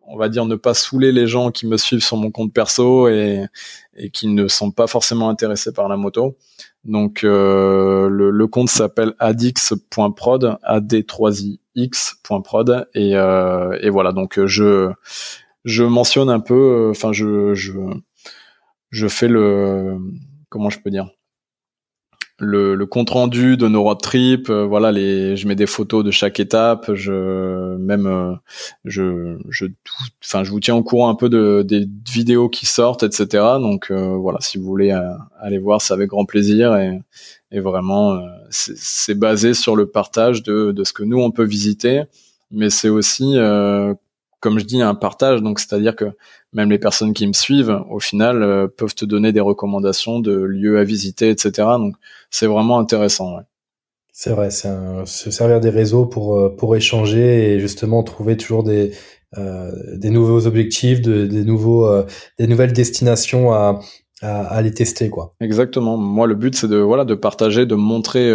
on 0.07 0.17
va 0.17 0.29
dire 0.29 0.45
ne 0.45 0.55
pas 0.55 0.73
saouler 0.73 1.11
les 1.11 1.27
gens 1.27 1.51
qui 1.51 1.67
me 1.67 1.77
suivent 1.77 2.03
sur 2.03 2.17
mon 2.17 2.31
compte 2.31 2.51
perso 2.53 3.07
et, 3.07 3.45
et 3.95 4.09
qui 4.09 4.27
ne 4.27 4.47
sont 4.47 4.71
pas 4.71 4.87
forcément 4.87 5.29
intéressés 5.29 5.73
par 5.73 5.87
la 5.87 5.97
moto. 5.97 6.37
Donc 6.83 7.23
euh, 7.23 8.09
le, 8.09 8.29
le, 8.29 8.47
compte 8.47 8.69
s'appelle 8.69 9.13
adix.prod, 9.19 10.57
ad3ix.prod 10.63 12.87
et, 12.93 13.15
euh, 13.15 13.77
et 13.81 13.89
voilà 13.89 14.11
donc 14.11 14.39
je 14.45 14.91
je 15.63 15.83
mentionne 15.83 16.29
un 16.29 16.39
peu, 16.39 16.89
enfin 16.91 17.11
je 17.11 17.55
je 17.55 17.71
je 18.91 19.07
fais 19.07 19.27
le 19.27 19.97
comment 20.49 20.69
je 20.69 20.79
peux 20.79 20.91
dire 20.91 21.09
le, 22.39 22.83
compte 22.85 23.11
rendu 23.11 23.57
de 23.57 23.67
nos 23.67 23.83
road 23.83 24.01
trips, 24.01 24.49
euh, 24.49 24.65
voilà, 24.65 24.91
les, 24.91 25.37
je 25.37 25.47
mets 25.47 25.55
des 25.55 25.67
photos 25.67 26.03
de 26.03 26.11
chaque 26.11 26.39
étape, 26.39 26.93
je 26.93 27.77
même 27.77 28.07
euh, 28.07 28.35
je 28.83 29.37
je 29.49 29.67
enfin 30.23 30.43
je 30.43 30.51
vous 30.51 30.59
tiens 30.59 30.75
au 30.75 30.83
courant 30.83 31.09
un 31.09 31.15
peu 31.15 31.29
de 31.29 31.63
des 31.65 31.87
vidéos 32.11 32.49
qui 32.49 32.65
sortent, 32.65 33.03
etc. 33.03 33.43
Donc 33.59 33.89
euh, 33.89 34.15
voilà, 34.17 34.39
si 34.41 34.57
vous 34.57 34.65
voulez 34.65 34.91
aller 35.39 35.59
voir, 35.59 35.81
c'est 35.81 35.93
avec 35.93 36.09
grand 36.09 36.25
plaisir 36.25 36.75
et, 36.75 37.01
vraiment 37.51 38.19
c'est 38.49 39.17
basé 39.17 39.53
sur 39.53 39.77
le 39.77 39.85
partage 39.87 40.43
de 40.43 40.83
ce 40.83 40.91
que 40.91 41.03
nous 41.03 41.21
on 41.21 41.31
peut 41.31 41.45
visiter, 41.45 42.03
mais 42.51 42.69
c'est 42.69 42.89
aussi 42.89 43.37
comme 44.45 44.59
je 44.59 44.65
dis 44.65 44.79
un 44.79 44.93
partage, 44.93 45.41
donc 45.41 45.59
c'est-à-dire 45.59 45.95
que 45.95 46.05
même 46.53 46.69
les 46.69 46.77
personnes 46.77 47.13
qui 47.13 47.25
me 47.25 47.33
suivent, 47.33 47.81
au 47.89 47.99
final, 47.99 48.43
euh, 48.43 48.67
peuvent 48.67 48.93
te 48.93 49.03
donner 49.03 49.31
des 49.31 49.39
recommandations 49.39 50.19
de 50.19 50.35
lieux 50.35 50.77
à 50.77 50.83
visiter, 50.83 51.31
etc. 51.31 51.51
Donc, 51.79 51.95
c'est 52.29 52.45
vraiment 52.45 52.77
intéressant. 52.77 53.39
C'est 54.13 54.29
vrai, 54.29 54.51
c'est 54.51 54.69
se 55.05 55.31
servir 55.31 55.59
des 55.61 55.71
réseaux 55.71 56.05
pour 56.05 56.37
euh, 56.37 56.55
pour 56.55 56.75
échanger 56.75 57.53
et 57.53 57.59
justement 57.59 58.03
trouver 58.03 58.37
toujours 58.37 58.61
des 58.61 58.91
euh, 59.39 59.71
des 59.97 60.11
nouveaux 60.11 60.45
objectifs, 60.45 61.01
de, 61.01 61.25
des 61.25 61.43
nouveaux 61.43 61.87
euh, 61.87 62.05
des 62.37 62.45
nouvelles 62.45 62.71
destinations 62.71 63.51
à, 63.51 63.79
à, 64.21 64.45
à 64.45 64.61
les 64.61 64.71
tester 64.71 65.09
quoi. 65.09 65.33
Exactement. 65.41 65.97
Moi, 65.97 66.27
le 66.27 66.35
but 66.35 66.55
c'est 66.55 66.67
de 66.67 66.77
voilà 66.77 67.05
de 67.05 67.15
partager, 67.15 67.65
de 67.65 67.75
montrer 67.75 68.29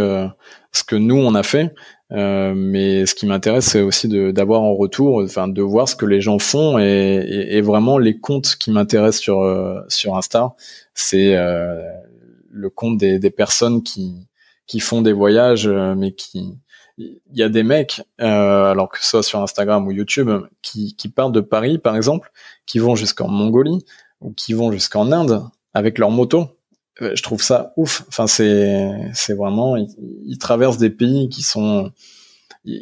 ce 0.72 0.84
que 0.84 0.96
nous 0.96 1.16
on 1.16 1.34
a 1.34 1.42
fait 1.42 1.74
euh, 2.12 2.54
mais 2.56 3.06
ce 3.06 3.14
qui 3.14 3.26
m'intéresse, 3.26 3.66
c'est 3.66 3.82
aussi 3.82 4.08
d'avoir 4.32 4.62
en 4.62 4.74
retour, 4.74 5.22
enfin, 5.22 5.46
de 5.46 5.62
voir 5.62 5.88
ce 5.88 5.94
que 5.94 6.06
les 6.06 6.20
gens 6.20 6.38
font 6.38 6.78
et, 6.78 7.48
et, 7.50 7.60
vraiment 7.60 7.98
les 7.98 8.18
comptes 8.18 8.56
qui 8.56 8.72
m'intéressent 8.72 9.22
sur 9.22 9.42
euh, 9.42 9.80
sur 9.88 10.16
Insta, 10.16 10.54
c'est 10.94 11.36
euh, 11.36 11.80
le 12.50 12.68
compte 12.68 12.98
des, 12.98 13.18
des, 13.20 13.30
personnes 13.30 13.82
qui 13.82 14.26
qui 14.66 14.80
font 14.80 15.02
des 15.02 15.12
voyages, 15.12 15.68
euh, 15.68 15.94
mais 15.94 16.12
qui 16.12 16.58
il 16.98 17.20
y 17.32 17.42
a 17.42 17.48
des 17.48 17.62
mecs, 17.62 18.02
alors 18.18 18.90
que 18.90 18.98
ce 18.98 19.08
soit 19.08 19.22
sur 19.22 19.40
Instagram 19.40 19.86
ou 19.86 19.90
YouTube, 19.90 20.30
qui, 20.60 20.94
qui 20.96 21.08
partent 21.08 21.32
de 21.32 21.40
Paris, 21.40 21.78
par 21.78 21.96
exemple, 21.96 22.30
qui 22.66 22.78
vont 22.78 22.94
jusqu'en 22.94 23.28
Mongolie 23.28 23.78
ou 24.20 24.32
qui 24.32 24.52
vont 24.52 24.70
jusqu'en 24.70 25.10
Inde 25.10 25.42
avec 25.74 25.98
leur 25.98 26.10
moto 26.10 26.48
euh, 27.02 27.12
je 27.14 27.22
trouve 27.22 27.42
ça 27.42 27.72
ouf. 27.76 28.04
Enfin, 28.08 28.26
c'est 28.26 28.92
c'est 29.14 29.34
vraiment 29.34 29.76
ils, 29.76 30.38
traversent 30.38 30.78
des 30.78 30.90
pays 30.90 31.28
qui 31.28 31.42
sont 31.42 31.90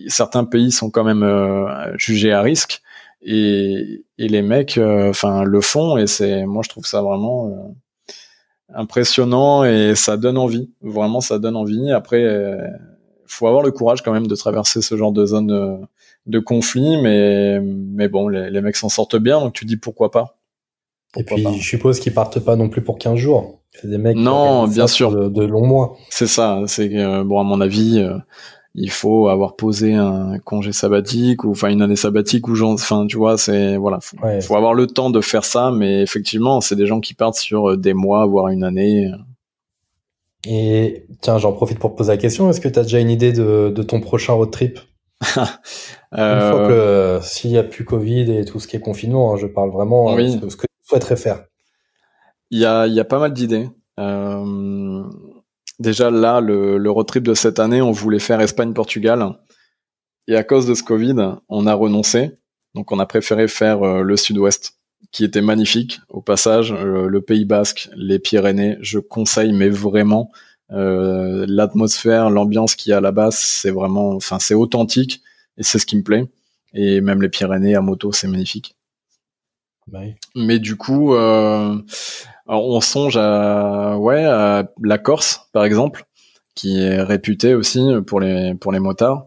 certains 0.09 0.45
pays 0.45 0.73
sont 0.73 0.91
quand 0.91 1.05
même 1.05 1.23
euh, 1.23 1.97
jugés 1.97 2.33
à 2.33 2.43
risque 2.43 2.83
et, 3.23 4.05
et 4.19 4.29
les 4.29 4.43
mecs 4.43 4.79
euh, 4.79 5.11
enfin 5.11 5.45
le 5.45 5.61
font 5.61 5.99
et 5.99 6.07
c'est 6.07 6.47
moi 6.47 6.63
je 6.65 6.69
trouve 6.69 6.87
ça 6.87 7.03
vraiment 7.03 7.77
impressionnant 8.75 9.65
et 9.65 9.95
ça 9.95 10.17
donne 10.17 10.39
envie. 10.39 10.71
Vraiment 10.83 11.21
ça 11.21 11.39
donne 11.39 11.57
envie. 11.57 11.93
Après 11.93 12.25
faut 13.27 13.47
avoir 13.47 13.63
le 13.63 13.73
courage 13.73 14.03
quand 14.03 14.13
même 14.13 14.27
de 14.27 14.35
traverser 14.35 14.83
ce 14.83 14.97
genre 14.97 15.13
de 15.13 15.27
zone 15.27 15.87
de 16.27 16.39
conflit 16.41 17.01
mais 17.03 17.61
mais 17.61 18.09
bon 18.09 18.29
les, 18.29 18.51
les 18.51 18.61
mecs 18.61 18.77
s'en 18.77 18.89
sortent 18.89 19.17
bien 19.17 19.41
donc 19.41 19.53
tu 19.55 19.65
dis 19.65 19.77
pourquoi 19.77 20.11
pas. 20.11 20.38
Et 21.17 21.25
puis 21.25 21.45
je 21.59 21.63
suppose 21.63 22.01
qu'ils 22.01 22.15
partent 22.15 22.41
pas 22.41 22.57
non 22.57 22.69
plus 22.69 22.83
pour 22.83 22.99
15 22.99 23.17
jours. 23.17 23.61
C'est 23.73 23.89
des 23.89 23.99
mecs 23.99 24.17
non, 24.17 24.67
bien 24.67 24.87
sûr, 24.87 25.31
de, 25.31 25.45
longs 25.45 25.67
mois. 25.67 25.97
C'est 26.11 26.27
ça. 26.27 26.63
C'est 26.67 26.97
euh, 26.97 27.25
bon 27.25 27.39
à 27.39 27.45
mon 27.45 27.61
avis, 27.61 27.99
euh, 27.99 28.17
il 28.75 28.91
faut 28.91 29.29
avoir 29.29 29.57
posé 29.57 29.95
un 29.95 30.39
congé 30.45 30.73
sabbatique 30.73 31.45
ou 31.45 31.51
enfin 31.53 31.69
une 31.69 31.83
année 31.83 31.97
sabbatique 31.97 32.49
ou 32.49 32.55
genre, 32.55 32.73
enfin 32.73 33.07
tu 33.07 33.17
vois, 33.17 33.39
c'est 33.39 33.77
voilà, 33.77 33.99
faut, 34.01 34.17
faut 34.41 34.57
avoir 34.57 34.75
le 34.75 34.87
temps 34.87 35.11
de 35.11 35.21
faire 35.21 35.45
ça. 35.45 35.71
Mais 35.71 36.03
effectivement, 36.03 36.61
c'est 36.61 36.77
des 36.77 36.87
gens 36.87 37.01
qui 37.01 37.15
partent 37.15 37.37
sur 37.37 37.71
euh, 37.71 37.77
des 37.77 37.95
mois, 37.95 38.27
voire 38.27 38.49
une 38.49 38.65
année. 38.65 39.11
Et 40.47 41.07
tiens, 41.21 41.39
j'en 41.39 41.53
profite 41.53 41.79
pour 41.79 41.93
te 41.93 41.97
poser 41.97 42.13
la 42.13 42.19
question. 42.19 42.49
Est-ce 42.51 42.61
que 42.61 42.69
tu 42.69 42.79
as 42.79 42.85
déjà 42.85 43.01
une 43.01 43.11
idée 43.11 43.33
de, 43.33 43.73
de 43.75 43.83
ton 43.83 44.01
prochain 44.01 44.35
road 44.35 44.51
trip? 44.51 44.79
Une 46.13 46.41
fois 46.41 46.69
que 46.69 47.19
s'il 47.23 47.51
y 47.51 47.59
a 47.59 47.65
plus 47.65 47.85
Covid 47.85 48.33
et 48.33 48.45
tout 48.45 48.61
ce 48.61 48.69
qui 48.69 48.77
est 48.77 48.81
confinement, 48.81 49.33
hein, 49.33 49.37
je 49.37 49.47
parle 49.47 49.71
vraiment 49.71 50.15
de 50.15 50.49
ce 50.49 50.57
que 50.57 50.68
souhaiterais 50.89 51.17
faire. 51.17 51.45
Il 52.51 52.59
y 52.59 52.65
a, 52.65 52.87
y 52.87 53.01
a 53.01 53.05
pas 53.05 53.19
mal 53.19 53.33
d'idées. 53.33 53.69
Euh, 53.99 55.05
déjà 55.79 56.11
là, 56.11 56.41
le, 56.41 56.79
le 56.79 56.91
road 56.91 57.07
trip 57.07 57.25
de 57.25 57.35
cette 57.35 57.59
année, 57.59 57.83
on 57.83 57.93
voulait 57.93 58.19
faire 58.19 58.41
Espagne-Portugal. 58.41 59.39
Et 60.29 60.37
à 60.37 60.45
cause 60.45 60.67
de 60.67 60.75
ce 60.75 60.83
Covid, 60.83 61.17
on 61.49 61.67
a 61.67 61.75
renoncé. 61.75 62.39
Donc 62.75 62.93
on 62.93 62.99
a 62.99 63.07
préféré 63.07 63.49
faire 63.49 63.83
euh, 63.83 64.03
le 64.03 64.17
sud-ouest, 64.17 64.79
qui 65.11 65.25
était 65.25 65.41
magnifique. 65.41 66.01
Au 66.09 66.21
passage, 66.21 66.73
euh, 66.73 67.07
le 67.09 67.21
Pays 67.21 67.45
Basque, 67.45 67.89
les 67.97 68.19
Pyrénées, 68.19 68.77
je 68.81 68.99
conseille, 68.99 69.53
mais 69.53 69.69
vraiment, 69.71 70.31
euh, 70.71 71.47
l'atmosphère, 71.49 72.31
l'ambiance 72.31 72.77
qu'il 72.77 72.91
y 72.91 72.93
a 72.93 73.01
là-bas, 73.01 73.31
c'est 73.33 73.71
vraiment, 73.71 74.11
enfin 74.11 74.39
c'est 74.39 74.55
authentique 74.55 75.23
et 75.57 75.63
c'est 75.63 75.79
ce 75.79 75.87
qui 75.87 75.97
me 75.97 76.03
plaît. 76.03 76.27
Et 76.75 77.01
même 77.01 77.23
les 77.23 77.31
Pyrénées 77.31 77.75
à 77.75 77.81
moto, 77.81 78.13
c'est 78.13 78.29
magnifique. 78.29 78.77
Bah 79.91 80.01
mais 80.37 80.59
du 80.59 80.77
coup, 80.77 81.15
euh, 81.15 81.77
on 82.47 82.81
songe 82.81 83.17
à 83.17 83.97
ouais 83.99 84.25
à 84.25 84.69
la 84.83 84.99
Corse 84.99 85.49
par 85.53 85.65
exemple, 85.65 86.05
qui 86.55 86.81
est 86.81 87.03
réputée 87.03 87.55
aussi 87.55 87.81
pour 88.07 88.21
les 88.21 88.55
pour 88.55 88.73
les 88.73 88.81
motards. 88.81 89.27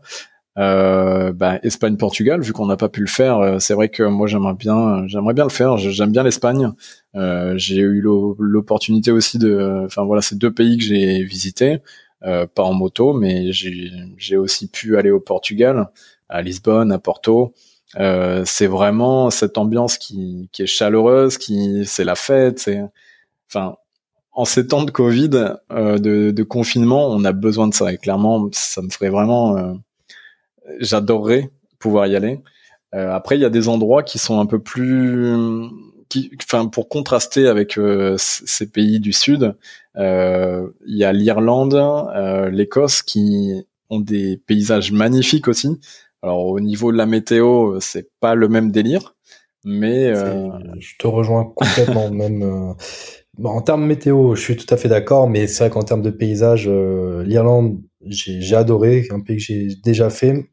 Euh, 0.58 1.32
bah, 1.32 1.60
Espagne 1.64 1.96
Portugal 1.96 2.42
vu 2.42 2.52
qu'on 2.52 2.66
n'a 2.66 2.76
pas 2.76 2.90
pu 2.90 3.00
le 3.00 3.08
faire 3.08 3.38
euh, 3.38 3.60
c'est 3.60 3.74
vrai 3.74 3.88
que 3.88 4.04
moi 4.04 4.28
j'aimerais 4.28 4.54
bien 4.54 5.08
j'aimerais 5.08 5.34
bien 5.34 5.46
le 5.46 5.50
faire. 5.50 5.78
J'aime 5.78 6.12
bien 6.12 6.24
l'Espagne. 6.24 6.72
Euh, 7.16 7.54
j'ai 7.58 7.78
eu 7.80 8.02
l'opportunité 8.02 9.12
aussi 9.12 9.38
de 9.40 9.84
enfin 9.86 10.04
voilà 10.04 10.22
c'est 10.22 10.38
deux 10.38 10.54
pays 10.54 10.78
que 10.78 10.84
j'ai 10.84 11.24
visités 11.24 11.80
euh, 12.24 12.48
pas 12.48 12.64
en 12.64 12.74
moto 12.74 13.14
mais 13.14 13.52
j'ai 13.54 14.38
aussi 14.38 14.68
pu 14.68 14.98
aller 14.98 15.10
au 15.10 15.22
Portugal 15.22 15.88
à 16.28 16.42
Lisbonne 16.42 16.92
à 16.92 17.00
Porto 17.00 17.54
euh, 18.00 18.44
c'est 18.46 18.68
vraiment 18.68 19.30
cette 19.30 19.58
ambiance 19.58 19.98
qui, 19.98 20.50
qui 20.52 20.64
est 20.64 20.68
chaleureuse 20.68 21.38
qui 21.38 21.86
c'est 21.86 22.06
la 22.06 22.16
fête 22.16 22.60
c'est 22.60 22.82
enfin, 23.50 23.76
en 24.34 24.46
ces 24.46 24.68
temps 24.68 24.84
de 24.84 24.92
Covid, 24.92 25.56
euh, 25.72 25.98
de, 25.98 26.32
de, 26.32 26.44
confinement, 26.44 27.08
on 27.10 27.24
a 27.26 27.32
besoin 27.32 27.68
de 27.68 27.74
ça. 27.74 27.92
Et 27.92 27.98
clairement, 27.98 28.50
ça 28.54 28.82
me 28.82 28.90
ferait 28.90 29.10
vraiment, 29.10 29.58
euh, 29.58 29.74
j'adorerais 30.80 31.52
pouvoir 31.80 32.08
y 32.08 32.16
aller. 32.16 32.42
Euh, 32.94 33.12
après, 33.14 33.38
il 33.38 33.42
y 33.42 33.46
a 33.46 33.50
des 33.50 33.68
endroits 33.68 34.04
qui 34.04 34.20
sont 34.20 34.40
un 34.40 34.46
peu 34.46 34.60
plus, 34.60 35.36
qui, 36.10 36.32
enfin, 36.42 36.68
pour 36.68 36.90
contraster 36.90 37.48
avec 37.48 37.78
euh, 37.78 38.16
ces 38.18 38.68
pays 38.70 39.00
du 39.00 39.14
Sud, 39.14 39.56
il 39.96 40.72
y 40.86 41.04
a 41.04 41.14
l'Irlande, 41.14 41.76
l'Écosse 42.52 43.02
qui 43.02 43.66
ont 43.90 44.00
des 44.00 44.38
paysages 44.38 44.92
magnifiques 44.92 45.50
aussi. 45.50 45.80
Alors 46.22 46.46
au 46.46 46.60
niveau 46.60 46.92
de 46.92 46.98
la 46.98 47.06
météo, 47.06 47.80
c'est 47.80 48.10
pas 48.20 48.36
le 48.36 48.48
même 48.48 48.72
délire, 48.72 49.16
mais 49.66 50.14
je 50.14 50.98
te 50.98 51.08
rejoins 51.08 51.46
complètement. 51.56 52.10
même 52.12 52.76
en 53.44 53.62
termes 53.62 53.86
météo, 53.86 54.36
je 54.36 54.42
suis 54.42 54.56
tout 54.56 54.72
à 54.74 54.78
fait 54.78 54.90
d'accord, 54.90 55.30
mais 55.30 55.48
c'est 55.48 55.64
vrai 55.64 55.70
qu'en 55.70 55.84
termes 55.84 56.02
de 56.02 56.10
paysage, 56.10 56.66
euh, 56.68 57.24
l'Irlande, 57.24 57.80
j'ai 58.06 58.56
adoré, 58.56 59.08
un 59.12 59.20
pays 59.20 59.38
que 59.38 59.44
j'ai 59.44 59.68
déjà 59.84 60.10
fait. 60.10 60.50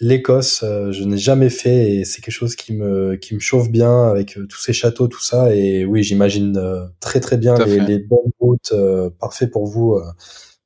L'Écosse, 0.00 0.62
euh, 0.64 0.92
je 0.92 1.04
n'ai 1.04 1.18
jamais 1.18 1.50
fait 1.50 1.96
et 1.96 2.04
c'est 2.04 2.22
quelque 2.22 2.34
chose 2.34 2.56
qui 2.56 2.72
me 2.72 3.16
qui 3.16 3.34
me 3.34 3.40
chauffe 3.40 3.70
bien 3.70 4.08
avec 4.08 4.38
euh, 4.38 4.46
tous 4.46 4.58
ces 4.58 4.72
châteaux, 4.72 5.06
tout 5.06 5.22
ça. 5.22 5.54
Et 5.54 5.84
oui, 5.84 6.02
j'imagine 6.02 6.60
très 7.00 7.20
très 7.20 7.36
bien 7.36 7.54
les, 7.64 7.80
les, 7.80 7.98
bonnes 7.98 8.32
routes, 8.40 8.72
parfait 9.20 9.46
pour 9.46 9.66
vous. 9.66 10.00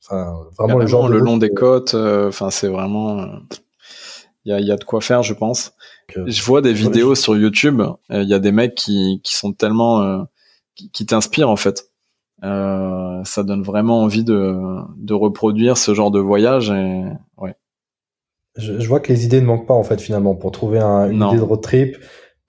Enfin, 0.05 0.35
vraiment 0.57 0.79
le 0.79 0.87
genre 0.87 1.09
le 1.09 1.19
long 1.19 1.37
des 1.37 1.51
côtes. 1.51 1.95
Enfin, 1.95 2.51
c'est 2.51 2.69
vraiment 2.69 3.27
il 4.45 4.53
y 4.53 4.55
a, 4.55 4.61
y 4.61 4.71
a, 4.71 4.77
de 4.77 4.85
quoi 4.85 5.01
faire, 5.01 5.23
je 5.23 5.35
pense. 5.35 5.73
je 6.09 6.43
vois 6.43 6.63
des 6.63 6.73
vidéos 6.73 7.15
sur 7.15 7.37
YouTube. 7.37 7.83
Il 8.11 8.29
y 8.29 8.35
a 8.35 8.39
des 8.39 8.53
mecs 8.53 8.75
qui, 8.75 9.21
qui 9.23 9.37
sont 9.37 9.53
tellement 9.53 10.27
qui, 10.75 10.91
qui 10.91 11.07
t'inspirent 11.07 11.51
en 11.51 11.57
fait. 11.57 11.91
Euh, 12.43 13.23
ça 13.25 13.43
donne 13.43 13.63
vraiment 13.63 14.03
envie 14.03 14.25
de, 14.25 14.57
de 14.97 15.15
reproduire 15.15 15.77
ce 15.77 15.95
genre 15.95 16.11
de 16.11 16.21
voyage. 16.21 16.71
Et, 16.71 17.05
ouais. 17.37 17.55
Je, 18.57 18.81
je, 18.81 18.89
vois 18.89 19.01
que 19.01 19.13
les 19.13 19.25
idées 19.25 19.41
ne 19.41 19.47
manquent 19.47 19.67
pas 19.67 19.75
en 19.75 19.85
fait 19.85 20.01
finalement 20.01 20.35
pour 20.35 20.51
trouver 20.51 20.79
un, 20.79 21.11
une 21.11 21.23
idée 21.23 21.37
de 21.37 21.43
road 21.43 21.61
trip. 21.61 21.97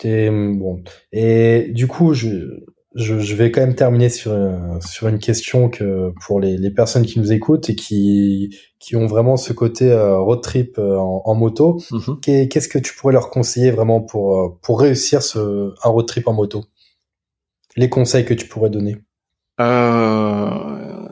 bon. 0.03 0.83
Et 1.11 1.71
du 1.73 1.87
coup, 1.87 2.13
je, 2.13 2.63
je, 2.95 3.19
je, 3.19 3.35
vais 3.35 3.51
quand 3.51 3.61
même 3.61 3.75
terminer 3.75 4.09
sur, 4.09 4.33
sur 4.81 5.07
une 5.07 5.19
question 5.19 5.69
que 5.69 6.11
pour 6.25 6.39
les, 6.39 6.57
les 6.57 6.71
personnes 6.71 7.05
qui 7.05 7.19
nous 7.19 7.31
écoutent 7.31 7.69
et 7.69 7.75
qui, 7.75 8.57
qui 8.79 8.95
ont 8.95 9.05
vraiment 9.05 9.37
ce 9.37 9.53
côté 9.53 9.91
euh, 9.91 10.19
road 10.19 10.41
trip 10.41 10.77
euh, 10.77 10.97
en, 10.97 11.21
en 11.23 11.35
moto. 11.35 11.81
Mhm. 11.91 12.19
Qu'est-ce 12.21 12.67
que 12.67 12.79
tu 12.79 12.93
pourrais 12.95 13.13
leur 13.13 13.29
conseiller 13.29 13.71
vraiment 13.71 14.01
pour, 14.01 14.59
pour 14.61 14.81
réussir 14.81 15.21
ce, 15.21 15.73
un 15.83 15.89
road 15.89 16.05
trip 16.05 16.27
en 16.27 16.33
moto? 16.33 16.65
Les 17.77 17.89
conseils 17.89 18.25
que 18.25 18.33
tu 18.33 18.47
pourrais 18.47 18.69
donner 18.69 18.97
euh, 19.61 21.07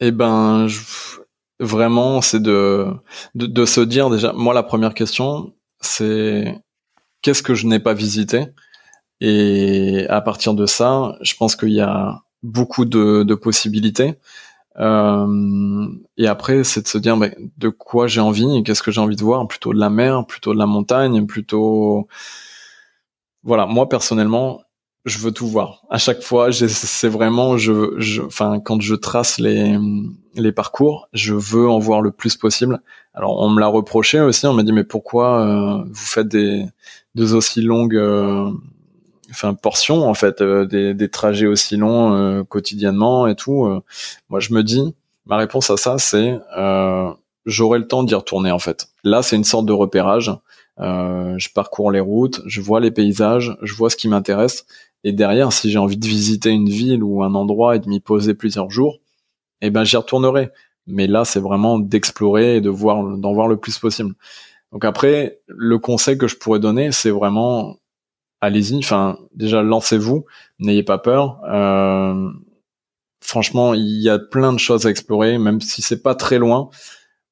Eh 0.00 0.10
ben, 0.10 0.66
je, 0.66 0.80
vraiment, 1.60 2.20
c'est 2.20 2.42
de, 2.42 2.86
de, 3.34 3.46
de 3.46 3.64
se 3.64 3.80
dire 3.80 4.10
déjà. 4.10 4.32
Moi, 4.34 4.52
la 4.52 4.62
première 4.62 4.94
question, 4.94 5.54
c'est 5.80 6.54
qu'est-ce 7.22 7.42
que 7.42 7.54
je 7.54 7.66
n'ai 7.66 7.80
pas 7.80 7.94
visité? 7.94 8.46
Et 9.20 10.06
à 10.08 10.20
partir 10.20 10.54
de 10.54 10.66
ça, 10.66 11.16
je 11.22 11.34
pense 11.34 11.56
qu'il 11.56 11.72
y 11.72 11.80
a 11.80 12.22
beaucoup 12.42 12.84
de, 12.84 13.24
de 13.24 13.34
possibilités. 13.34 14.14
Euh, 14.78 15.86
et 16.16 16.28
après, 16.28 16.62
c'est 16.62 16.82
de 16.82 16.88
se 16.88 16.98
dire 16.98 17.16
ben, 17.16 17.34
de 17.56 17.68
quoi 17.68 18.06
j'ai 18.06 18.20
envie, 18.20 18.62
qu'est-ce 18.62 18.82
que 18.82 18.92
j'ai 18.92 19.00
envie 19.00 19.16
de 19.16 19.24
voir, 19.24 19.46
plutôt 19.48 19.72
de 19.72 19.78
la 19.78 19.90
mer, 19.90 20.24
plutôt 20.26 20.54
de 20.54 20.58
la 20.58 20.66
montagne, 20.66 21.26
plutôt. 21.26 22.06
Voilà, 23.42 23.66
moi 23.66 23.88
personnellement, 23.88 24.60
je 25.04 25.18
veux 25.18 25.32
tout 25.32 25.48
voir. 25.48 25.82
À 25.90 25.98
chaque 25.98 26.22
fois, 26.22 26.52
c'est 26.52 27.08
vraiment, 27.08 27.56
je, 27.56 27.94
je, 27.98 28.22
enfin, 28.22 28.60
quand 28.60 28.80
je 28.80 28.94
trace 28.94 29.38
les, 29.38 29.76
les 30.34 30.52
parcours, 30.52 31.08
je 31.12 31.34
veux 31.34 31.68
en 31.68 31.78
voir 31.78 32.02
le 32.02 32.10
plus 32.12 32.36
possible. 32.36 32.80
Alors, 33.14 33.40
on 33.40 33.48
me 33.48 33.60
l'a 33.60 33.68
reproché 33.68 34.20
aussi. 34.20 34.46
On 34.46 34.54
m'a 34.54 34.62
dit, 34.62 34.72
mais 34.72 34.84
pourquoi 34.84 35.40
euh, 35.40 35.84
vous 35.86 35.94
faites 36.06 36.28
des, 36.28 36.64
des 37.14 37.32
aussi 37.34 37.62
longues, 37.62 37.96
euh, 37.96 38.50
enfin, 39.30 39.54
portions 39.54 40.08
en 40.08 40.14
fait, 40.14 40.40
euh, 40.40 40.66
des, 40.66 40.94
des 40.94 41.08
trajets 41.08 41.46
aussi 41.46 41.76
longs 41.76 42.44
quotidiennement 42.44 43.26
et 43.26 43.34
tout. 43.34 43.82
moi, 44.28 44.40
je 44.40 44.52
me 44.52 44.62
dis, 44.62 44.94
ma 45.26 45.36
réponse 45.36 45.70
à 45.70 45.76
ça, 45.76 45.98
c'est, 45.98 46.38
j'aurai 47.46 47.78
le 47.78 47.86
temps 47.86 48.02
d'y 48.02 48.14
retourner 48.14 48.50
en 48.50 48.58
fait. 48.58 48.88
Là, 49.04 49.22
c'est 49.22 49.36
une 49.36 49.44
sorte 49.44 49.66
de 49.66 49.72
repérage. 49.72 50.32
je 50.78 51.48
parcours 51.54 51.90
les 51.90 52.00
routes, 52.00 52.40
je 52.46 52.60
vois 52.60 52.80
les 52.80 52.90
paysages, 52.90 53.56
je 53.62 53.74
vois 53.74 53.90
ce 53.90 53.96
qui 53.96 54.08
m'intéresse 54.08 54.66
et 55.04 55.12
derrière, 55.12 55.52
si 55.52 55.70
j'ai 55.70 55.78
envie 55.78 55.96
de 55.96 56.06
visiter 56.06 56.50
une 56.50 56.68
ville 56.68 57.02
ou 57.02 57.22
un 57.22 57.34
endroit 57.34 57.76
et 57.76 57.78
de 57.78 57.88
m'y 57.88 58.00
poser 58.00 58.34
plusieurs 58.34 58.70
jours, 58.70 58.98
eh 59.60 59.70
ben 59.70 59.84
j'y 59.84 59.96
retournerai. 59.96 60.50
Mais 60.86 61.06
là, 61.06 61.24
c'est 61.24 61.40
vraiment 61.40 61.78
d'explorer 61.78 62.56
et 62.56 62.60
de 62.60 62.70
voir, 62.70 63.02
d'en 63.16 63.32
voir 63.32 63.48
le 63.48 63.58
plus 63.58 63.78
possible. 63.78 64.14
Donc 64.72 64.84
après, 64.84 65.40
le 65.46 65.78
conseil 65.78 66.18
que 66.18 66.26
je 66.26 66.36
pourrais 66.36 66.60
donner, 66.60 66.92
c'est 66.92 67.10
vraiment 67.10 67.76
allez-y. 68.40 68.78
Enfin, 68.78 69.18
déjà 69.34 69.62
lancez-vous, 69.62 70.24
n'ayez 70.58 70.82
pas 70.82 70.98
peur. 70.98 71.40
Euh, 71.44 72.30
franchement, 73.20 73.74
il 73.74 74.02
y 74.02 74.08
a 74.08 74.18
plein 74.18 74.52
de 74.52 74.58
choses 74.58 74.86
à 74.86 74.90
explorer, 74.90 75.38
même 75.38 75.60
si 75.60 75.82
c'est 75.82 76.02
pas 76.02 76.14
très 76.14 76.38
loin. 76.38 76.70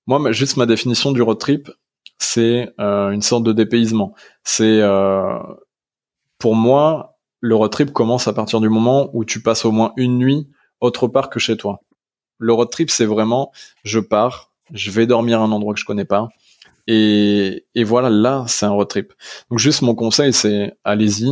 Moi, 0.07 0.33
juste 0.33 0.57
ma 0.57 0.67
définition 0.67 1.13
du 1.13 1.23
road 1.23 1.39
trip, 1.39 1.71
c'est 2.19 2.73
euh, 2.81 3.11
une 3.11 3.23
sorte 3.23 3.45
de 3.45 3.53
dépaysement. 3.53 4.15
C'est 4.45 4.81
euh, 4.81 5.39
pour 6.39 6.55
moi 6.55 7.17
le 7.41 7.55
road 7.55 7.71
trip 7.71 7.93
commence 7.93 8.29
à 8.29 8.33
partir 8.33 8.61
du 8.61 8.69
moment 8.69 9.11
où 9.13 9.25
tu 9.25 9.43
passes 9.43 9.65
au 9.65 9.73
moins 9.73 9.93
une 9.97 10.19
nuit 10.19 10.49
autre 10.81 11.09
part 11.09 11.31
que 11.31 11.39
chez 11.39 11.57
toi. 11.57 11.81
Le 12.39 12.53
road 12.53 12.71
trip, 12.71 12.91
c'est 12.91 13.07
vraiment, 13.07 13.53
je 13.85 14.01
pars, 14.01 14.53
je 14.73 14.91
vais 14.91 15.07
dormir 15.07 15.41
à 15.41 15.45
un 15.45 15.53
endroit 15.53 15.75
que 15.75 15.81
je 15.81 15.85
connais 15.85 16.05
pas, 16.05 16.29
et, 16.87 17.65
voilà, 17.85 18.11
là, 18.11 18.45
c'est 18.49 18.67
un 18.67 18.71
road 18.71 18.89
trip. 18.89 19.13
Donc 19.51 19.59
juste 19.59 19.83
mon 19.83 19.95
conseil, 19.95 20.33
c'est 20.33 20.75
allez-y. 20.85 21.31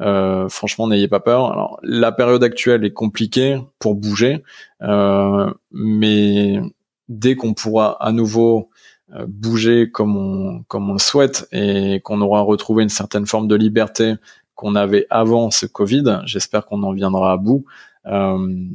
Euh, 0.00 0.48
franchement, 0.48 0.88
n'ayez 0.88 1.08
pas 1.08 1.20
peur. 1.20 1.50
Alors 1.52 1.78
la 1.82 2.12
période 2.12 2.44
actuelle 2.44 2.84
est 2.84 2.92
compliquée 2.92 3.58
pour 3.78 3.94
bouger, 3.94 4.42
euh, 4.82 5.50
mais 5.70 6.60
dès 7.08 7.34
qu'on 7.36 7.54
pourra 7.54 7.96
à 8.04 8.12
nouveau 8.12 8.68
euh, 9.14 9.24
bouger 9.26 9.90
comme 9.90 10.16
on 10.16 10.62
comme 10.64 10.90
on 10.90 10.94
le 10.94 10.98
souhaite 10.98 11.48
et 11.52 12.00
qu'on 12.04 12.20
aura 12.20 12.42
retrouvé 12.42 12.82
une 12.82 12.88
certaine 12.90 13.24
forme 13.24 13.48
de 13.48 13.54
liberté 13.54 14.16
qu'on 14.54 14.74
avait 14.74 15.06
avant 15.10 15.50
ce 15.50 15.66
Covid. 15.66 16.22
J'espère 16.24 16.66
qu'on 16.66 16.82
en 16.82 16.92
viendra 16.92 17.32
à 17.32 17.36
bout. 17.36 17.64
Euh, 18.06 18.68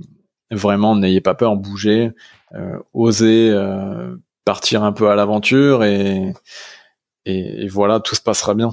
vraiment, 0.52 0.96
n'ayez 0.96 1.22
pas 1.22 1.34
peur, 1.34 1.56
bougez, 1.56 2.12
euh, 2.54 2.78
osez 2.94 3.50
euh, 3.52 4.16
partir 4.46 4.84
un 4.84 4.92
peu 4.92 5.10
à 5.10 5.16
l'aventure 5.16 5.84
et, 5.84 6.34
et, 7.26 7.68
voilà, 7.68 8.00
tout 8.00 8.16
se 8.16 8.22
passera 8.22 8.54
bien. 8.54 8.72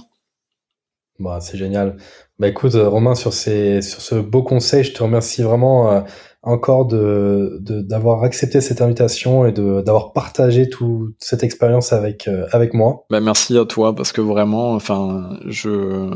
Bah, 1.19 1.39
c'est 1.41 1.59
génial. 1.59 1.97
Bah 2.39 2.49
écoute, 2.49 2.75
Romain, 2.75 3.15
sur 3.15 3.33
ces, 3.33 3.83
sur 3.83 4.01
ce 4.01 4.15
beau 4.15 4.43
conseil, 4.43 4.85
je 4.85 4.93
te 4.93 5.03
remercie 5.03 5.43
vraiment 5.43 6.05
encore 6.43 6.87
de 6.87 7.59
d'avoir 7.61 8.23
accepté 8.23 8.61
cette 8.61 8.81
invitation 8.81 9.45
et 9.47 9.53
de 9.53 9.83
d'avoir 9.83 10.13
partagé 10.13 10.69
toute 10.69 11.15
cette 11.19 11.43
expérience 11.43 11.93
avec 11.93 12.29
euh, 12.29 12.47
avec 12.53 12.75
moi. 12.75 13.05
Bah 13.11 13.21
merci 13.21 13.59
à 13.59 13.65
toi 13.65 13.95
parce 13.95 14.13
que 14.13 14.21
vraiment 14.21 14.73
enfin 14.73 15.39
je 15.47 16.11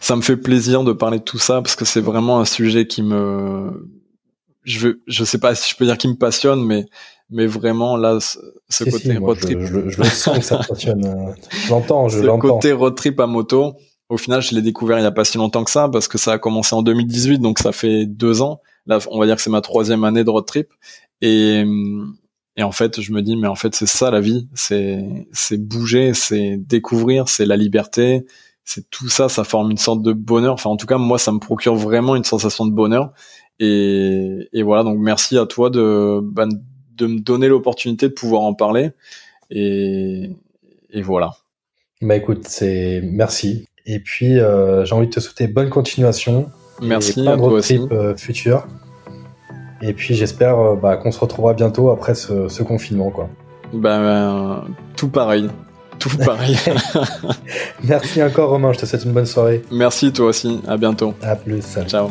ça 0.00 0.14
me 0.16 0.22
fait 0.22 0.36
plaisir 0.36 0.84
de 0.84 0.92
parler 0.92 1.18
de 1.18 1.24
tout 1.24 1.38
ça 1.38 1.60
parce 1.60 1.74
que 1.74 1.84
c'est 1.84 2.00
vraiment 2.00 2.40
un 2.40 2.44
sujet 2.44 2.86
qui 2.86 3.02
me 3.02 3.88
je 4.62 4.78
veux 4.78 5.02
je 5.08 5.24
sais 5.24 5.38
pas 5.38 5.54
si 5.54 5.70
je 5.70 5.76
peux 5.76 5.84
dire 5.84 5.98
qui 5.98 6.08
me 6.08 6.16
passionne 6.16 6.64
mais 6.64 6.86
mais 7.30 7.46
vraiment 7.46 7.96
là 7.96 8.18
ce 8.20 8.84
côté 8.84 9.16
road 9.16 9.38
trip 9.38 9.60
je, 9.60 9.88
je, 9.88 10.02
sens 10.02 10.38
que 10.38 10.44
ça 10.44 10.58
passionne 10.68 11.04
euh, 11.06 11.32
j'entends 11.66 12.08
je 12.08 12.20
l'entends 12.20 12.48
ce 12.48 12.52
côté 12.52 12.72
road 12.72 12.94
trip 12.94 13.18
à 13.20 13.26
moto 13.26 13.74
au 14.08 14.18
final 14.18 14.42
je 14.42 14.54
l'ai 14.54 14.62
découvert 14.62 14.98
il 14.98 15.02
y 15.02 15.06
a 15.06 15.12
pas 15.12 15.24
si 15.24 15.38
longtemps 15.38 15.64
que 15.64 15.70
ça 15.70 15.88
parce 15.88 16.06
que 16.06 16.18
ça 16.18 16.32
a 16.32 16.38
commencé 16.38 16.74
en 16.74 16.82
2018 16.82 17.38
donc 17.38 17.58
ça 17.58 17.72
fait 17.72 18.06
deux 18.06 18.42
ans 18.42 18.60
Là, 18.86 18.98
on 19.10 19.18
va 19.18 19.26
dire 19.26 19.36
que 19.36 19.42
c'est 19.42 19.50
ma 19.50 19.60
troisième 19.60 20.04
année 20.04 20.24
de 20.24 20.30
road 20.30 20.46
trip. 20.46 20.68
Et, 21.20 21.64
et 22.56 22.62
en 22.62 22.72
fait, 22.72 23.00
je 23.00 23.12
me 23.12 23.22
dis, 23.22 23.36
mais 23.36 23.48
en 23.48 23.54
fait, 23.54 23.74
c'est 23.74 23.86
ça 23.86 24.10
la 24.10 24.20
vie. 24.20 24.48
C'est, 24.54 25.26
c'est 25.32 25.58
bouger, 25.58 26.14
c'est 26.14 26.56
découvrir, 26.58 27.28
c'est 27.28 27.46
la 27.46 27.56
liberté. 27.56 28.26
C'est 28.64 28.88
tout 28.90 29.08
ça, 29.08 29.28
ça 29.28 29.44
forme 29.44 29.70
une 29.70 29.78
sorte 29.78 30.02
de 30.02 30.12
bonheur. 30.12 30.54
Enfin, 30.54 30.70
en 30.70 30.76
tout 30.76 30.86
cas, 30.86 30.98
moi, 30.98 31.18
ça 31.18 31.32
me 31.32 31.38
procure 31.38 31.74
vraiment 31.76 32.16
une 32.16 32.24
sensation 32.24 32.66
de 32.66 32.72
bonheur. 32.72 33.12
Et, 33.58 34.48
et 34.52 34.62
voilà, 34.62 34.82
donc 34.82 34.98
merci 34.98 35.38
à 35.38 35.46
toi 35.46 35.70
de, 35.70 36.20
bah, 36.22 36.46
de 36.96 37.06
me 37.06 37.20
donner 37.20 37.48
l'opportunité 37.48 38.08
de 38.08 38.12
pouvoir 38.12 38.42
en 38.42 38.54
parler. 38.54 38.90
Et, 39.50 40.30
et 40.90 41.02
voilà. 41.02 41.32
Bah 42.02 42.16
écoute, 42.16 42.46
c'est 42.46 43.00
merci. 43.02 43.66
Et 43.86 43.98
puis, 43.98 44.38
euh, 44.38 44.84
j'ai 44.84 44.94
envie 44.94 45.06
de 45.06 45.12
te 45.12 45.20
souhaiter 45.20 45.46
bonne 45.46 45.68
continuation. 45.68 46.50
Merci 46.82 47.26
à 47.26 47.36
toi 47.36 47.48
aussi. 47.48 47.80
Euh, 47.92 48.16
futur. 48.16 48.66
Et 49.82 49.92
puis 49.92 50.14
j'espère 50.14 50.58
euh, 50.58 50.76
bah, 50.76 50.96
qu'on 50.96 51.12
se 51.12 51.18
retrouvera 51.18 51.52
bientôt 51.52 51.90
après 51.90 52.14
ce, 52.14 52.62
confinement. 52.62 53.10
Quoi. 53.10 53.28
Ben, 53.72 54.64
tout 54.96 55.08
pareil. 55.08 55.50
Tout 55.98 56.16
pareil. 56.24 56.56
Merci 57.84 58.22
encore 58.22 58.50
Romain, 58.50 58.72
je 58.72 58.78
te 58.78 58.86
souhaite 58.86 59.04
une 59.04 59.12
bonne 59.12 59.26
soirée. 59.26 59.62
Merci 59.70 60.12
toi 60.12 60.26
aussi, 60.26 60.60
à 60.66 60.76
bientôt. 60.76 61.14
À 61.22 61.36
plus. 61.36 61.62
Ciao. 61.86 62.10